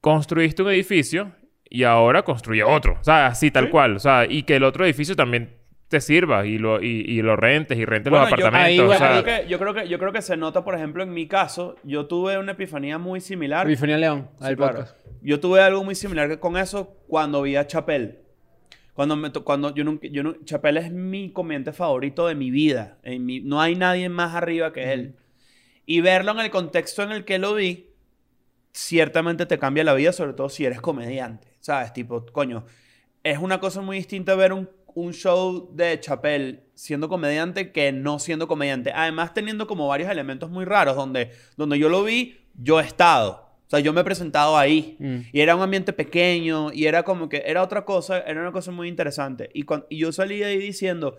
Construiste 0.00 0.62
un 0.62 0.70
edificio 0.70 1.32
y 1.68 1.82
ahora 1.84 2.22
construye 2.22 2.62
otro. 2.62 2.96
O 3.00 3.04
sea, 3.04 3.26
así 3.26 3.50
tal 3.50 3.66
Sí. 3.66 3.70
cual. 3.70 3.96
O 3.96 3.98
sea, 3.98 4.26
y 4.28 4.42
que 4.44 4.56
el 4.56 4.64
otro 4.64 4.84
edificio 4.84 5.16
también 5.16 5.56
te 5.88 6.00
sirva 6.00 6.46
y 6.46 6.58
lo, 6.58 6.82
y, 6.82 7.00
y 7.06 7.22
lo 7.22 7.34
rentes 7.36 7.78
y 7.78 7.84
rentes 7.84 8.10
Bueno, 8.10 8.28
los 8.28 8.38
yo- 8.38 8.46
apartamentos. 8.46 8.68
ahí, 8.68 8.96
o 8.96 8.98
sea, 8.98 9.16
Yo 9.16 9.22
creo, 9.24 9.42
que, 9.42 9.48
yo, 9.48 9.58
creo 9.58 9.74
que, 9.74 9.88
yo 9.88 9.98
creo 9.98 10.12
que 10.12 10.22
se 10.22 10.36
nota, 10.36 10.62
por 10.64 10.74
ejemplo, 10.74 11.02
en 11.02 11.12
mi 11.12 11.26
caso, 11.26 11.76
yo 11.82 12.06
tuve 12.06 12.38
una 12.38 12.52
epifanía 12.52 12.98
muy 12.98 13.20
similar. 13.20 13.66
Epifanía 13.66 13.96
León, 13.98 14.28
Sí, 14.40 14.54
claro. 14.54 14.84
Yo 15.22 15.40
tuve 15.40 15.60
algo 15.62 15.82
muy 15.82 15.94
similar 15.94 16.38
con 16.38 16.56
eso 16.56 16.94
cuando 17.08 17.42
vi 17.42 17.56
a 17.56 17.66
Chapel. 17.66 18.18
Cuando 18.92 19.16
me 19.16 19.30
cuando 19.32 19.74
yo 19.74 19.84
nunca, 19.84 20.08
yo 20.08 20.22
nu- 20.22 20.36
Chapel 20.44 20.76
es 20.76 20.90
mi 20.92 21.32
comediante 21.32 21.72
favorito 21.72 22.26
de 22.28 22.34
mi 22.34 22.50
vida. 22.50 22.98
En 23.02 23.24
mi, 23.24 23.40
no 23.40 23.60
hay 23.60 23.74
nadie 23.74 24.08
más 24.08 24.34
arriba 24.34 24.72
que 24.72 24.92
él. 24.92 25.16
Y 25.86 26.00
verlo 26.02 26.32
en 26.32 26.40
el 26.40 26.50
contexto 26.50 27.02
en 27.02 27.12
el 27.12 27.24
que 27.24 27.38
lo 27.38 27.54
vi, 27.54 27.87
ciertamente 28.78 29.44
te 29.44 29.58
cambia 29.58 29.82
la 29.84 29.94
vida, 29.94 30.12
sobre 30.12 30.32
todo 30.34 30.48
si 30.48 30.64
eres 30.64 30.80
comediante. 30.80 31.48
¿Sabes? 31.60 31.92
Tipo, 31.92 32.24
coño, 32.26 32.64
es 33.24 33.38
una 33.38 33.58
cosa 33.58 33.80
muy 33.80 33.96
distinta 33.96 34.34
ver 34.36 34.52
un, 34.52 34.70
un 34.94 35.12
show 35.12 35.70
de 35.74 35.98
Chapel 35.98 36.62
siendo 36.74 37.08
comediante 37.08 37.72
que 37.72 37.90
no 37.92 38.18
siendo 38.20 38.46
comediante. 38.46 38.92
Además, 38.94 39.34
teniendo 39.34 39.66
como 39.66 39.88
varios 39.88 40.10
elementos 40.10 40.48
muy 40.50 40.64
raros, 40.64 40.94
donde, 40.96 41.32
donde 41.56 41.78
yo 41.78 41.88
lo 41.88 42.04
vi, 42.04 42.38
yo 42.54 42.78
he 42.80 42.84
estado. 42.84 43.48
O 43.66 43.70
sea, 43.70 43.80
yo 43.80 43.92
me 43.92 44.00
he 44.00 44.04
presentado 44.04 44.56
ahí. 44.56 44.96
Mm. 45.00 45.16
Y 45.32 45.40
era 45.40 45.56
un 45.56 45.62
ambiente 45.62 45.92
pequeño, 45.92 46.72
y 46.72 46.86
era 46.86 47.02
como 47.02 47.28
que, 47.28 47.42
era 47.44 47.62
otra 47.62 47.84
cosa, 47.84 48.20
era 48.20 48.40
una 48.40 48.52
cosa 48.52 48.70
muy 48.70 48.88
interesante. 48.88 49.50
Y, 49.52 49.64
cuan- 49.64 49.84
y 49.90 49.98
yo 49.98 50.12
salí 50.12 50.38
de 50.38 50.46
ahí 50.46 50.58
diciendo, 50.58 51.16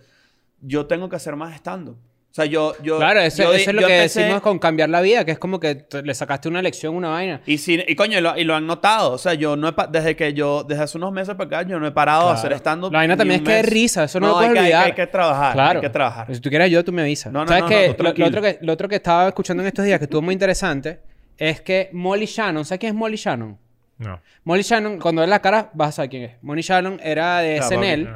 yo 0.61 0.87
tengo 0.87 1.09
que 1.09 1.17
hacer 1.17 1.35
más 1.35 1.53
stand-up. 1.57 1.97
O 2.31 2.33
sea, 2.33 2.45
yo... 2.45 2.75
yo 2.83 2.97
Claro, 2.99 3.21
eso, 3.21 3.41
yo 3.43 3.53
eso 3.53 3.71
es 3.71 3.75
lo 3.75 3.81
yo 3.81 3.87
que 3.87 4.03
empecé- 4.03 4.19
decimos 4.21 4.41
con 4.43 4.59
cambiar 4.59 4.87
la 4.89 5.01
vida, 5.01 5.25
que 5.25 5.31
es 5.31 5.39
como 5.39 5.59
que 5.59 5.85
le 6.03 6.13
sacaste 6.13 6.47
una 6.47 6.61
lección, 6.61 6.95
una 6.95 7.09
vaina. 7.09 7.41
Y, 7.47 7.57
sí, 7.57 7.83
y 7.87 7.95
coño, 7.95 8.19
y 8.19 8.21
lo, 8.21 8.37
y 8.37 8.43
lo 8.43 8.53
han 8.55 8.67
notado. 8.67 9.13
O 9.13 9.17
sea, 9.17 9.33
yo 9.33 9.55
no 9.55 9.67
he 9.69 9.73
pa- 9.73 9.87
desde 9.87 10.15
que 10.15 10.33
yo, 10.33 10.63
desde 10.63 10.83
hace 10.83 10.97
unos 10.99 11.11
meses 11.11 11.33
para 11.35 11.59
acá, 11.59 11.69
yo 11.69 11.79
no 11.79 11.87
he 11.87 11.91
parado 11.91 12.27
de 12.27 12.33
hacer 12.35 12.53
stand-up. 12.53 12.91
La 12.91 12.99
vaina 12.99 13.17
también 13.17 13.39
es 13.41 13.47
que 13.47 13.59
es 13.61 13.65
risa, 13.65 14.03
eso 14.03 14.19
no, 14.19 14.27
lo 14.27 14.37
hay 14.39 14.47
puedes 14.49 14.53
que, 14.53 14.59
hay 14.59 14.63
que- 14.63 14.75
olvidar. 14.75 14.85
Hay 14.85 14.93
que, 14.93 15.07
trabajar, 15.07 15.53
Claro. 15.53 15.79
hay 15.79 15.85
que 15.85 15.89
trabajar. 15.89 16.33
Si 16.35 16.39
tú 16.39 16.49
quieres 16.49 16.65
ayuda, 16.65 16.83
tú 16.83 16.93
me 16.93 17.01
avisas. 17.01 17.33
No, 17.33 17.41
no, 17.41 17.47
¿Sabes 17.47 17.63
no, 17.63 17.69
no, 17.69 18.03
lo, 18.11 18.13
lo 18.15 18.25
otro 18.27 18.41
que, 18.43 18.57
lo 18.61 18.73
otro 18.73 18.87
que 18.87 18.95
estaba 18.95 19.27
escuchando 19.27 19.63
en 19.63 19.67
estos 19.67 19.83
días, 19.85 19.97
que 19.97 20.05
estuvo 20.05 20.21
muy 20.21 20.33
interesante, 20.33 20.99
es 21.35 21.61
que 21.61 21.89
Molly 21.93 22.25
Shannon, 22.27 22.63
¿sabes 22.63 22.79
quién 22.79 22.91
es 22.93 22.95
Molly 22.99 23.15
Shannon? 23.17 23.57
no. 23.97 24.21
Molly 24.43 24.61
Shannon, 24.61 24.99
cuando 24.99 25.21
ves 25.21 25.29
la 25.29 25.39
cara, 25.41 25.71
vas 25.73 25.89
a 25.89 25.91
saber 25.93 26.09
quién 26.11 26.23
es. 26.23 26.31
Molly 26.43 26.61
Shannon 26.61 26.99
era 27.03 27.39
de 27.39 27.55
Claro, 27.57 27.67
SNL. 27.75 28.07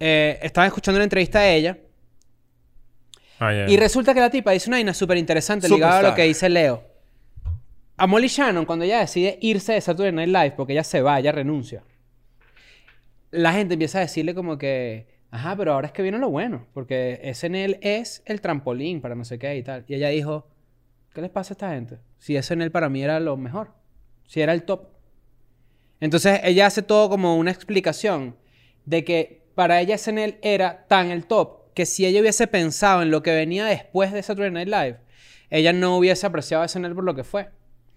Eh, 0.00 0.38
estaba 0.42 0.66
escuchando 0.68 0.96
una 0.98 1.04
entrevista 1.04 1.40
de 1.40 1.56
ella. 1.56 1.78
Ah. 3.38 3.66
Y 3.68 3.76
resulta 3.76 4.14
que 4.14 4.20
la 4.20 4.30
tipa 4.30 4.50
dice 4.50 4.68
una 4.68 4.78
vaina 4.78 4.94
súper 4.94 5.16
interesante 5.16 5.68
ligada 5.68 6.00
a 6.00 6.02
lo 6.02 6.14
que 6.14 6.24
dice 6.24 6.48
Leo. 6.48 6.82
A 7.96 8.06
Molly 8.06 8.28
Shannon, 8.28 8.64
cuando 8.64 8.84
ella 8.84 9.00
decide 9.00 9.38
irse 9.40 9.72
de 9.72 9.80
Saturday 9.80 10.12
Night 10.12 10.28
Live, 10.28 10.52
porque 10.56 10.72
ella 10.72 10.84
se 10.84 11.02
va, 11.02 11.18
ella 11.18 11.32
renuncia, 11.32 11.82
la 13.30 13.52
gente 13.52 13.74
empieza 13.74 13.98
a 13.98 14.02
decirle 14.02 14.34
como 14.34 14.56
que, 14.56 15.06
ajá, 15.30 15.56
pero 15.56 15.72
ahora 15.72 15.88
es 15.88 15.92
que 15.92 16.02
viene 16.02 16.18
lo 16.18 16.30
bueno, 16.30 16.66
porque 16.74 17.20
SNL 17.34 17.78
es 17.82 18.22
el 18.26 18.40
trampolín 18.40 19.00
para 19.00 19.14
no 19.14 19.24
sé 19.24 19.38
qué 19.38 19.56
y 19.56 19.62
tal. 19.62 19.84
Y 19.88 19.94
ella 19.94 20.08
dijo, 20.08 20.46
¿qué 21.12 21.20
les 21.20 21.30
pasa 21.30 21.52
a 21.52 21.54
esta 21.54 21.70
gente? 21.70 21.98
Si 22.18 22.40
SNL 22.40 22.70
para 22.70 22.88
mí 22.88 23.02
era 23.02 23.20
lo 23.20 23.36
mejor, 23.36 23.72
si 24.26 24.40
era 24.40 24.52
el 24.52 24.62
top. 24.62 24.88
Entonces 26.00 26.40
ella 26.44 26.66
hace 26.66 26.82
todo 26.82 27.08
como 27.08 27.36
una 27.36 27.50
explicación 27.50 28.36
de 28.84 29.04
que 29.04 29.42
para 29.54 29.80
ella 29.80 29.98
SNL 29.98 30.38
era 30.42 30.86
tan 30.86 31.10
el 31.10 31.26
top 31.26 31.57
que 31.78 31.86
si 31.86 32.04
ella 32.06 32.20
hubiese 32.20 32.48
pensado 32.48 33.02
en 33.02 33.12
lo 33.12 33.22
que 33.22 33.32
venía 33.32 33.64
después 33.64 34.12
de 34.12 34.20
Saturday 34.20 34.50
Night 34.50 34.66
Live, 34.68 34.98
ella 35.48 35.72
no 35.72 35.96
hubiese 35.96 36.26
apreciado 36.26 36.64
a 36.64 36.66
SNL 36.66 36.92
por 36.92 37.04
lo 37.04 37.14
que 37.14 37.22
fue. 37.22 37.50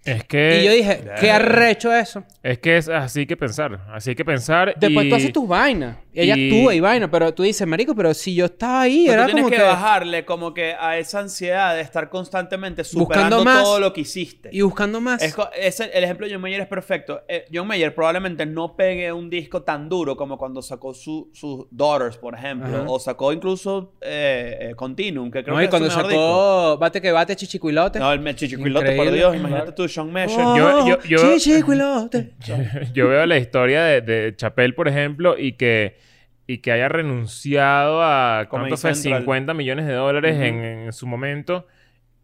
Es 0.04 0.24
que... 0.24 0.60
y 0.62 0.66
yo 0.66 0.72
dije, 0.72 1.04
¿qué 1.20 1.30
arrecho 1.30 1.94
eso? 1.94 2.24
Es 2.42 2.58
que 2.58 2.76
es 2.76 2.88
así 2.88 3.24
que 3.26 3.36
pensar. 3.36 3.80
Así 3.92 4.16
que 4.16 4.24
pensar 4.24 4.74
Después 4.76 5.06
y... 5.06 5.08
tú 5.08 5.14
haces 5.14 5.32
tus 5.32 5.46
vainas. 5.46 5.96
Y 6.12 6.20
ella 6.22 6.36
y- 6.36 6.48
actúa 6.50 6.74
y 6.74 6.80
vaina, 6.80 7.10
pero 7.10 7.32
tú 7.32 7.42
dices, 7.44 7.66
marico, 7.66 7.94
pero 7.94 8.12
si 8.12 8.34
yo 8.34 8.46
estaba 8.46 8.82
ahí, 8.82 9.04
Pero 9.06 9.14
era 9.14 9.22
tú 9.22 9.26
tienes 9.28 9.42
como 9.44 9.50
que, 9.50 9.56
que... 9.56 9.62
bajarle 9.62 10.24
como 10.26 10.52
que 10.52 10.74
a 10.78 10.98
esa 10.98 11.20
ansiedad 11.20 11.74
de 11.74 11.80
estar 11.82 12.10
constantemente 12.10 12.82
Buscando 12.82 13.00
superando 13.04 13.44
más. 13.44 13.62
todo 13.62 13.80
lo 13.80 13.92
que 13.92 14.00
hiciste. 14.02 14.50
Y 14.52 14.60
buscando 14.62 15.00
más. 15.00 15.22
Es 15.56 15.80
el 15.80 16.04
ejemplo 16.04 16.26
de 16.26 16.32
John 16.34 16.42
Mayer 16.42 16.60
es 16.62 16.66
perfecto. 16.66 17.22
Eh, 17.28 17.44
John 17.52 17.66
Mayer 17.68 17.94
probablemente 17.94 18.44
no 18.44 18.76
pegue 18.76 19.10
un 19.12 19.30
disco 19.30 19.62
tan 19.62 19.88
duro 19.88 20.16
como 20.16 20.36
cuando 20.36 20.60
sacó 20.62 20.92
su- 20.94 21.30
sus 21.32 21.66
Daughters, 21.70 22.16
por 22.18 22.34
ejemplo. 22.34 22.76
Ajá. 22.76 22.84
O 22.88 22.98
sacó 22.98 23.32
incluso 23.32 23.94
eh, 24.02 24.58
eh, 24.70 24.74
Continuum, 24.74 25.30
que 25.30 25.42
creo 25.44 25.54
no, 25.54 25.58
que 25.60 25.64
y 25.64 25.66
es 25.66 25.70
cuando 25.70 25.90
su 25.90 25.96
mejor 25.96 26.10
sacó 26.12 26.78
Bate 26.78 27.00
que 27.00 27.12
bate, 27.12 27.36
chichicuilote. 27.36 27.98
No, 28.00 28.12
el 28.12 28.34
chichicuilote, 28.34 28.96
por. 28.96 29.12
Dios. 29.12 29.34
Imagínate 29.36 29.72
tú, 29.72 29.88
Sean 29.92 30.12
Mesher. 30.12 30.40
Oh, 30.40 30.56
Yo- 30.56 30.86
yo- 30.86 31.02
yo- 31.04 31.38
chichicuilote. 31.38 32.30
Yo 32.94 33.08
veo 33.08 33.24
la 33.26 33.38
historia 33.38 33.82
de, 33.84 34.00
de 34.00 34.34
Chapel, 34.36 34.74
por 34.74 34.88
ejemplo, 34.88 35.36
y 35.38 35.52
que, 35.52 35.96
y 36.46 36.58
que 36.58 36.72
haya 36.72 36.88
renunciado 36.88 38.02
a 38.02 38.46
Comedy 38.48 38.70
¿cuánto 38.70 38.76
fue? 38.82 38.94
Central. 38.94 39.22
50 39.22 39.54
millones 39.54 39.86
de 39.86 39.92
dólares 39.94 40.36
en, 40.40 40.54
en 40.64 40.92
su 40.92 41.06
momento 41.06 41.66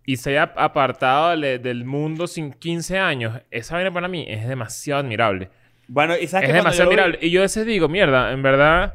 y 0.04 0.16
se 0.16 0.31
haya 0.31 0.52
apartado 0.57 1.37
le- 1.37 1.59
del 1.59 1.85
mundo 1.85 2.26
sin 2.26 2.52
15 2.52 2.98
años. 2.98 3.40
Esa 3.50 3.74
vaina 3.76 3.92
para 3.92 4.09
mí 4.09 4.24
es 4.28 4.48
demasiado 4.48 5.00
admirable. 5.00 5.50
Bueno, 5.87 6.14
y 6.18 6.26
sabes 6.26 6.48
Es 6.48 6.52
que 6.52 6.57
demasiado 6.59 6.90
yo 6.90 6.96
vi- 6.96 7.02
viral. 7.02 7.18
Y 7.22 7.31
yo 7.31 7.40
a 7.40 7.42
veces 7.42 7.64
digo, 7.66 7.88
mierda, 7.88 8.33
en 8.33 8.42
verdad... 8.42 8.94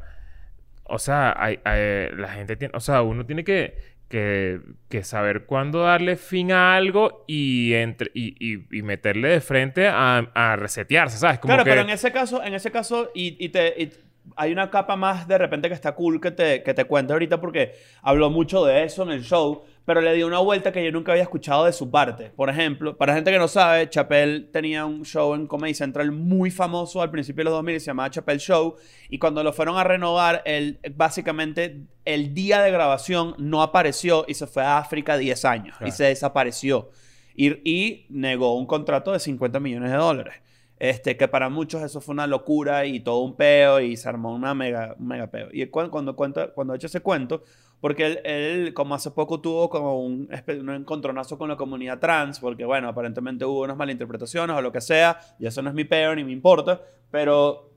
O 0.85 0.99
sea, 0.99 1.33
hay- 1.37 1.59
hay- 1.63 2.09
la 2.15 2.27
gente 2.29 2.55
tiene... 2.55 2.73
O 2.75 2.79
sea, 2.79 3.01
uno 3.03 3.25
tiene 3.25 3.43
que, 3.43 3.77
que, 4.13 4.59
que 4.89 5.03
saber 5.03 5.47
cuándo 5.47 5.79
darle 5.79 6.17
fin 6.17 6.51
a 6.51 6.75
algo 6.75 7.25
y, 7.27 7.73
entre, 7.73 8.11
y, 8.13 8.35
y, 8.39 8.63
y 8.71 8.83
meterle 8.83 9.29
de 9.29 9.41
frente 9.41 9.87
a, 9.87 10.19
a 10.35 10.55
resetearse, 10.55 11.17
¿sabes? 11.17 11.39
Como 11.39 11.49
Claro, 11.49 11.63
que... 11.63 11.71
pero 11.71 11.81
en 11.81 11.89
ese 11.89 12.11
caso, 12.11 12.43
en 12.43 12.53
ese 12.53 12.69
caso, 12.69 13.09
y, 13.15 13.43
y 13.43 13.49
te, 13.49 13.89
hay 14.35 14.51
una 14.51 14.69
capa 14.69 14.95
más 14.95 15.27
de 15.27 15.35
repente 15.39 15.67
que 15.67 15.73
está 15.73 15.93
cool 15.93 16.21
que 16.21 16.29
te, 16.29 16.61
que 16.61 16.75
te 16.75 16.85
ahorita 16.87 17.41
porque 17.41 17.73
habló 18.03 18.29
mucho 18.29 18.63
de 18.63 18.83
eso 18.83 19.01
en 19.01 19.09
el 19.09 19.23
show, 19.23 19.63
pero 19.85 19.99
le 20.01 20.13
dio 20.13 20.27
una 20.27 20.39
vuelta 20.39 20.71
que 20.71 20.83
yo 20.83 20.91
nunca 20.91 21.11
había 21.11 21.23
escuchado 21.23 21.65
de 21.65 21.73
su 21.73 21.91
parte. 21.91 22.31
Por 22.35 22.49
ejemplo, 22.49 22.95
para 22.95 23.13
gente 23.13 23.31
que 23.31 23.37
no 23.37 23.47
sabe, 23.47 23.89
Chappelle 23.89 24.41
tenía 24.51 24.85
un 24.85 25.03
show 25.03 25.33
en 25.35 25.45
Comedy 25.45 25.73
Central 25.73 26.11
muy 26.11 26.51
famoso 26.51 27.01
al 27.01 27.11
principio 27.11 27.41
de 27.41 27.45
los 27.45 27.53
2000 27.53 27.75
y 27.75 27.79
se 27.79 27.85
llamaba 27.87 28.09
Chappelle 28.09 28.39
Show. 28.39 28.75
Y 29.09 29.19
cuando 29.19 29.43
lo 29.43 29.51
fueron 29.51 29.77
a 29.77 29.83
renovar, 29.83 30.41
él 30.45 30.79
básicamente 30.95 31.81
el 32.05 32.33
día 32.33 32.61
de 32.61 32.71
grabación 32.71 33.35
no 33.37 33.61
apareció 33.61 34.25
y 34.27 34.35
se 34.35 34.47
fue 34.47 34.63
a 34.63 34.77
África 34.77 35.17
10 35.17 35.45
años 35.45 35.77
y 35.85 35.91
se 35.91 36.05
desapareció. 36.05 36.89
Y, 37.35 37.49
y 37.69 38.05
negó 38.09 38.55
un 38.55 38.65
contrato 38.65 39.11
de 39.11 39.19
50 39.19 39.59
millones 39.59 39.91
de 39.91 39.97
dólares. 39.97 40.35
Este, 40.83 41.15
que 41.15 41.29
para 41.29 41.47
muchos 41.49 41.81
eso 41.81 42.01
fue 42.01 42.11
una 42.11 42.27
locura 42.27 42.85
y 42.85 42.99
todo 42.99 43.19
un 43.19 43.37
peo 43.37 43.79
y 43.79 43.95
se 43.95 44.09
armó 44.09 44.33
una 44.33 44.53
mega, 44.53 44.95
mega 44.99 45.27
peo. 45.27 45.47
Y 45.53 45.65
cuando, 45.67 46.15
cuenta, 46.15 46.49
cuando 46.49 46.73
ha 46.73 46.75
hecho 46.75 46.87
ese 46.87 46.99
cuento, 46.99 47.43
porque 47.83 48.05
él, 48.05 48.19
él, 48.23 48.73
como 48.73 48.95
hace 48.95 49.11
poco 49.11 49.41
tuvo 49.41 49.69
como 49.69 49.99
un, 49.99 50.29
un 50.47 50.69
encontronazo 50.69 51.37
con 51.37 51.49
la 51.49 51.57
comunidad 51.57 51.99
trans, 51.99 52.39
porque 52.39 52.63
bueno, 52.63 52.87
aparentemente 52.87 53.43
hubo 53.43 53.63
unas 53.63 53.75
malinterpretaciones 53.75 54.55
o 54.55 54.61
lo 54.61 54.71
que 54.71 54.79
sea, 54.79 55.19
y 55.37 55.47
eso 55.47 55.61
no 55.61 55.67
es 55.67 55.75
mi 55.75 55.83
peo 55.83 56.15
ni 56.15 56.23
me 56.23 56.31
importa, 56.31 56.81
pero 57.11 57.73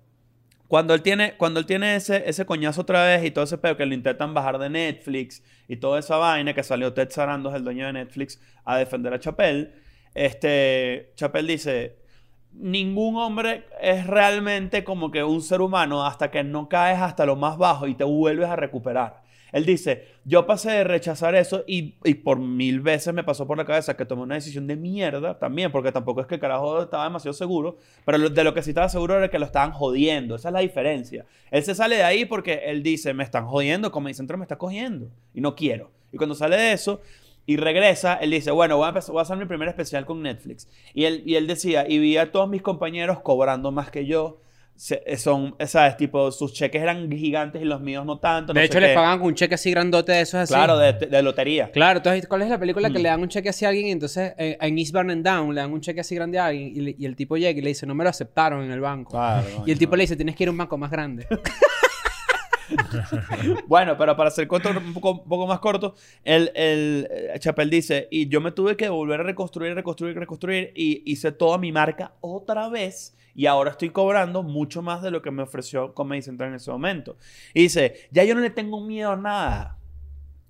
cuando 0.69 0.95
él 0.95 1.03
tiene, 1.03 1.37
cuando 1.37 1.59
él 1.59 1.67
tiene 1.67 1.97
ese, 1.97 2.23
ese 2.25 2.47
coñazo 2.47 2.83
otra 2.83 3.05
vez 3.05 3.25
y 3.25 3.33
todo 3.33 3.43
ese 3.43 3.59
pedo 3.59 3.77
que 3.77 3.85
lo 3.85 3.95
intentan 3.95 4.33
bajar 4.33 4.61
de 4.61 4.71
Netflix 4.71 5.43
y 5.67 5.79
toda 5.79 5.99
esa 5.99 6.19
vaina 6.19 6.55
que 6.55 6.63
salió 6.63 6.93
Ted 6.93 7.11
Sarandos, 7.11 7.53
el 7.57 7.65
dueño 7.65 7.87
de 7.87 7.95
Netflix, 7.95 8.41
a 8.65 8.79
defender 8.79 9.13
a 9.13 9.19
Chappelle, 9.19 9.73
este, 10.15 11.15
Chappelle 11.17 11.49
dice, 11.49 11.99
ningún 12.53 13.17
hombre 13.17 13.65
es 13.81 14.07
realmente 14.07 14.85
como 14.85 15.11
que 15.11 15.25
un 15.25 15.43
ser 15.43 15.61
humano 15.61 16.07
hasta 16.07 16.31
que 16.31 16.45
no 16.45 16.69
caes 16.69 17.01
hasta 17.01 17.27
lo 17.27 17.35
más 17.35 17.59
bajo 17.59 17.89
y 17.89 17.97
te 17.97 18.05
vuelves 18.05 18.49
a 18.49 18.55
recuperar. 18.55 19.26
Él 19.53 19.65
dice, 19.65 20.07
yo 20.25 20.47
pasé 20.47 20.71
de 20.71 20.85
rechazar 20.85 21.35
eso 21.35 21.65
y, 21.67 21.93
por 22.25 22.39
mil 22.39 22.81
veces 22.81 23.15
me 23.15 23.25
pasó 23.25 23.47
por 23.47 23.57
la 23.57 23.65
cabeza 23.65 23.97
que 23.97 24.05
tomé 24.05 24.23
una 24.23 24.35
decisión 24.35 24.67
de 24.67 24.77
mierda 24.77 25.39
también, 25.39 25.71
porque 25.73 25.93
tampoco 25.93 26.21
es 26.21 26.27
que 26.27 26.35
el 26.35 26.41
carajo 26.41 26.83
estaba 26.83 27.05
demasiado 27.05 27.33
seguro, 27.33 27.77
pero 28.05 28.29
de 28.29 28.45
lo 28.45 28.55
que 28.55 28.63
sí 28.63 28.71
estaba 28.71 28.89
seguro 28.89 29.17
era 29.17 29.31
que 29.31 29.39
lo 29.39 29.47
estaban 29.47 29.73
jodiendo. 29.73 30.35
Esa 30.35 30.49
es 30.49 30.53
la 30.53 30.61
diferencia. 30.61 31.25
Él 31.51 31.63
se 31.63 31.75
sale 31.75 31.97
de 31.97 32.05
ahí 32.05 32.25
porque 32.25 32.63
él 32.67 32.83
dice, 32.83 33.15
me 33.15 33.25
están 33.25 33.47
jodiendo, 33.47 33.91
como 33.93 34.13
Centro 34.13 34.37
me 34.39 34.45
está 34.45 34.57
cogiendo 34.57 35.11
y 35.35 35.41
no 35.41 35.55
quiero. 35.55 35.91
Y 36.13 36.17
cuando 36.17 36.35
sale 36.35 36.57
de 36.57 36.73
eso 36.73 37.01
y 37.45 37.57
regresa, 37.57 38.15
él 38.15 38.31
dice, 38.33 38.51
bueno, 38.51 38.77
voy 38.77 38.87
a, 38.87 38.89
empezar- 38.89 39.13
voy 39.13 39.21
a 39.21 39.23
hacer 39.23 39.37
mi 39.37 39.45
primer 39.45 39.69
especial 39.69 40.05
con 40.05 40.23
Netflix. 40.23 40.69
Y 40.95 41.05
él, 41.05 41.23
y 41.25 41.37
él 41.37 41.47
decía, 41.47 41.87
y 41.89 41.99
vi 41.99 42.17
a 42.17 42.33
todos 42.33 42.49
mis 42.49 42.63
compañeros 42.63 43.21
cobrando 43.21 43.71
más 43.71 43.91
que 43.91 44.07
yo. 44.07 44.41
Se- 44.77 45.03
eh, 45.07 45.17
son, 45.17 45.57
¿sabes? 45.67 45.97
Tipo, 45.97 46.31
sus 46.31 46.53
cheques 46.53 46.83
eran 46.83 47.11
gigantes 47.11 47.63
y 47.63 47.65
los 47.65 47.81
míos 47.81 48.05
no 48.05 48.19
tanto. 48.19 48.53
De 48.53 48.65
hecho, 48.65 48.79
les 48.79 48.95
con 48.97 49.23
un 49.23 49.35
cheque 49.35 49.55
así 49.55 49.71
grandote 49.71 50.13
de 50.13 50.21
esos 50.21 50.35
así. 50.41 50.53
Claro, 50.53 50.77
de, 50.79 50.93
de 50.93 51.23
lotería. 51.23 51.71
Claro, 51.71 51.99
entonces, 51.99 52.27
¿cuál 52.29 52.43
es 52.43 52.49
la 52.51 52.59
película 52.59 52.91
que 52.91 52.99
Mm. 52.99 53.03
le 53.03 53.09
dan 53.09 53.21
un 53.23 53.29
cheque 53.29 53.49
así 53.49 53.65
a 53.65 53.69
alguien 53.71 53.87
y 53.87 53.91
entonces 53.93 54.35
eh, 54.37 54.59
en 54.61 54.79
Eastbound 54.79 55.11
and 55.11 55.25
Down 55.25 55.55
le 55.55 55.61
dan 55.63 55.73
un 55.73 55.81
cheque 55.81 56.01
así 56.01 56.15
grande 56.15 56.39
a 56.39 56.47
alguien 56.47 56.69
y, 56.75 56.81
le- 56.81 56.97
y 56.99 57.07
el 57.07 57.17
tipo 57.17 57.37
llega 57.37 57.59
y 57.59 57.63
le 57.63 57.69
dice, 57.69 57.87
no 57.87 57.95
me 57.95 58.05
lo 58.05 58.11
aceptaron 58.11 58.63
en 58.65 58.71
el 58.71 58.81
banco. 58.81 59.13
Claro, 59.13 59.47
y 59.67 59.71
el 59.71 59.79
tipo 59.79 59.97
le 59.97 60.03
dice, 60.03 60.15
tienes 60.17 60.37
que 60.37 60.45
ir 60.45 60.49
a 60.49 60.53
un 60.53 60.59
banco 60.59 60.77
más 60.77 60.91
grande. 60.91 61.27
Bueno, 63.67 63.97
pero 63.97 64.17
para 64.17 64.29
hacer 64.29 64.49
cuento 64.49 64.71
un 64.71 64.95
poco, 64.95 65.13
un 65.13 65.29
poco 65.29 65.47
más 65.47 65.61
corto, 65.61 65.95
el, 66.25 66.51
el 66.55 67.09
eh, 67.11 67.39
Chappelle 67.39 67.71
dice, 67.71 68.09
y 68.11 68.29
yo 68.29 68.41
me 68.41 68.53
tuve 68.53 68.77
que 68.77 68.89
volver 68.89 69.21
a 69.21 69.23
reconstruir, 69.25 69.75
reconstruir, 69.75 70.17
reconstruir, 70.19 70.73
y 70.75 71.03
hice 71.11 71.33
toda 71.33 71.59
mi 71.59 71.73
marca 71.73 72.13
otra 72.21 72.69
vez, 72.69 73.17
y 73.35 73.47
ahora 73.47 73.73
estoy 73.73 73.91
cobrando 73.91 74.43
mucho 74.43 74.83
más 74.83 75.03
de 75.03 75.11
lo 75.11 75.23
que 75.23 75.31
me 75.31 75.43
ofreció 75.43 75.95
Comedy 75.95 76.23
Central 76.23 76.51
en 76.51 76.57
ese 76.57 76.71
momento. 76.71 77.17
Y 77.53 77.63
dice, 77.63 78.09
ya 78.11 78.25
yo 78.25 78.35
no 78.35 78.41
le 78.41 78.51
tengo 78.51 78.81
miedo 78.81 79.13
a 79.13 79.17
nada. 79.17 79.79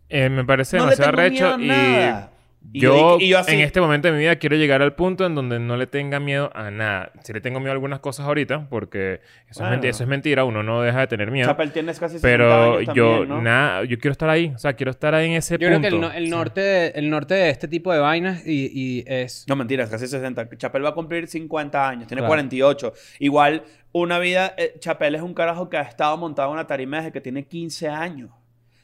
Eh, 0.08 0.28
me 0.28 0.44
parece 0.44 0.76
No 0.76 0.86
le 0.86 0.90
demasiado 0.90 1.16
recho 1.16 1.54
a 1.54 1.60
y 1.60 1.66
nada. 1.66 2.32
Y 2.72 2.80
yo, 2.80 3.16
y 3.20 3.28
yo 3.28 3.38
así, 3.38 3.52
en 3.54 3.60
este 3.60 3.80
momento 3.80 4.08
de 4.08 4.12
mi 4.12 4.18
vida 4.20 4.36
quiero 4.36 4.56
llegar 4.56 4.82
al 4.82 4.94
punto 4.94 5.24
en 5.24 5.34
donde 5.34 5.58
no 5.58 5.76
le 5.76 5.86
tenga 5.86 6.20
miedo 6.20 6.50
a 6.54 6.70
nada. 6.70 7.10
Si 7.22 7.32
le 7.32 7.40
tengo 7.40 7.58
miedo 7.60 7.70
a 7.70 7.74
algunas 7.74 8.00
cosas 8.00 8.26
ahorita, 8.26 8.68
porque 8.68 9.20
eso, 9.48 9.60
Bueno. 9.60 9.74
es, 9.76 9.80
menti- 9.80 9.88
eso 9.88 10.02
es 10.02 10.08
mentira, 10.08 10.44
uno 10.44 10.62
no 10.62 10.82
deja 10.82 11.00
de 11.00 11.06
tener 11.06 11.30
miedo. 11.30 11.46
Chappelle 11.48 11.70
tienes 11.72 11.98
casi 11.98 12.18
60 12.18 12.28
Pero 12.28 12.74
años 12.78 12.94
yo, 12.94 13.10
también, 13.10 13.28
¿no? 13.28 13.42
nada, 13.42 13.84
yo 13.84 13.98
quiero 13.98 14.12
estar 14.12 14.28
ahí. 14.28 14.52
O 14.54 14.58
sea, 14.58 14.74
quiero 14.74 14.90
estar 14.90 15.14
ahí 15.14 15.26
en 15.26 15.32
ese 15.36 15.56
Yo 15.58 15.68
punto. 15.68 15.78
creo 15.78 15.80
que 15.80 15.94
el, 15.96 16.00
no- 16.00 16.12
el 16.12 16.24
Sí. 16.24 16.30
norte 16.30 16.60
de, 16.60 16.88
el 16.88 17.08
norte 17.10 17.34
de 17.34 17.50
este 17.50 17.68
tipo 17.68 17.92
de 17.92 17.98
vainas 17.98 18.46
y, 18.46 18.70
y 18.74 19.04
es... 19.06 19.46
No, 19.48 19.56
mentiras, 19.56 19.88
casi 19.88 20.06
60. 20.06 20.48
Chappelle 20.58 20.82
va 20.84 20.90
a 20.90 20.94
cumplir 20.94 21.26
50 21.28 21.88
años, 21.88 22.06
tiene 22.08 22.20
Claro. 22.20 22.28
48. 22.30 22.92
Igual, 23.20 23.62
una 23.92 24.18
vida. 24.18 24.54
eh, 24.58 24.74
Chappelle 24.80 25.16
es 25.16 25.22
un 25.22 25.32
carajo 25.34 25.70
que 25.70 25.76
ha 25.78 25.82
estado 25.82 26.16
montado 26.16 26.48
en 26.48 26.54
una 26.54 26.66
tarima 26.66 26.98
desde 26.98 27.12
que 27.12 27.20
tiene 27.20 27.44
15 27.44 27.88
años. 27.88 28.30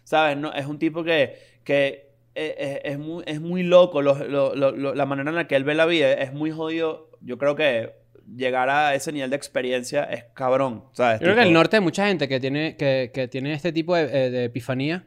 ¿Sabes? 0.05 0.37
No, 0.37 0.53
es 0.53 0.67
un 0.67 0.79
tipo 0.79 1.05
que, 1.05 1.37
que 1.65 2.12
eh, 2.35 2.55
eh, 2.59 2.81
es, 2.85 2.99
muy, 2.99 3.23
es 3.27 3.41
muy 3.41 3.63
loco. 3.63 4.01
lo- 4.03 4.15
lo- 4.27 4.95
la 4.95 5.07
manera 5.07 5.31
en 5.31 5.37
la 5.37 5.47
que 5.47 5.57
él 5.57 5.65
ve 5.65 5.75
la 5.75 5.87
vida 5.87 6.13
es 6.13 6.33
muy 6.33 6.51
jodido. 6.51 7.11
Yo 7.21 7.39
creo 7.39 7.55
que 7.57 7.93
llegar 8.37 8.71
a 8.71 8.95
ese 8.95 9.13
nivel 9.13 9.31
de 9.31 9.37
experiencia 9.37 10.05
es 10.05 10.25
cabrón. 10.35 10.85
¿Sabes? 10.93 11.21
Yo 11.21 11.25
creo 11.25 11.35
que 11.35 11.41
Tipo- 11.43 11.49
el 11.49 11.53
norte 11.55 11.77
de 11.77 11.81
mucha 11.81 12.07
gente 12.07 12.29
que 12.29 12.41
tiene, 12.41 12.77
que, 12.77 13.11
que 13.13 13.29
tiene 13.29 13.53
este 13.53 13.73
tipo 13.73 13.95
de, 13.97 14.05
eh, 14.05 14.31
de 14.31 14.45
epifanía, 14.45 15.05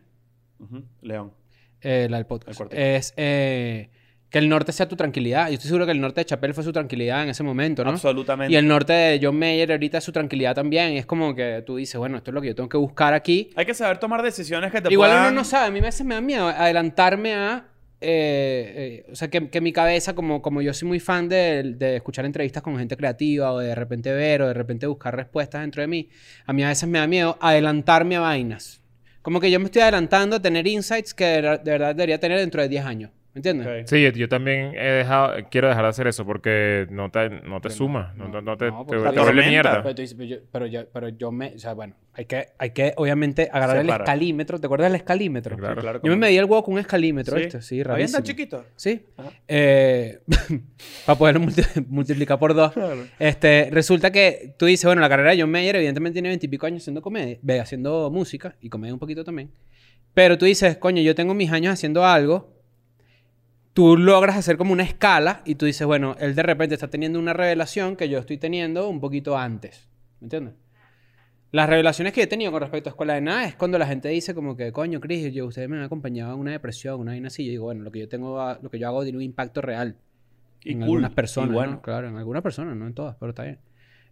León. 1.01 1.33
eh, 1.81 2.07
la 2.09 2.17
del 2.17 2.21
El 2.21 2.25
podcast, 2.25 2.61
es 2.73 3.13
eh, 3.17 3.89
que 4.35 4.39
el 4.39 4.49
norte 4.49 4.73
sea 4.73 4.85
tu 4.85 4.97
tranquilidad. 4.97 5.47
Yo 5.47 5.53
estoy 5.53 5.69
seguro 5.69 5.85
que 5.85 5.93
el 5.93 6.01
norte 6.01 6.19
de 6.19 6.25
Chapel 6.25 6.53
fue 6.53 6.61
su 6.61 6.73
tranquilidad 6.73 7.23
en 7.23 7.29
ese 7.29 7.41
momento, 7.41 7.85
¿no? 7.85 7.91
Absolutamente. 7.91 8.51
Y 8.51 8.57
el 8.57 8.67
norte 8.67 8.91
de 8.91 9.19
John 9.23 9.39
Mayer 9.39 9.71
ahorita 9.71 9.99
es 9.99 10.03
su 10.03 10.11
tranquilidad 10.11 10.53
también. 10.53 10.91
Y 10.91 10.97
es 10.97 11.05
como 11.05 11.33
que 11.33 11.63
tú 11.65 11.77
dices, 11.77 11.97
bueno, 11.97 12.17
esto 12.17 12.31
es 12.31 12.35
lo 12.35 12.41
que 12.41 12.47
yo 12.47 12.55
tengo 12.55 12.67
que 12.67 12.75
buscar 12.75 13.13
aquí. 13.13 13.51
Hay 13.55 13.65
que 13.65 13.73
saber 13.73 13.97
tomar 13.97 14.21
decisiones 14.21 14.73
que 14.73 14.81
te 14.81 14.91
Igual 14.91 15.11
puedan... 15.11 15.27
uno 15.27 15.35
no 15.35 15.43
sabe. 15.45 15.67
A 15.67 15.71
mí 15.71 15.79
a 15.79 15.83
veces 15.83 16.05
me 16.05 16.15
da 16.15 16.19
miedo 16.19 16.49
adelantarme 16.49 17.33
a... 17.33 17.65
eh, 18.01 19.03
eh, 19.05 19.09
o 19.09 19.15
sea, 19.15 19.29
que, 19.29 19.47
que 19.49 19.61
mi 19.61 19.71
cabeza, 19.71 20.13
como, 20.15 20.41
como 20.41 20.61
yo 20.61 20.73
soy 20.73 20.89
muy 20.89 20.99
fan 20.99 21.29
de, 21.29 21.75
de 21.77 21.95
escuchar 21.95 22.25
entrevistas 22.25 22.61
con 22.61 22.77
gente 22.77 22.97
creativa 22.97 23.53
o 23.53 23.59
de 23.59 23.73
repente 23.73 24.11
ver 24.11 24.41
o 24.41 24.47
de 24.49 24.53
repente 24.53 24.85
buscar 24.85 25.15
respuestas 25.15 25.61
dentro 25.61 25.81
de 25.81 25.87
mí, 25.87 26.09
a 26.45 26.51
mí 26.51 26.61
a 26.61 26.67
veces 26.67 26.89
me 26.89 26.99
da 26.99 27.07
miedo 27.07 27.37
adelantarme 27.39 28.17
a 28.17 28.19
vainas. 28.19 28.81
Como 29.21 29.39
que 29.39 29.49
yo 29.49 29.61
me 29.61 29.67
estoy 29.67 29.83
adelantando 29.83 30.35
a 30.35 30.41
tener 30.41 30.67
insights 30.67 31.13
que 31.13 31.23
de, 31.23 31.41
de 31.41 31.71
verdad 31.71 31.95
debería 31.95 32.19
tener 32.19 32.37
dentro 32.37 32.61
de 32.61 32.67
10 32.67 32.85
años. 32.85 33.11
¿Me 33.35 33.39
entiendes? 33.39 33.67
Ok. 33.83 33.87
Sí, 33.89 34.01
yo, 34.01 34.09
yo 34.11 34.29
también 34.29 34.73
he 34.75 34.91
dejado, 34.91 35.33
quiero 35.51 35.67
dejar 35.67 35.83
de 35.83 35.89
hacer 35.89 36.07
eso 36.07 36.25
porque 36.25 36.87
no 36.89 37.11
te, 37.11 37.29
no 37.29 37.59
te 37.59 37.69
suma, 37.69 38.13
no, 38.15 38.29
no- 38.29 38.41
no 38.41 38.55
te, 38.55 38.71
No, 38.71 38.85
te, 38.85 38.95
te 38.97 39.11
te 39.11 39.19
vuelve 39.19 39.47
mierda. 39.49 39.83
Pero, 39.83 39.93
dices, 39.93 40.15
pero 40.15 40.25
yo, 40.25 40.37
pero, 40.53 40.65
yo, 40.67 40.85
pero 40.93 41.09
yo 41.09 41.31
me... 41.33 41.47
O 41.53 41.59
sea, 41.59 41.73
bueno, 41.73 41.95
hay 42.13 42.25
que, 42.27 42.47
hay 42.57 42.69
que 42.69 42.93
obviamente 42.95 43.49
agarrar 43.51 43.75
el 43.75 43.87
Separa. 43.87 44.05
escalímetro. 44.05 44.57
¿Te 44.57 44.67
acuerdas 44.67 44.89
del 44.89 44.95
escalímetro? 44.95 45.57
Claro. 45.57 45.81
Claro, 45.81 45.99
Yo 46.01 46.11
me 46.11 46.15
medí 46.15 46.37
el 46.37 46.45
huevo 46.45 46.63
con 46.63 46.75
un 46.75 46.79
escalímetro, 46.79 47.35
Sí. 47.35 47.43
¿viste? 47.43 47.61
Sí, 47.61 47.75
¿Habían 47.81 47.87
rarísimo. 47.89 48.17
tan 48.19 48.23
chiquito? 48.23 48.65
Sí. 48.77 49.05
Eh, 49.49 50.19
para 51.05 51.17
poderlo 51.17 51.41
multi- 51.41 51.63
multiplicar 51.89 52.39
por 52.39 52.53
dos. 52.53 52.71
Claro. 52.71 53.03
Este, 53.19 53.67
resulta 53.69 54.11
que 54.13 54.53
tú 54.57 54.65
dices, 54.65 54.85
bueno, 54.85 55.01
la 55.01 55.09
carrera 55.09 55.31
de 55.31 55.41
John 55.41 55.51
Mayer 55.51 55.75
evidentemente 55.75 56.13
tiene 56.15 56.29
veintipico 56.29 56.67
años 56.67 56.83
haciendo 56.83 57.01
comedia, 57.01 57.37
ve, 57.41 57.59
haciendo 57.59 58.09
música 58.11 58.55
y 58.61 58.69
comedia 58.69 58.93
un 58.93 58.99
poquito 58.99 59.25
también. 59.25 59.51
Pero 60.13 60.37
tú 60.37 60.45
dices, 60.45 60.77
coño, 60.77 61.01
yo 61.01 61.13
tengo 61.15 61.33
mis 61.33 61.51
años 61.51 61.73
haciendo 61.73 62.05
algo. 62.05 62.54
Tú 63.75 63.97
logras 63.97 64.37
hacer 64.37 64.55
como 64.55 64.71
una 64.71 64.83
escala 64.83 65.41
y 65.43 65.55
tú 65.55 65.65
dices, 65.65 65.85
bueno, 65.85 66.15
él 66.19 66.33
de 66.33 66.43
repente 66.43 66.75
está 66.75 66.87
teniendo 66.87 67.19
una 67.19 67.33
revelación 67.33 67.97
que 67.97 68.07
yo 68.07 68.19
estoy 68.19 68.37
teniendo 68.37 68.87
un 68.87 69.01
poquito 69.01 69.37
antes. 69.37 69.89
¿Me 70.21 70.27
entiendes? 70.27 70.53
Las 71.51 71.67
revelaciones 71.69 72.13
que 72.13 72.23
he 72.23 72.27
tenido 72.27 72.53
con 72.53 72.61
respecto 72.61 72.89
a 72.89 72.91
Escuela 72.91 73.15
de 73.15 73.21
Nada 73.21 73.45
es 73.45 73.55
cuando 73.55 73.77
la 73.77 73.85
gente 73.85 74.07
dice 74.07 74.33
como 74.33 74.55
que, 74.55 74.71
coño, 74.71 75.01
Chris, 75.01 75.33
yo, 75.33 75.45
ustedes 75.45 75.67
me 75.67 75.75
han 75.75 75.83
acompañado 75.83 76.33
en 76.35 76.39
una 76.39 76.51
depresión, 76.51 77.01
una 77.01 77.11
vaina 77.11 77.27
así. 77.27 77.43
Yo 77.45 77.51
digo, 77.51 77.65
bueno, 77.65 77.83
lo 77.83 77.91
que 77.91 77.99
yo 77.99 78.07
tengo, 78.07 78.39
a- 78.39 78.57
lo 78.61 78.69
que 78.69 78.79
yo 78.79 78.87
hago 78.87 79.03
tiene 79.03 79.17
un 79.17 79.23
impacto 79.23 79.61
real 79.61 79.97
Y 80.63 80.71
en 80.71 80.77
cool, 80.79 80.85
algunas 80.85 81.11
y 81.11 81.15
personas, 81.15 81.53
bueno. 81.53 81.71
¿no? 81.73 81.81
Claro, 81.81 82.07
en 82.07 82.15
algunas 82.15 82.43
personas, 82.43 82.77
no 82.77 82.87
en 82.87 82.93
todas, 82.93 83.17
pero 83.19 83.31
está 83.31 83.43
bien. 83.43 83.59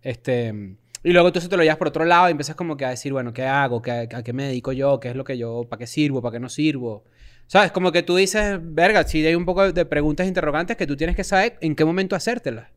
Este, 0.01 0.75
y 1.05 1.11
luego 1.11 1.31
tú 1.31 1.39
se 1.39 1.47
te 1.47 1.55
lo 1.55 1.63
llevas 1.63 1.77
por 1.77 1.87
otro 1.87 2.03
lado 2.03 2.27
y 2.27 2.31
empiezas 2.31 2.55
como 2.57 2.75
que 2.75 2.83
a 2.85 2.89
decir, 2.89 3.13
bueno, 3.13 3.31
¿qué 3.33 3.45
hago? 3.45 3.81
¿Qué, 3.81 3.91
¿A 4.13 4.23
qué 4.23 4.33
me 4.33 4.43
dedico 4.43 4.73
yo? 4.73 4.99
¿Qué 4.99 5.09
es 5.09 5.15
lo 5.15 5.23
que 5.23 5.37
yo, 5.37 5.63
para 5.69 5.79
qué 5.79 5.87
sirvo? 5.87 6.21
¿Para 6.21 6.33
qué 6.33 6.39
no 6.41 6.49
sirvo? 6.49 7.05
¿Sabes? 7.53 7.71
Como 7.71 7.91
que 7.91 8.01
tú 8.01 8.15
dices, 8.15 8.57
verga, 8.59 9.03
si 9.03 9.23
hay 9.23 9.35
un 9.35 9.45
poco 9.45 9.71
de 9.71 9.85
preguntas 9.85 10.25
interrogantes 10.25 10.75
que 10.75 10.87
tú 10.87 10.97
tienes 10.97 11.15
que 11.15 11.23
saber 11.23 11.55
en 11.61 11.75
qué 11.75 11.85
momento 11.85 12.15
hacértelas. 12.15 12.71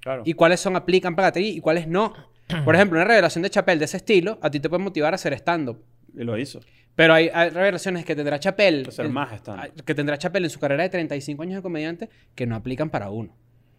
Claro. 0.00 0.22
Y 0.26 0.34
cuáles 0.34 0.60
son 0.60 0.76
aplican 0.76 1.16
para 1.16 1.32
ti 1.32 1.54
y 1.56 1.60
cuáles 1.62 1.88
no. 1.88 2.12
Por 2.66 2.74
ejemplo, 2.74 2.98
una 2.98 3.06
revelación 3.06 3.40
de 3.40 3.48
Chapel 3.48 3.78
de 3.78 3.86
ese 3.86 3.96
estilo, 3.96 4.38
a 4.42 4.50
ti 4.50 4.60
te 4.60 4.68
puede 4.68 4.82
motivar 4.82 5.14
a 5.14 5.16
hacer 5.16 5.32
stand-up. 5.32 5.82
Y 6.14 6.24
lo 6.24 6.36
hizo. 6.36 6.60
Pero 6.94 7.14
hay, 7.14 7.30
hay 7.32 7.48
revelaciones 7.48 8.04
que 8.04 8.14
tendrá 8.14 8.38
Chapel. 8.38 8.84
Hacer 8.86 9.08
más 9.08 9.32
stand-up. 9.32 9.82
Que 9.82 9.94
tendrá 9.94 10.18
Chapel 10.18 10.44
en 10.44 10.50
su 10.50 10.60
carrera 10.60 10.82
de 10.82 10.90
35 10.90 11.42
años 11.42 11.56
de 11.56 11.62
comediante 11.62 12.10
que 12.34 12.46
no 12.46 12.54
aplican 12.54 12.90
para 12.90 13.08
uno. 13.08 13.34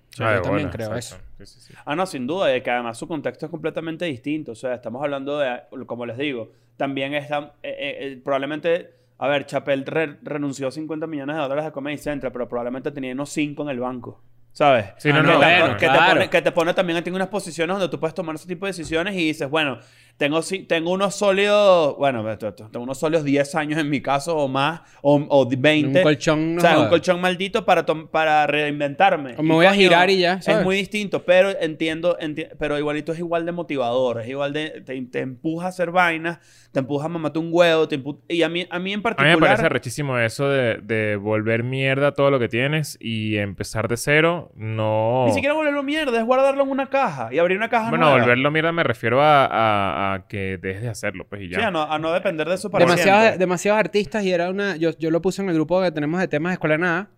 Sí, 0.09 0.23
Ah, 0.23 0.37
yo 0.37 0.41
también 0.41 0.69
bola, 0.69 0.75
creo 0.75 0.95
exacto. 0.95 1.23
Sí, 1.37 1.45
sí, 1.45 1.59
sí. 1.59 1.73
Ah, 1.85 1.95
no, 1.95 2.07
sin 2.07 2.25
duda, 2.25 2.57
y 2.57 2.61
que 2.63 2.71
además 2.71 2.97
su 2.97 3.07
contexto 3.07 3.45
es 3.45 3.51
completamente 3.51 4.05
distinto. 4.05 4.53
O 4.53 4.55
sea, 4.55 4.73
estamos 4.73 5.03
hablando 5.03 5.37
de, 5.37 5.61
como 5.85 6.07
les 6.07 6.17
digo, 6.17 6.51
también 6.75 7.13
está, 7.13 7.53
eh, 7.61 7.69
eh, 7.69 7.97
eh, 7.99 8.21
probablemente, 8.23 9.02
a 9.23 9.27
ver, 9.29 9.45
Chappelle 9.45 9.85
re- 9.85 10.17
renunció 10.21 10.67
a 10.67 10.71
50 10.71 11.07
millones 11.07 11.35
de 11.37 11.41
dólares 11.41 11.63
de 11.65 11.71
Comedy 11.71 11.97
Central, 11.97 12.31
pero 12.33 12.49
probablemente 12.49 12.91
tenía 12.91 13.13
unos 13.13 13.29
5 13.29 13.63
en 13.63 13.69
el 13.69 13.79
banco, 13.79 14.21
¿sabes? 14.51 14.87
Sí, 14.97 15.13
no, 15.13 15.23
no, 15.23 15.33
no, 15.33 15.39
que, 15.39 15.45
te, 15.45 15.59
bueno, 15.59 15.73
que 15.77 15.85
te 15.87 15.91
claro. 15.93 16.13
pone, 16.13 16.29
que 16.29 16.41
te 16.41 16.51
pone 16.51 16.73
también 16.73 16.97
a 16.97 17.03
en 17.05 17.15
unas 17.15 17.29
posiciones 17.29 17.73
donde 17.73 17.89
tú 17.89 17.99
puedes 17.99 18.13
tomar 18.13 18.35
ese 18.35 18.47
tipo 18.47 18.65
de 18.65 18.71
decisiones 18.71 19.13
y 19.15 19.19
dices, 19.27 19.49
bueno, 19.49 19.79
tengo, 20.17 20.41
si- 20.41 20.63
tengo 20.63 20.91
unos 20.91 21.15
sólidos, 21.15 21.97
bueno, 21.97 22.23
tengo 22.37 22.83
unos 22.83 22.97
sólidos 22.99 23.23
10 23.25 23.55
años 23.55 23.79
en 23.79 23.89
mi 23.89 23.99
caso 24.01 24.37
o 24.37 24.47
más, 24.47 24.81
o, 25.01 25.21
o 25.27 25.47
20. 25.49 25.97
Un 25.99 26.03
colchón, 26.03 26.55
no 26.55 26.59
o 26.59 26.61
sea, 26.61 26.69
un 26.71 26.75
jodas. 26.77 26.89
colchón 26.89 27.19
maldito 27.21 27.65
para, 27.65 27.85
tom- 27.85 28.07
para 28.07 28.47
reinventarme. 28.47 29.35
O 29.37 29.43
me 29.43 29.53
voy 29.53 29.65
a 29.65 29.73
girar 29.73 30.09
y 30.09 30.19
ya, 30.19 30.33
Es 30.35 30.45
¿sabes? 30.45 30.63
muy 30.63 30.77
distinto, 30.77 31.23
pero 31.25 31.49
entiendo, 31.59 32.17
enti- 32.19 32.47
pero 32.57 32.77
igualito 32.77 33.11
es 33.11 33.19
igual 33.19 33.45
de 33.45 33.51
motivador, 33.51 34.21
es 34.21 34.27
igual 34.29 34.53
de, 34.53 34.81
te, 34.85 35.01
te 35.01 35.19
empuja 35.19 35.65
a 35.65 35.69
hacer 35.69 35.91
vainas, 35.91 36.39
te 36.71 36.79
empuja 36.79 37.05
a 37.05 37.09
mamarte 37.09 37.39
un 37.39 37.49
huevo, 37.51 37.87
te 37.87 37.99
empu- 38.01 38.19
y 38.29 38.43
a 38.43 38.49
mí, 38.49 38.65
a 38.69 38.79
mí 38.79 38.91
en 38.93 38.95
A 38.95 38.97
mí 38.99 39.03
particular... 39.03 39.39
me 39.39 39.45
parece 39.47 39.69
rechísimo 39.69 40.17
eso 40.19 40.47
de, 40.49 40.77
de 40.77 41.15
volver 41.17 41.63
mierda 41.63 42.13
todo 42.13 42.31
lo 42.31 42.39
que 42.39 42.47
tienes 42.47 42.97
y 43.01 43.37
empezar 43.37 43.87
de 43.87 43.97
cero. 43.97 44.51
No. 44.55 45.25
Ni 45.27 45.33
siquiera 45.33 45.53
volverlo 45.55 45.83
mierda, 45.83 46.17
es 46.19 46.25
guardarlo 46.25 46.63
en 46.63 46.69
una 46.69 46.89
caja 46.89 47.29
y 47.31 47.39
abrir 47.39 47.57
una 47.57 47.69
caja 47.69 47.89
Bueno, 47.89 48.05
nueva. 48.05 48.19
volverlo 48.21 48.51
mierda 48.51 48.71
me 48.71 48.83
refiero 48.83 49.21
a, 49.21 49.45
a- 49.45 50.02
a 50.11 50.27
que 50.27 50.57
dejes 50.61 50.81
de 50.81 50.89
hacerlo, 50.89 51.25
pues 51.29 51.41
y 51.43 51.49
ya. 51.49 51.57
Sí, 51.59 51.63
a 51.63 51.71
no, 51.71 51.83
a 51.83 51.97
no 51.99 52.11
depender 52.11 52.47
de 52.47 52.55
eso 52.55 52.69
para 52.69 52.85
demasiados, 52.85 53.21
siempre. 53.21 53.39
demasiados 53.39 53.79
artistas 53.79 54.23
y 54.25 54.31
era 54.31 54.49
una... 54.49 54.75
Yo, 54.77 54.91
yo 54.97 55.09
lo 55.11 55.21
puse 55.21 55.41
en 55.41 55.49
el 55.49 55.55
grupo 55.55 55.81
que 55.81 55.91
tenemos 55.91 56.19
de 56.19 56.27
temas 56.27 56.51
de 56.51 56.53
Escuela 56.53 56.75
de 56.75 56.79
Nada. 56.81 57.09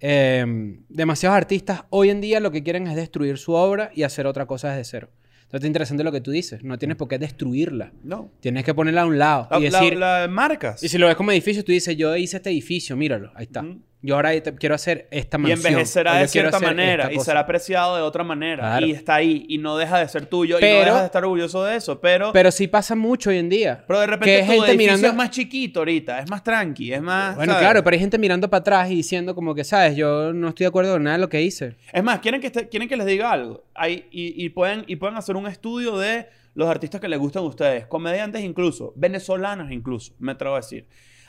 Eh, 0.00 0.44
demasiados 0.88 1.36
artistas 1.36 1.84
hoy 1.90 2.10
en 2.10 2.20
día 2.20 2.40
lo 2.40 2.50
que 2.50 2.62
quieren 2.62 2.86
es 2.88 2.96
destruir 2.96 3.38
su 3.38 3.52
obra 3.52 3.90
y 3.94 4.02
hacer 4.02 4.26
otra 4.26 4.46
cosa 4.46 4.68
desde 4.70 4.84
cero. 4.84 5.10
Entonces 5.44 5.64
es 5.64 5.68
interesante 5.68 6.02
lo 6.04 6.10
que 6.12 6.20
tú 6.20 6.30
dices. 6.32 6.64
No 6.64 6.78
tienes 6.78 6.96
por 6.96 7.06
qué 7.08 7.18
destruirla. 7.18 7.92
No. 8.02 8.30
Tienes 8.40 8.64
que 8.64 8.74
ponerla 8.74 9.02
a 9.02 9.06
un 9.06 9.18
lado 9.18 9.46
La, 9.50 9.58
y 9.60 9.70
la- 9.70 9.80
decir... 9.80 9.98
la- 9.98 10.26
marcas. 10.28 10.82
Y 10.82 10.88
si 10.88 10.98
lo 10.98 11.06
ves 11.06 11.14
como 11.16 11.30
edificio, 11.30 11.64
tú 11.64 11.70
dices, 11.72 11.96
yo 11.96 12.14
hice 12.16 12.38
este 12.38 12.50
edificio, 12.50 12.96
míralo, 12.96 13.30
ahí 13.36 13.44
está. 13.44 13.60
Ujú. 13.62 13.80
Yo 14.06 14.16
ahora 14.16 14.32
quiero 14.58 14.74
hacer 14.74 15.08
esta 15.10 15.38
Y 15.38 15.40
mansión. 15.40 15.66
envejecerá 15.72 16.12
o 16.12 16.16
de 16.16 16.28
cierta 16.28 16.60
manera 16.60 17.10
y 17.10 17.14
cosa. 17.16 17.24
será 17.30 17.40
apreciado 17.40 17.96
de 17.96 18.02
otra 18.02 18.22
manera. 18.22 18.62
Claro. 18.62 18.86
Y 18.86 18.90
está 18.92 19.14
ahí 19.14 19.46
y 19.48 19.56
no 19.56 19.78
deja 19.78 19.98
de 19.98 20.06
ser 20.08 20.26
tuyo 20.26 20.58
y 20.58 20.60
Pero- 20.60 20.80
no 20.80 20.84
deja 20.84 21.00
de 21.00 21.06
estar 21.06 21.24
orgulloso 21.24 21.64
de 21.64 21.76
eso. 21.76 22.00
Pero, 22.00 22.26
pero, 22.26 22.32
Pero 22.34 22.50
sí 22.50 22.68
pasa 22.68 22.94
mucho 22.94 23.30
hoy 23.30 23.38
en 23.38 23.48
día. 23.48 23.82
de 23.88 24.06
repente 24.06 24.36
que 24.40 24.42
tu 24.44 24.52
gente 24.62 24.76
mirando... 24.76 25.08
es 25.08 25.14
más 25.14 25.30
chiquito 25.30 25.80
ahorita, 25.80 26.18
es 26.18 26.28
más 26.28 26.44
tranqui, 26.44 26.92
es 26.92 27.00
más... 27.00 27.34
Bueno, 27.36 27.52
¿sabes? 27.54 27.64
claro, 27.66 27.82
pero 27.82 27.94
hay 27.94 28.00
gente 28.00 28.18
mirando 28.18 28.50
para 28.50 28.60
atrás 28.60 28.90
y 28.90 28.96
diciendo 28.96 29.34
como 29.34 29.54
que, 29.54 29.64
¿sabes? 29.64 29.96
Yo 29.96 30.34
no 30.34 30.48
estoy 30.48 30.64
de 30.64 30.68
acuerdo 30.68 30.92
con 30.92 31.02
nada 31.04 31.16
de 31.16 31.20
lo 31.22 31.28
que 31.30 31.40
hice. 31.40 31.76
Es 31.90 32.04
más, 32.04 32.18
¿quieren 32.20 32.42
que, 32.42 32.48
este- 32.48 32.68
quieren 32.68 32.88
que 32.90 32.96
les 32.98 33.06
diga 33.06 33.32
algo? 33.32 33.64
Hay, 33.74 34.06
y, 34.10 34.44
y 34.44 34.50
pueden, 34.50 34.84
y 34.86 34.96
pueden 34.96 35.16
hacer 35.16 35.34
un 35.34 35.46
estudio 35.46 35.96
de 35.96 36.26
los 36.54 36.68
artistas 36.68 37.00
que 37.00 37.08
les 37.08 37.18
gustan 37.18 37.42
a 37.42 37.46
ustedes, 37.46 37.86
comediantes 37.86 38.42
incluso, 38.44 38.92
venezolanos 38.96 39.72
incluso, 39.72 40.12
me 40.18 40.32
atrevo 40.32 40.54
a 40.56 40.58
decir. 40.58 40.86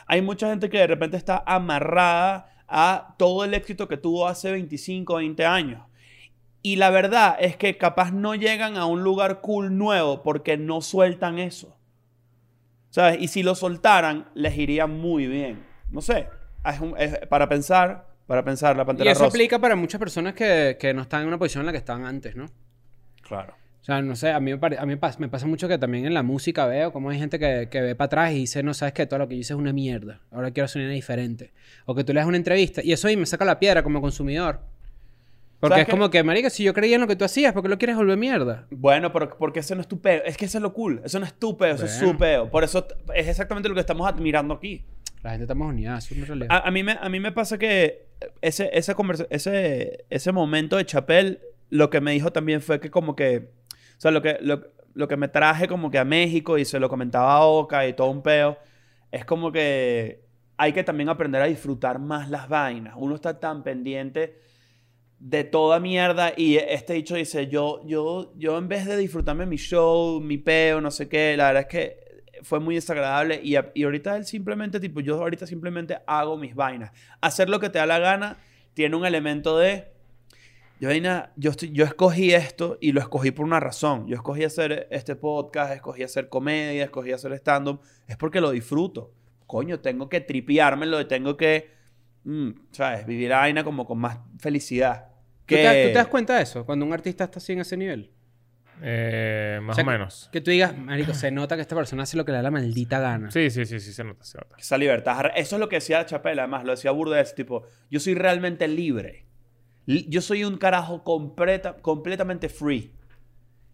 Hay 0.08 0.22
mucha 0.22 0.50
gente 0.50 0.70
que 0.70 0.78
de 0.78 0.88
repente 0.88 1.18
está 1.18 1.42
amarrada 1.48 2.52
a 2.68 3.16
todo 3.18 3.44
el 3.44 3.54
éxito 3.54 3.88
que 3.88 3.98
tuvo 3.98 4.28
hace 4.28 4.52
25, 4.52 5.16
20 5.16 5.46
años. 5.46 5.82
Y 6.62 6.78
la 6.78 6.90
verdad 6.90 7.38
es 7.40 7.58
que 7.58 7.78
capaz 7.78 8.12
no 8.12 8.34
llegan 8.36 8.76
a 8.78 8.86
un 8.88 9.04
lugar 9.04 9.42
cool 9.42 9.78
nuevo 9.78 10.24
porque 10.24 10.58
no 10.58 10.82
sueltan 10.82 11.38
eso. 11.38 11.78
¿Sabes? 12.90 13.18
Y 13.22 13.28
si 13.28 13.44
lo 13.44 13.56
soltaran, 13.56 14.30
les 14.34 14.58
iría 14.58 14.88
muy 14.88 15.28
bien. 15.28 15.64
No 15.92 16.02
sé. 16.02 16.30
Es 16.66 16.80
un- 16.80 16.96
es 16.98 17.18
para 17.28 17.48
pensar, 17.50 18.08
para 18.26 18.44
pensar 18.44 18.76
la 18.76 18.84
Y 18.84 18.86
pantera 18.86 19.12
eso 19.12 19.26
rosa. 19.26 19.30
aplica 19.36 19.60
para 19.60 19.76
muchas 19.76 20.00
personas 20.00 20.34
que, 20.34 20.78
que 20.80 20.94
no 20.94 21.02
están 21.04 21.22
en 21.22 21.28
una 21.28 21.38
posición 21.38 21.62
en 21.62 21.66
la 21.68 21.72
que 21.74 21.78
estaban 21.78 22.06
antes, 22.06 22.36
¿no? 22.36 22.48
Claro. 23.22 23.54
O 23.86 23.88
sea, 23.88 24.02
no 24.02 24.16
sé, 24.16 24.32
a 24.32 24.40
mí, 24.40 24.50
me, 24.50 24.58
pare- 24.58 24.80
a 24.80 24.82
mí 24.82 24.94
me, 24.94 24.98
pasa, 24.98 25.20
me 25.20 25.30
pasa 25.30 25.46
mucho 25.46 25.68
que 25.68 25.78
también 25.78 26.08
en 26.08 26.16
la 26.16 26.24
música 26.24 26.66
veo 26.66 26.92
como 26.92 27.12
hay 27.12 27.20
gente 27.20 27.38
que, 27.38 27.68
que 27.70 27.82
ve 27.82 27.94
para 27.94 28.08
atrás 28.08 28.32
y 28.32 28.38
dice, 28.38 28.64
no 28.64 28.74
sabes 28.74 28.96
que 28.96 29.06
todo 29.06 29.20
lo 29.20 29.28
que 29.28 29.36
yo 29.36 29.42
hice 29.42 29.54
es 29.54 29.60
una 29.60 29.74
mierda, 29.74 30.22
ahora 30.32 30.50
quiero 30.50 30.66
hacer 30.66 30.82
una 30.82 30.92
diferente. 30.92 31.54
O 31.86 31.94
que 31.94 32.04
tú 32.04 32.12
le 32.12 32.20
das 32.20 32.28
una 32.28 32.38
entrevista 32.38 32.82
y 32.84 32.94
eso 32.94 33.08
ahí 33.08 33.16
me 33.16 33.28
saca 33.28 33.46
la 33.46 33.60
piedra 33.60 33.84
como 33.84 34.02
consumidor. 34.02 34.62
Porque 35.60 35.74
¿Sabes 35.76 35.88
es 35.88 35.92
como 35.94 36.10
que, 36.10 36.24
marica, 36.24 36.50
si 36.50 36.64
yo 36.64 36.74
creía 36.74 36.96
en 36.96 37.02
lo 37.02 37.08
que 37.08 37.16
tú 37.16 37.26
hacías, 37.26 37.54
¿por 37.54 37.62
qué 37.62 37.70
lo 37.70 37.78
quieres 37.78 37.96
volver 37.96 38.18
mierda? 38.18 38.66
Bueno, 38.72 39.14
pero 39.14 39.38
porque 39.38 39.60
ese 39.60 39.76
no 39.76 39.82
es 39.82 39.88
tu 39.88 40.02
peo. 40.02 40.24
Es 40.26 40.36
que 40.36 40.46
eso 40.46 40.58
es 40.58 40.62
lo 40.64 40.74
cool. 40.74 41.02
Eso 41.06 41.20
no 41.20 41.26
es 41.28 41.34
tu 41.36 41.56
peo, 41.56 41.76
eso 41.76 41.86
es 41.86 41.92
su 41.94 42.18
peo. 42.18 42.50
Por 42.50 42.64
eso 42.64 42.88
es 43.14 43.28
exactamente 43.28 43.70
lo 43.70 43.76
que 43.76 43.82
estamos 43.82 44.08
admirando 44.08 44.56
aquí. 44.56 44.84
La 45.22 45.30
gente 45.32 45.44
está 45.44 45.54
más 45.56 45.70
unida, 45.70 45.98
eso 46.00 46.08
es 46.14 46.18
una 46.18 46.26
realidad. 46.26 46.48
A, 46.52 46.68
a 46.68 46.72
mí, 46.72 46.82
me, 46.84 46.98
a 47.00 47.08
mí 47.10 47.20
me 47.20 47.32
pasa 47.32 47.58
que 47.60 48.08
ese, 48.42 48.70
conversa- 48.96 49.28
ese, 49.30 50.06
ese 50.10 50.32
momento 50.32 50.76
de 50.78 50.86
Chapel, 50.86 51.40
lo 51.70 51.90
que 51.92 52.02
me 52.02 52.12
dijo 52.14 52.32
también 52.32 52.62
fue 52.62 52.80
que 52.80 52.90
como 52.90 53.16
que... 53.16 53.50
O 53.98 54.02
sea, 54.02 54.12
lo 54.12 54.22
que, 54.22 54.38
lo, 54.42 54.62
lo 54.94 55.08
que 55.08 55.18
me 55.18 55.28
traje 55.28 55.68
como 55.68 55.92
que 55.92 56.00
a 56.00 56.06
México 56.06 56.58
y 56.58 56.66
se 56.66 56.80
lo 56.80 56.90
comentaba 56.90 57.34
a 57.34 57.46
Oka 57.46 57.88
y 57.88 57.94
todo 57.94 58.10
un 58.10 58.24
peo, 58.24 58.58
es 59.12 59.26
como 59.26 59.52
que 59.52 60.26
hay 60.58 60.74
que 60.74 60.84
también 60.84 61.10
aprender 61.10 61.42
a 61.42 61.46
disfrutar 61.46 62.00
más 62.00 62.30
las 62.30 62.48
vainas. 62.48 62.96
Uno 62.98 63.16
está 63.16 63.40
tan 63.40 63.64
pendiente 63.64 64.40
de 65.20 65.44
toda 65.44 65.80
mierda 65.80 66.34
y 66.36 66.56
este 66.58 66.94
dicho 66.94 67.16
dice, 67.16 67.48
yo, 67.48 67.82
yo, 67.86 68.34
yo 68.38 68.58
en 68.58 68.68
vez 68.68 68.86
de 68.86 68.98
disfrutarme 68.98 69.46
mi 69.46 69.58
show, 69.58 70.20
mi 70.22 70.38
peo, 70.38 70.82
no 70.82 70.92
sé 70.92 71.10
qué, 71.10 71.36
la 71.38 71.48
verdad 71.48 71.62
es 71.64 71.68
que 71.68 72.06
fue 72.44 72.60
muy 72.60 72.76
desagradable 72.76 73.40
y, 73.44 73.56
y 73.74 73.84
ahorita 73.84 74.18
él 74.18 74.26
simplemente, 74.26 74.80
tipo, 74.80 75.00
yo 75.00 75.16
ahorita 75.16 75.48
simplemente 75.48 75.98
hago 76.06 76.38
mis 76.38 76.54
vainas. 76.54 76.92
Hacer 77.22 77.50
lo 77.50 77.60
que 77.60 77.70
te 77.70 77.80
da 77.80 77.86
la 77.86 78.00
gana 78.00 78.38
tiene 78.74 78.96
un 78.96 79.06
elemento 79.06 79.58
de, 79.58 79.95
yo, 80.80 80.90
vaina, 80.90 81.32
yo, 81.36 81.52
estoy- 81.52 81.72
yo 81.72 81.86
escogí 81.86 82.34
esto 82.34 82.78
y 82.82 82.92
lo 82.92 83.00
escogí 83.00 83.32
por 83.32 83.46
una 83.46 83.60
razón. 83.60 84.08
Yo 84.08 84.16
escogí 84.16 84.44
hacer 84.44 84.88
este 84.92 85.16
podcast, 85.16 85.74
escogí 85.74 86.04
hacer 86.04 86.30
comedia, 86.30 86.84
escogí 86.84 87.12
hacer 87.12 87.32
stand-up, 87.34 87.82
es 88.08 88.18
porque 88.18 88.42
lo 88.42 88.52
disfruto. 88.52 89.14
Coño, 89.48 89.80
tengo 89.80 90.10
que 90.10 90.22
tripeármelo, 90.22 91.06
tengo 91.08 91.38
que, 91.38 91.70
mm, 92.24 92.50
¿sabes? 92.72 93.06
Vivir 93.06 93.30
la 93.30 93.38
vaina 93.38 93.64
como 93.64 93.86
con 93.86 94.00
más 94.00 94.18
felicidad. 94.40 95.08
¿Tú, 95.46 95.56
Que... 95.56 95.58
te, 95.64 95.84
tú 95.84 95.88
te 95.90 95.94
das 95.94 96.08
cuenta 96.08 96.36
de 96.38 96.44
eso? 96.44 96.66
Cuando 96.66 96.86
un 96.86 96.92
artista 96.94 97.24
está 97.26 97.38
así 97.40 97.54
en 97.54 97.60
ese 97.60 97.78
nivel. 97.78 98.12
Eh, 98.82 99.60
más 99.62 99.74
O 99.74 99.76
sea, 99.76 99.84
o 99.84 99.88
que- 99.88 99.92
menos. 99.92 100.30
Que 100.34 100.42
tú 100.42 100.52
digas, 100.52 100.78
marico, 100.78 101.14
se 101.14 101.32
nota 101.32 101.56
que 101.56 101.62
esta 101.62 101.76
persona 101.76 102.04
hace 102.04 102.18
lo 102.18 102.26
que 102.26 102.32
le 102.32 102.38
da 102.38 102.44
la 102.44 102.52
maldita 102.52 103.00
gana. 103.00 103.32
Sí, 103.32 103.50
sí, 103.50 103.66
sí, 103.66 103.80
sí, 103.80 103.94
se 103.94 104.04
nota, 104.04 104.24
se 104.26 104.38
nota. 104.38 104.56
Esa 104.58 104.78
libertad. 104.78 105.28
Eso 105.36 105.56
es 105.56 105.60
lo 105.60 105.70
que 105.70 105.78
decía 105.78 106.06
Chapela, 106.06 106.42
además, 106.44 106.66
lo 106.66 106.72
decía 106.72 106.92
Burdes, 106.92 107.36
tipo, 107.36 107.64
yo 107.90 108.00
soy 108.00 108.16
realmente 108.16 108.68
libre. 108.68 109.26
Yo 109.88 110.22
soy 110.22 110.44
un 110.44 110.58
carajo 110.58 111.04
completa, 111.04 111.74
completamente 111.78 112.50
free. 112.50 112.92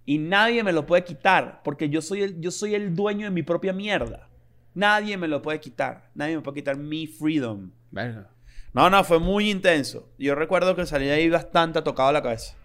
Y 0.06 0.18
nadie 0.18 0.64
me 0.64 0.72
lo 0.74 0.86
puede 0.86 1.04
quitar, 1.04 1.62
porque 1.64 1.88
yo 1.90 2.02
soy, 2.02 2.24
el, 2.24 2.42
yo 2.42 2.52
soy 2.52 2.76
el 2.76 2.96
dueño 2.96 3.26
de 3.28 3.32
mi 3.32 3.44
propia 3.44 3.72
mierda. 3.72 4.28
Nadie 4.74 5.16
me 5.18 5.28
lo 5.28 5.42
puede 5.42 5.60
quitar. 5.60 6.10
Nadie 6.16 6.36
me 6.36 6.42
puede 6.42 6.56
quitar 6.56 6.76
mi 6.78 7.08
freedom. 7.08 7.72
Verga. 7.92 8.28
No, 8.74 8.90
no, 8.90 9.04
fue 9.04 9.20
muy 9.20 9.50
intenso. 9.52 10.10
Yo 10.18 10.34
recuerdo 10.36 10.76
que 10.76 10.86
salí 10.86 11.06
de 11.06 11.12
ahí 11.14 11.30
bastante 11.30 11.82
tocado 11.82 12.12
la 12.12 12.22
cabeza. 12.22 12.56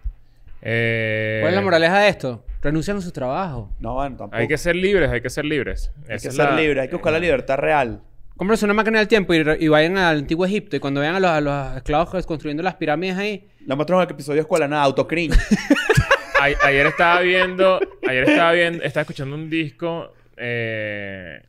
Eh, 0.62 1.38
¿Cuál 1.42 1.52
es 1.52 1.56
la 1.56 1.62
moraleja 1.64 1.98
de 2.00 2.08
esto? 2.08 2.44
Renuncian 2.62 2.96
a 2.96 3.00
su 3.00 3.12
trabajo. 3.12 3.70
No, 3.80 3.94
bueno, 3.94 4.16
tampoco. 4.16 4.36
Hay 4.40 4.48
que 4.48 4.56
ser 4.58 4.74
libres, 4.74 5.10
hay 5.10 5.20
que 5.20 5.30
ser 5.30 5.44
libres. 5.44 5.92
Hay 6.08 6.16
Esa 6.16 6.28
que 6.30 6.34
ser 6.34 6.44
la- 6.50 6.56
libre, 6.56 6.80
hay 6.80 6.88
que 6.88 6.94
buscar 6.94 7.12
la 7.12 7.18
libertad 7.18 7.56
real. 7.58 8.00
Cómprense 8.36 8.64
una 8.66 8.74
máquina 8.74 8.98
del 8.98 9.08
tiempo 9.08 9.32
y, 9.32 9.68
vayan 9.68 9.96
al 9.96 10.18
antiguo 10.18 10.44
Egipto 10.44 10.76
y 10.76 10.80
cuando 10.80 11.00
vean 11.00 11.14
a 11.14 11.20
los, 11.20 11.30
a 11.30 11.40
los 11.40 11.76
esclavos 11.78 12.26
construyendo 12.26 12.62
las 12.62 12.74
pirámides 12.74 13.16
ahí, 13.16 13.48
Lo 13.66 13.76
mostramos 13.76 14.02
en 14.04 14.08
el 14.10 14.14
episodio 14.14 14.36
de 14.36 14.40
Escuela 14.42 14.68
Nada, 14.68 14.82
autocringe. 14.82 15.38
A- 16.40 16.66
ayer 16.66 16.86
estaba 16.86 17.20
viendo, 17.20 17.80
ayer 18.06 18.24
estaba 18.28 18.52
viendo, 18.52 18.84
estaba 18.84 19.02
escuchando 19.02 19.34
un 19.36 19.48
disco. 19.48 20.12
eh, 20.36 21.40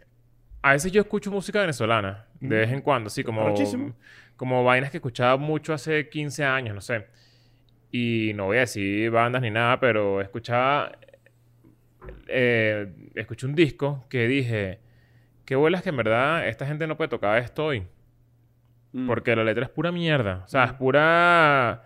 a 0.62 0.72
veces 0.72 0.92
yo 0.92 1.02
escucho 1.02 1.30
música 1.30 1.60
venezolana, 1.62 2.26
de 2.40 2.56
vez 2.58 2.72
en 2.72 2.82
cuando, 2.82 3.10
sí, 3.10 3.24
como, 3.24 3.42
Arrechísimo. 3.42 3.94
como 4.38 4.64
vainas 4.64 4.90
que 4.92 4.98
escuchaba 4.98 5.36
mucho 5.38 5.74
hace 5.74 6.08
15 6.10 6.44
años, 6.46 6.74
no 6.76 6.82
sé. 6.82 7.06
Y 7.92 8.32
no 8.36 8.46
voy 8.46 8.58
a 8.58 8.62
decir 8.62 9.10
bandas 9.12 9.42
ni 9.42 9.52
nada, 9.52 9.80
pero 9.80 10.20
escuchaba, 10.22 10.92
eh, 12.28 12.88
escuché 13.16 13.46
un 13.46 13.56
disco 13.56 14.06
que 14.10 14.28
dije, 14.28 14.80
qué 15.48 15.56
bolas 15.56 15.82
que 15.82 15.90
en 15.90 15.98
verdad 15.98 16.48
esta 16.48 16.68
gente 16.68 16.86
no 16.86 16.96
puede 16.98 17.08
tocar 17.08 17.40
esto 17.40 17.66
hoy. 17.66 17.88
Mm. 18.92 19.08
Porque 19.08 19.36
la 19.36 19.44
letra 19.44 19.64
es 19.64 19.70
pura 19.72 19.92
mierda. 19.92 20.44
O 20.46 20.48
sea, 20.48 20.66
es 20.66 20.74
pura... 20.74 21.84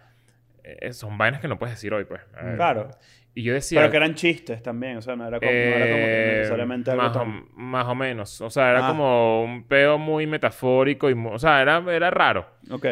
eh, 0.63 0.91
son 0.91 1.17
vainas 1.17 1.39
que 1.39 1.47
no 1.47 1.57
puedes 1.57 1.75
decir 1.75 1.93
hoy, 1.93 2.03
pues. 2.05 2.21
Claro. 2.55 2.89
Y 3.33 3.43
yo 3.43 3.53
decía... 3.53 3.79
Pero 3.79 3.91
que 3.91 3.97
eran 3.97 4.13
chistes 4.15 4.61
también, 4.61 4.97
o 4.97 5.01
sea, 5.01 5.15
no 5.15 5.25
era 5.25 5.39
como, 5.39 5.49
no 5.51 5.57
era 5.57 5.85
como 5.85 5.95
que 5.95 6.33
eh, 6.33 6.35
necesariamente 6.39 6.91
algo 6.91 7.03
más, 7.03 7.15
o, 7.15 7.19
tan- 7.19 7.45
más 7.55 7.87
o 7.87 7.95
menos. 7.95 8.41
O 8.41 8.49
sea, 8.49 8.71
era 8.71 8.85
Ah. 8.85 8.89
como 8.89 9.43
un 9.45 9.63
peo 9.67 9.97
muy 9.97 10.27
metafórico 10.27 11.09
y... 11.09 11.13
O 11.13 11.39
sea, 11.39 11.61
era, 11.61 11.77
era 11.87 12.09
raro. 12.11 12.45
Ok. 12.69 12.85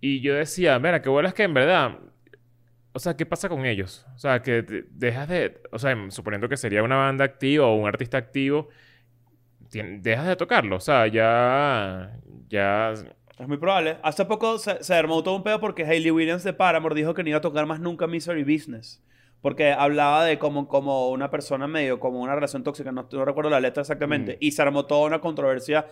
Y 0.00 0.20
yo 0.20 0.34
decía, 0.34 0.78
mira, 0.78 1.02
qué 1.02 1.08
bolas 1.10 1.34
que 1.34 1.42
en 1.42 1.52
verdad... 1.54 1.98
O 2.92 2.98
sea, 3.00 3.14
¿qué 3.16 3.26
pasa 3.26 3.48
con 3.50 3.66
ellos? 3.66 4.06
O 4.14 4.18
sea, 4.18 4.40
que 4.42 4.62
dejas 4.90 5.28
de... 5.28 5.60
O 5.70 5.78
sea, 5.78 5.94
suponiendo 6.10 6.48
que 6.48 6.56
sería 6.56 6.82
una 6.82 6.96
banda 6.96 7.24
activa 7.26 7.66
o 7.66 7.74
un 7.76 7.86
artista 7.86 8.16
activo, 8.16 8.68
dejas 9.70 10.26
de 10.26 10.36
tocarlo. 10.36 10.76
O 10.76 10.80
sea, 10.80 11.06
ya... 11.06 12.16
Ya... 12.48 12.92
Es 13.38 13.46
muy 13.46 13.56
probable. 13.56 13.98
Hace 14.02 14.24
poco 14.24 14.58
se, 14.58 14.82
se 14.82 14.94
armó 14.94 15.22
todo 15.22 15.36
un 15.36 15.44
pedo 15.44 15.60
porque 15.60 15.84
Hayley 15.84 16.10
Williams 16.10 16.42
de 16.42 16.52
Paramore 16.52 16.94
dijo 16.94 17.14
que 17.14 17.22
no 17.22 17.28
iba 17.28 17.38
a 17.38 17.42
tocar 17.42 17.66
más 17.66 17.78
nunca 17.78 18.06
Misery 18.06 18.42
Business. 18.42 19.00
Porque 19.40 19.72
hablaba 19.72 20.24
de 20.24 20.36
como, 20.36 20.66
como 20.66 21.10
una 21.10 21.30
persona 21.30 21.68
medio, 21.68 22.00
como 22.00 22.20
una 22.20 22.34
relación 22.34 22.64
tóxica, 22.64 22.90
no, 22.90 23.06
no 23.12 23.24
recuerdo 23.24 23.50
la 23.50 23.60
letra 23.60 23.82
exactamente. 23.82 24.36
Y 24.40 24.50
se 24.50 24.62
armó 24.62 24.84
toda 24.86 25.06
una 25.06 25.20
controversia 25.20 25.86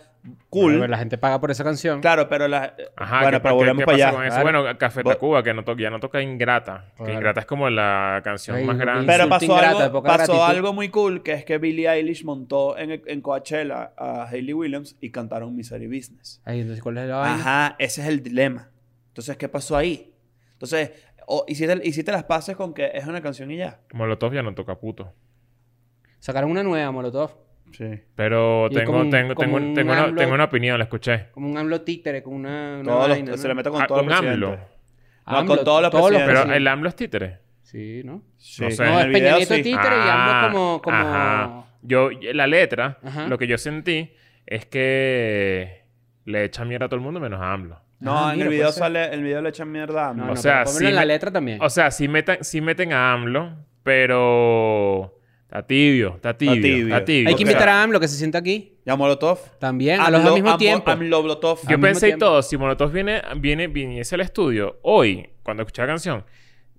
cool. 0.49 0.73
Bueno, 0.73 0.87
la 0.87 0.97
gente 0.97 1.17
paga 1.17 1.39
por 1.39 1.49
esa 1.49 1.63
canción. 1.63 2.01
Claro, 2.01 2.27
pero 2.27 2.49
la... 2.49 2.75
Ajá, 2.97 3.21
bueno, 3.21 3.37
¿qué, 3.37 3.41
pero 3.43 3.55
volvemos 3.55 3.85
para 3.85 3.95
allá. 3.95 4.11
con 4.11 4.25
eso? 4.25 4.41
Claro. 4.41 4.61
Bueno, 4.63 4.77
Café 4.77 5.01
Tacuba, 5.01 5.43
que 5.43 5.53
no 5.53 5.63
to- 5.63 5.77
ya 5.77 5.89
no 5.89 6.01
toca 6.01 6.21
Ingrata. 6.21 6.91
Que. 6.97 7.13
Ingrata 7.13 7.39
es 7.39 7.45
como 7.45 7.69
la 7.69 8.19
canción 8.21 8.57
Ay, 8.57 8.65
más 8.65 8.77
grande. 8.77 9.05
Pero 9.07 9.29
pasó, 9.29 9.45
ingrato, 9.45 9.77
de 9.77 9.83
algo, 9.85 10.03
pasó 10.03 10.45
algo 10.45 10.73
muy 10.73 10.89
cool, 10.89 11.23
que 11.23 11.31
es 11.31 11.45
que 11.45 11.57
Billie 11.57 11.87
Eilish 11.89 12.25
montó 12.25 12.77
en, 12.77 13.01
en 13.05 13.21
Coachella 13.21 13.93
a 13.97 14.27
Hayley 14.29 14.53
Williams 14.53 14.97
y 14.99 15.09
cantaron 15.09 15.55
Misery 15.55 15.87
Business. 15.87 16.41
Ay, 16.43 16.59
entonces, 16.59 16.83
¿cuál 16.83 16.97
es 16.97 17.07
la? 17.07 17.23
Ajá, 17.33 17.75
ese 17.79 18.01
es 18.01 18.07
el 18.09 18.21
dilema. 18.21 18.69
Entonces, 19.07 19.37
¿qué 19.37 19.47
pasó 19.47 19.77
ahí? 19.77 20.13
Entonces, 20.51 20.91
o 21.29 21.43
hiciste, 21.47 21.79
hiciste 21.83 22.11
las 22.11 22.23
paces 22.23 22.55
con 22.55 22.73
que 22.73 22.89
es 22.93 23.05
una 23.05 23.21
canción 23.21 23.51
y 23.51 23.57
ya. 23.57 23.81
Molotov 23.93 24.33
ya 24.33 24.41
no 24.41 24.55
toca 24.55 24.75
puto. 24.79 25.13
Sacaron 26.19 26.49
una 26.51 26.63
nueva, 26.63 26.89
Molotov. 26.91 27.31
Sí. 27.73 27.85
Pero 28.15 28.69
tengo, 28.71 28.85
como 28.85 28.99
un- 29.01 29.09
tengo, 29.09 29.35
como 29.35 29.45
tengo, 29.57 29.57
un 29.57 29.73
tengo, 29.75 29.91
una, 29.91 30.03
AMLO. 30.05 30.21
tengo 30.21 30.33
una 30.33 30.43
opinión, 30.45 30.77
la 30.77 30.85
escuché. 30.85 31.27
Como 31.31 31.49
un 31.49 31.57
AMLO 31.57 31.81
títere 31.81 32.23
con 32.23 32.33
una, 32.33 32.75
una 32.79 32.83
Todos 32.83 33.07
los- 33.09 33.17
vaina, 33.17 33.37
Se 33.37 33.43
¿no? 33.43 33.47
le 33.49 33.53
mete 33.55 33.69
con 33.69 33.81
Ah, 33.81 33.87
todos 33.87 34.05
los 34.05 34.19
un 34.19 34.25
AMLO. 34.27 34.47
presidentes. 34.51 34.77
No, 35.27 35.37
AMLO, 35.37 35.55
con 35.55 35.65
todos 35.65 35.81
los 35.81 35.91
presidentes. 35.91 36.27
Pero 36.43 36.53
el 36.55 36.67
AMLO 36.67 36.89
es 36.89 36.95
títere. 36.95 37.39
Sí, 37.61 38.01
¿no? 38.05 38.21
Sí, 38.37 38.63
No 38.63 38.71
sé. 38.71 38.83
en 38.85 38.89
No, 38.89 38.99
el 39.01 39.05
es 39.07 39.07
video 39.13 39.21
Peña 39.23 39.37
Nieto 39.37 39.53
sí. 39.55 39.63
títere 39.63 39.95
y 39.95 39.99
Ah, 39.99 40.45
AMLO 40.45 40.51
como... 40.57 40.81
como... 40.81 40.97
Ajá. 40.97 41.63
Yo, 41.81 42.09
la 42.11 42.47
letra, 42.47 42.97
Ajá. 43.03 43.27
lo 43.27 43.37
que 43.37 43.47
yo 43.47 43.57
sentí 43.57 44.11
es 44.45 44.65
que 44.65 45.83
le 46.23 46.45
echa 46.45 46.63
mierda 46.63 46.85
a 46.85 46.89
todo 46.89 46.97
el 46.97 47.03
mundo 47.03 47.19
menos 47.19 47.41
a 47.41 47.51
AMLO. 47.53 47.81
No, 47.99 48.15
Ah, 48.27 48.29
en 48.31 48.35
mira, 48.37 48.45
el 48.45 48.51
video 48.51 48.65
puede 48.65 48.73
ser. 48.73 48.83
sale, 48.83 49.05
el 49.13 49.23
video 49.23 49.41
le 49.41 49.49
echan 49.49 49.71
mierda 49.71 50.05
a 50.05 50.09
AMLO. 50.09 50.25
No, 50.27 50.31
O 50.33 50.35
sea, 50.35 50.65
sí 50.65 50.85
en 50.85 50.95
la 50.95 51.05
letra 51.05 51.31
también. 51.31 51.59
O 51.61 51.69
sea, 51.69 51.89
sí 51.91 52.07
meten, 52.07 52.43
sí 52.43 52.61
meten 52.61 52.93
a 52.93 53.13
AMLO, 53.13 53.55
pero 53.83 55.19
está 55.43 55.65
tibio, 55.65 56.15
está 56.15 56.37
tibio, 56.37 56.61
tibio. 56.61 56.87
está 56.95 57.05
tibio. 57.05 57.29
Hay 57.29 57.35
que 57.35 57.41
invitar 57.43 57.69
a 57.69 57.83
AMLO 57.83 57.99
que 57.99 58.07
se 58.07 58.15
sienta 58.17 58.37
aquí. 58.37 58.77
¿Y 58.85 58.89
a 58.89 58.95
Molotov? 58.95 59.39
También, 59.59 59.99
a 59.99 60.09
los 60.09 60.23
al 60.23 60.33
mismo 60.33 60.49
AMLO- 60.51 60.57
tiempo. 60.57 60.89
AMLO 60.91 61.21
Molotov. 61.21 61.59
Yo 61.67 61.79
pensé 61.79 62.09
y 62.09 62.17
todo, 62.17 62.41
si 62.41 62.57
Molotov 62.57 62.91
viene, 62.91 63.21
viene, 63.37 63.67
viniese 63.67 64.15
al 64.15 64.21
estudio 64.21 64.77
hoy, 64.83 65.29
cuando 65.43 65.63
escuché 65.63 65.81
la 65.81 65.87
canción, 65.87 66.23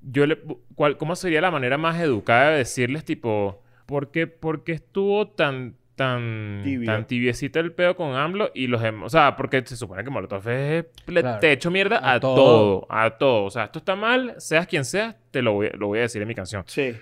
yo 0.02 0.26
le, 0.26 0.38
¿cuál, 0.74 0.96
¿cómo 0.96 1.16
sería 1.16 1.40
la 1.40 1.50
manera 1.50 1.76
más 1.78 2.00
educada 2.00 2.50
de 2.50 2.58
decirles, 2.58 3.04
tipo, 3.04 3.62
¿por 3.86 4.10
qué, 4.10 4.26
por 4.26 4.62
qué 4.64 4.72
estuvo 4.72 5.28
tan, 5.28 5.76
tan, 5.98 6.62
Tibio. 6.64 6.86
tan 6.90 7.06
tibiecito 7.06 7.60
el 7.60 7.72
pedo 7.72 7.94
con 7.94 8.14
AMLO 8.14 8.50
y 8.54 8.66
los 8.68 8.80
dem- 8.80 9.02
O 9.04 9.10
sea, 9.10 9.36
porque 9.36 9.62
se 9.66 9.76
supone 9.76 10.02
que 10.02 10.08
Molotov 10.08 10.48
es, 10.48 10.86
le, 11.06 11.20
Claro. 11.20 11.38
te 11.40 11.52
echo 11.52 11.70
mierda 11.70 11.98
A 11.98 12.14
a, 12.14 12.20
todo. 12.20 12.34
todo. 12.34 12.86
a 12.88 13.10
todo. 13.18 13.44
O 13.44 13.50
sea, 13.50 13.64
esto 13.64 13.80
está 13.80 13.94
mal, 13.96 14.34
seas 14.38 14.66
quien 14.66 14.86
seas, 14.86 15.14
te 15.30 15.42
lo 15.42 15.52
voy, 15.52 15.68
lo 15.74 15.88
voy 15.88 15.98
a 15.98 16.02
decir 16.02 16.22
en 16.22 16.28
mi 16.28 16.34
canción. 16.34 16.64
Sí. 16.66 16.96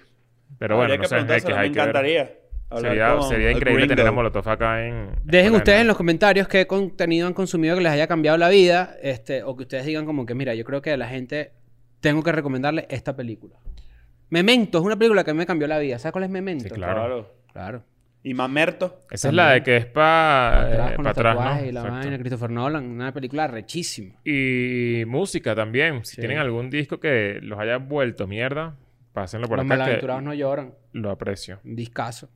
Pero 0.58 0.76
bueno, 0.76 0.94
no 0.96 1.00
que 1.00 1.06
sé, 1.08 1.14
hay 1.14 1.24
que, 1.26 1.32
hay 1.32 1.38
me 1.38 1.74
que 1.74 1.80
encantaría. 1.80 2.32
Sería, 2.80 3.20
sería 3.22 3.52
increíble 3.52 3.86
tener 3.86 4.00
a 4.00 4.04
gringo. 4.10 4.16
Molotov 4.16 4.48
acá 4.48 4.84
en... 4.84 5.10
Dejen 5.22 5.52
en 5.52 5.54
ustedes 5.56 5.80
en 5.82 5.86
los 5.86 5.96
comentarios 5.96 6.48
qué 6.48 6.66
contenido 6.66 7.28
han 7.28 7.32
consumido 7.34 7.76
que 7.76 7.82
les 7.82 7.92
haya 7.92 8.08
cambiado 8.08 8.36
la 8.38 8.48
vida. 8.48 8.96
Este, 9.02 9.44
o 9.44 9.54
que 9.56 9.62
ustedes 9.62 9.86
digan 9.86 10.04
como 10.04 10.26
que, 10.26 10.34
mira, 10.34 10.52
yo 10.54 10.64
creo 10.64 10.82
que 10.82 10.90
a 10.90 10.96
la 10.96 11.06
gente 11.06 11.52
tengo 12.00 12.24
que 12.24 12.32
recomendarle 12.32 12.86
esta 12.90 13.14
película. 13.14 13.54
Memento 14.30 14.78
es 14.78 14.84
una 14.84 14.96
película 14.96 15.22
que 15.22 15.32
me 15.32 15.46
cambió 15.46 15.68
la 15.68 15.78
vida. 15.78 16.00
¿Sabes 16.00 16.10
cuál 16.12 16.24
es 16.24 16.30
Memento? 16.30 16.64
Sí, 16.64 16.70
claro. 16.70 16.94
Claro. 16.94 17.30
Claro. 17.52 17.82
Y 18.28 18.34
Mamerto. 18.34 19.02
Esa 19.08 19.28
es 19.28 19.34
la 19.34 19.50
de 19.52 19.62
que 19.62 19.76
es 19.76 19.86
para 19.86 20.62
Atrás 20.62 20.92
con 20.96 21.04
los 21.04 21.10
atrás, 21.12 21.34
¿no? 21.36 21.40
tatuajes 21.42 21.68
y 21.68 21.72
la 21.72 21.80
Exacto. 21.80 21.98
vaina. 22.08 22.18
Christopher 22.18 22.50
Nolan. 22.50 22.84
Una 22.86 23.12
película 23.12 23.46
rechísima. 23.46 24.14
Y 24.24 25.04
música 25.06 25.54
también. 25.54 26.04
Si 26.04 26.16
Sí. 26.16 26.20
tienen 26.22 26.38
algún 26.38 26.68
disco 26.68 26.98
que 26.98 27.38
los 27.40 27.56
haya 27.60 27.76
vuelto 27.76 28.26
mierda, 28.26 28.74
pásenlo 29.12 29.46
por 29.46 29.58
Los 29.58 29.66
acá 29.66 29.74
que 29.74 29.78
malaventurados 29.78 30.22
no 30.24 30.34
lloran. 30.34 30.74
lo 30.92 31.10
aprecio. 31.12 31.60
Un 31.64 31.76
discazo. 31.76 32.28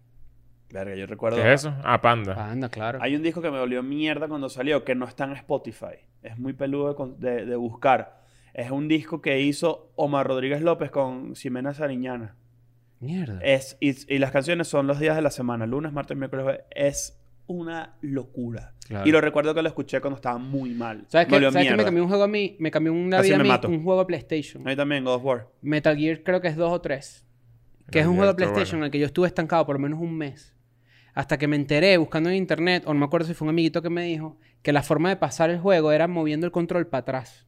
Verga, 0.72 0.95
yo 0.95 1.07
recuerdo. 1.07 1.38
¿Qué 1.43 1.53
es 1.55 1.62
eso? 1.62 1.74
Ah, 1.82 2.01
Panda. 2.01 2.51
Anda, 2.53 2.68
claro. 2.68 3.01
Hay 3.03 3.16
un 3.16 3.22
disco 3.24 3.43
que 3.43 3.51
me 3.51 3.59
volvió 3.59 3.82
mierda 3.82 4.28
cuando 4.28 4.49
salió, 4.49 4.84
que 4.84 4.95
no 4.95 5.07
está 5.07 5.24
en 5.24 5.32
Spotify. 5.32 5.97
Es 6.22 6.38
muy 6.38 6.53
peludo 6.53 7.16
de, 7.18 7.47
de 7.47 7.57
buscar. 7.57 8.20
Es 8.55 8.70
un 8.70 8.86
disco 8.86 9.20
que 9.20 9.41
hizo 9.41 9.91
Omar 9.97 10.28
Rodríguez 10.28 10.62
López 10.62 10.93
con 10.93 11.34
Ximena 11.34 11.74
Sariñana. 11.74 12.36
Mierda. 13.01 13.41
Es, 13.43 13.77
y, 13.81 14.15
y 14.15 14.19
las 14.19 14.31
canciones 14.31 14.69
son 14.69 14.87
los 14.87 15.01
días 15.01 15.17
de 15.17 15.23
la 15.23 15.31
semana, 15.31 15.67
lunes, 15.67 15.93
martes, 15.93 16.17
miércoles. 16.17 16.61
Es 16.71 17.19
una 17.47 17.97
locura. 18.03 18.75
Claro. 18.87 19.09
Y 19.09 19.13
lo 19.13 19.21
recuerdo 19.21 19.55
que 19.55 19.63
lo 19.63 19.69
escuché 19.69 20.01
cuando 20.01 20.17
estaba 20.17 20.39
muy 20.39 20.71
mal. 20.75 21.05
¿Sabes 21.09 21.27
qué? 21.27 21.41
¿Sabes 21.51 21.69
qué 21.69 21.77
me 21.77 21.85
cambió 21.85 22.03
un 22.03 22.09
juego 22.09 22.25
a 22.25 22.29
mí? 22.29 22.57
Me 22.61 22.71
cambió 22.71 22.93
una 22.93 23.19
Casi 23.19 23.29
vida 23.29 23.37
a 23.37 23.39
me 23.39 23.43
mí. 23.45 23.49
mato. 23.49 23.69
Un 23.69 23.83
juego 23.83 24.01
de 24.01 24.07
PlayStation. 24.07 24.63
A 24.67 24.71
mí 24.71 24.77
también, 24.77 25.05
God 25.05 25.15
of 25.15 25.25
War. 25.25 25.49
Metal 25.63 25.97
Gear 25.97 26.23
creo 26.23 26.41
que 26.41 26.49
es 26.49 26.57
dos 26.57 26.73
o 26.73 26.81
tres. 26.81 27.25
Que 27.91 27.99
Metal 27.99 28.03
es 28.03 28.07
un 28.07 28.13
Gear 28.15 28.17
juego 28.19 28.33
de 28.33 28.37
PlayStation 28.37 28.79
bueno. 28.79 28.85
en 28.85 28.89
el 28.89 28.91
que 28.93 28.99
yo 29.01 29.07
estuve 29.07 29.27
estancado 29.27 29.67
por 29.67 29.79
menos 29.79 29.99
un 30.01 30.17
mes. 30.17 30.55
Hasta 31.15 31.39
que 31.39 31.49
me 31.49 31.57
enteré 31.57 31.97
buscando 31.97 32.29
en 32.31 32.37
internet, 32.37 32.85
o 32.87 32.93
no 32.95 33.01
me 33.01 33.07
acuerdo 33.07 33.27
si 33.27 33.35
fue 33.35 33.47
un 33.47 33.51
amiguito 33.51 33.83
que 33.83 33.91
me 33.91 34.05
dijo, 34.05 34.39
que 34.63 34.73
la 34.73 34.83
forma 34.83 35.09
de 35.09 35.17
pasar 35.17 35.51
el 35.51 35.59
juego 35.59 35.91
era 35.91 36.07
moviendo 36.07 36.47
el 36.47 36.53
control 36.53 36.87
para 36.87 37.01
atrás. 37.01 37.47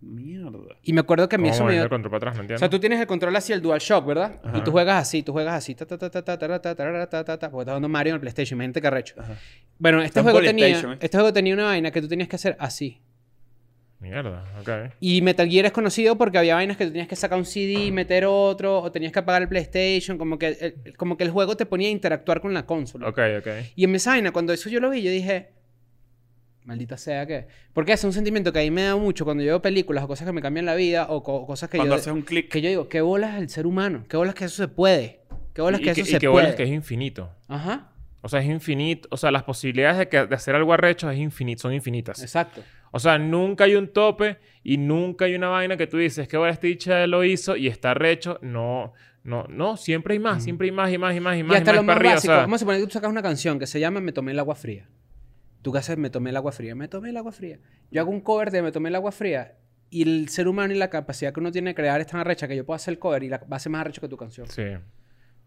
Mierda. 0.00 0.76
Y 0.82 0.92
me 0.92 1.00
acuerdo 1.00 1.28
que 1.28 1.36
a 1.36 1.38
mí 1.38 1.44
¿Cómo 1.48 1.54
eso 1.54 1.64
me 1.64 1.72
dio... 1.72 1.82
el 1.82 1.88
control 1.88 2.10
para 2.10 2.18
atrás? 2.18 2.34
No 2.34 2.40
O 2.40 2.42
entiendo. 2.42 2.58
sea, 2.58 2.68
tú 2.70 2.78
tienes 2.78 3.00
el 3.00 3.06
control 3.06 3.34
hacia 3.34 3.54
el 3.54 3.62
DualShock, 3.62 4.06
¿verdad? 4.06 4.40
Ajá. 4.44 4.58
Y 4.58 4.60
tú 4.62 4.70
juegas 4.70 5.00
así, 5.00 5.22
tú 5.22 5.32
juegas 5.32 5.54
así, 5.54 5.74
ta 5.74 5.86
ta 5.86 5.96
ta 5.96 6.10
ta 6.10 6.22
ta 6.22 6.36
ta 6.38 6.48
ta 6.48 6.60
ta 6.60 6.74
ta 6.74 7.06
ta 7.06 7.24
ta 7.24 7.38
ta, 7.38 7.50
porque 7.50 7.62
estás 7.62 7.72
jugando 7.72 7.88
Mario 7.88 8.10
en 8.10 8.14
el 8.16 8.20
PlayStation, 8.20 8.56
imagínate 8.58 8.80
que 8.82 8.86
arrecho. 8.86 9.14
Ajá. 9.18 9.36
Bueno, 9.78 10.02
este 10.02 10.20
juego 10.22 10.40
tenía, 10.42 10.68
¿eh? 10.68 10.98
este 11.00 11.16
juego 11.16 11.32
tenía 11.32 11.54
una 11.54 11.64
vaina 11.64 11.90
que 11.90 12.00
tú 12.02 12.08
tenías 12.08 12.28
que 12.28 12.36
hacer 12.36 12.56
así. 12.60 13.00
Mierda, 13.98 14.44
ok. 14.60 14.92
Y 15.00 15.22
Metal 15.22 15.48
Gear 15.48 15.64
es 15.64 15.72
conocido 15.72 16.18
porque 16.18 16.36
había 16.36 16.54
vainas 16.54 16.76
que 16.76 16.84
tú 16.84 16.90
tenías 16.92 17.08
que 17.08 17.16
sacar 17.16 17.38
un 17.38 17.46
CD, 17.46 17.90
meter 17.90 18.26
otro, 18.26 18.82
o 18.82 18.92
tenías 18.92 19.10
que 19.10 19.18
apagar 19.20 19.40
el 19.40 19.48
PlayStation, 19.48 20.18
como 20.18 20.38
que 20.38 20.48
el, 20.84 20.96
como 20.98 21.16
que 21.16 21.24
el 21.24 21.30
juego 21.30 21.56
te 21.56 21.64
ponía 21.64 21.88
a 21.88 21.92
interactuar 21.92 22.42
con 22.42 22.52
la 22.52 22.66
consola. 22.66 23.08
Ok, 23.08 23.18
ok. 23.38 23.48
Y 23.74 23.84
en 23.84 23.94
esa 23.94 24.10
vaina, 24.10 24.32
cuando 24.32 24.52
eso 24.52 24.68
yo 24.68 24.80
lo 24.80 24.90
vi, 24.90 25.00
yo 25.00 25.10
dije, 25.10 25.54
maldita 26.66 26.96
sea 26.98 27.24
que... 27.26 27.46
Porque 27.72 27.92
es 27.92 28.04
un 28.04 28.12
sentimiento 28.12 28.52
que 28.52 28.58
a 28.58 28.62
mí 28.62 28.70
me 28.70 28.82
da 28.82 28.96
mucho 28.96 29.24
cuando 29.24 29.42
yo 29.42 29.52
veo 29.52 29.62
películas 29.62 30.04
o 30.04 30.08
cosas 30.08 30.26
que 30.26 30.32
me 30.32 30.42
cambian 30.42 30.66
la 30.66 30.74
vida 30.74 31.06
o 31.08 31.22
co- 31.22 31.46
cosas 31.46 31.70
que 31.70 31.78
Cuando 31.78 31.94
yo... 31.94 32.00
haces 32.00 32.12
un 32.12 32.22
clic. 32.22 32.50
Que 32.50 32.60
yo 32.60 32.68
digo, 32.68 32.88
¿qué 32.88 33.00
bolas 33.00 33.38
el 33.40 33.48
ser 33.48 33.66
humano? 33.66 34.04
¿Qué 34.08 34.16
bolas 34.16 34.34
que 34.34 34.44
eso 34.44 34.56
se 34.56 34.68
puede? 34.68 35.20
¿Qué 35.54 35.62
bolas 35.62 35.80
Y 35.80 35.84
que 35.84 35.92
que- 35.94 36.00
eso 36.02 36.10
y 36.10 36.12
se 36.12 36.18
que 36.18 36.28
puede? 36.28 36.44
bolas 36.44 36.56
que 36.56 36.64
es 36.64 36.70
infinito. 36.70 37.30
Ajá, 37.48 37.92
O 38.20 38.28
sea, 38.28 38.40
es 38.40 38.46
infinito. 38.46 39.08
O 39.12 39.16
sea, 39.16 39.30
las 39.30 39.44
posibilidades 39.44 39.96
de, 39.98 40.08
que- 40.08 40.26
de 40.26 40.34
hacer 40.34 40.54
algo 40.54 40.72
arrecho 40.72 41.08
es 41.10 41.18
infinito, 41.18 41.62
son 41.62 41.72
infinitas. 41.72 42.20
exacto. 42.22 42.62
O 42.90 42.98
sea, 42.98 43.18
nunca 43.18 43.64
hay 43.64 43.74
un 43.76 43.88
tope 43.88 44.38
y 44.64 44.78
nunca 44.78 45.26
hay 45.26 45.34
una 45.34 45.48
vaina 45.48 45.76
que 45.76 45.86
tú 45.86 45.98
dices 45.98 46.26
que 46.28 46.36
bueno, 46.36 46.52
este 46.52 46.66
dicha 46.68 47.06
lo 47.06 47.22
hizo 47.24 47.54
y 47.56 47.68
está 47.68 47.90
arrecho. 47.92 48.38
No, 48.42 48.92
no, 49.22 49.44
no. 49.48 49.76
Siempre 49.76 50.14
hay 50.14 50.18
más, 50.18 50.42
siempre 50.42 50.66
hay 50.66 50.72
más 50.72 50.90
y 50.92 50.98
más 50.98 51.14
y 51.14 51.20
más 51.20 51.36
y 51.36 51.40
Y 51.40 51.42
más. 51.42 51.58
hasta 51.58 51.72
y 51.72 51.74
lo 51.74 51.82
más 51.82 51.86
más 51.88 51.94
para 51.96 52.00
arriba. 52.00 52.14
básico. 52.14 52.32
o 52.32 52.36
sea, 52.36 52.42
Vamos 52.42 52.56
a 52.56 52.58
suponer 52.60 52.80
que 52.80 52.86
tú 52.86 52.92
sacas 52.92 53.10
una 53.10 53.22
canción 53.22 53.58
que 53.58 53.66
se 53.66 53.78
llama 53.80 54.00
Me 54.00 54.12
tomé 54.12 54.32
el 54.32 54.38
agua 54.38 54.54
fría. 54.54 54.88
¿Tú 55.66 55.72
qué 55.72 55.78
haces? 55.78 55.98
Me 55.98 56.10
tomé 56.10 56.30
el 56.30 56.36
agua 56.36 56.52
fría. 56.52 56.76
Me 56.76 56.86
tomé 56.86 57.10
el 57.10 57.16
agua 57.16 57.32
fría. 57.32 57.58
Yo 57.90 58.00
hago 58.00 58.12
un 58.12 58.20
cover 58.20 58.52
de 58.52 58.62
Me 58.62 58.70
tomé 58.70 58.88
el 58.88 58.94
agua 58.94 59.10
fría 59.10 59.56
y 59.90 60.04
el 60.04 60.28
ser 60.28 60.46
humano 60.46 60.72
y 60.72 60.76
la 60.76 60.90
capacidad 60.90 61.32
que 61.32 61.40
uno 61.40 61.50
tiene 61.50 61.70
de 61.70 61.74
crear 61.74 62.00
es 62.00 62.06
tan 62.06 62.20
arrecha 62.20 62.46
que 62.46 62.54
yo 62.54 62.64
puedo 62.64 62.76
hacer 62.76 62.92
el 62.92 63.00
cover 63.00 63.24
y 63.24 63.28
la, 63.28 63.38
va 63.38 63.56
a 63.56 63.58
ser 63.58 63.72
más 63.72 63.80
arrecho 63.80 64.00
que 64.00 64.06
tu 64.06 64.16
canción. 64.16 64.46
Sí. 64.48 64.62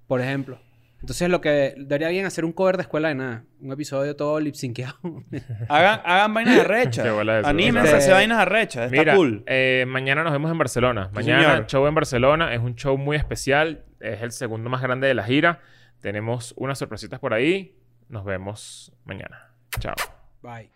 Por 0.07 0.19
ejemplo. 0.19 0.59
Entonces 0.99 1.29
lo 1.29 1.39
que 1.39 1.73
debería 1.77 2.09
bien 2.09 2.25
hacer 2.25 2.43
un 2.43 2.51
cover 2.51 2.75
de 2.75 2.81
escuela 2.81 3.07
de 3.07 3.15
nada. 3.15 3.45
Un 3.61 3.71
episodio 3.71 4.13
todo 4.17 4.41
lip 4.41 4.55
synceado. 4.55 4.97
Hagan, 5.69 6.01
hagan 6.03 6.33
vainas 6.33 6.59
arrechas. 6.59 7.07
Anímense 7.45 7.93
a 7.93 7.97
hacer 7.99 8.13
vainas 8.13 8.39
arrechas. 8.39 8.91
Está 8.91 8.99
Mira, 8.99 9.15
cool. 9.15 9.45
eh, 9.47 9.85
mañana 9.87 10.25
nos 10.25 10.33
vemos 10.33 10.51
en 10.51 10.57
Barcelona. 10.57 11.09
Mañana 11.13 11.43
señor. 11.43 11.67
show 11.67 11.87
en 11.87 11.95
Barcelona. 11.95 12.53
Es 12.53 12.59
un 12.59 12.75
show 12.75 12.97
muy 12.97 13.15
especial. 13.15 13.85
Es 14.01 14.21
el 14.21 14.33
segundo 14.33 14.69
más 14.69 14.81
grande 14.81 15.07
de 15.07 15.13
la 15.13 15.23
gira. 15.23 15.61
Tenemos 16.01 16.53
unas 16.57 16.77
sorpresitas 16.77 17.21
por 17.21 17.33
ahí. 17.33 17.77
Nos 18.09 18.25
vemos 18.25 18.91
mañana. 19.05 19.48
Chao. 19.79 19.95
Bye. 20.41 20.69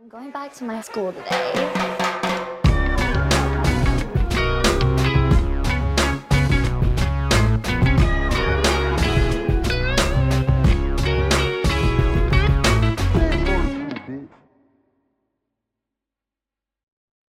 I'm 0.00 0.08
going 0.08 0.30
back 0.30 0.52
to 0.54 0.64
my 0.64 0.80
school 0.80 1.12
today. 1.12 2.38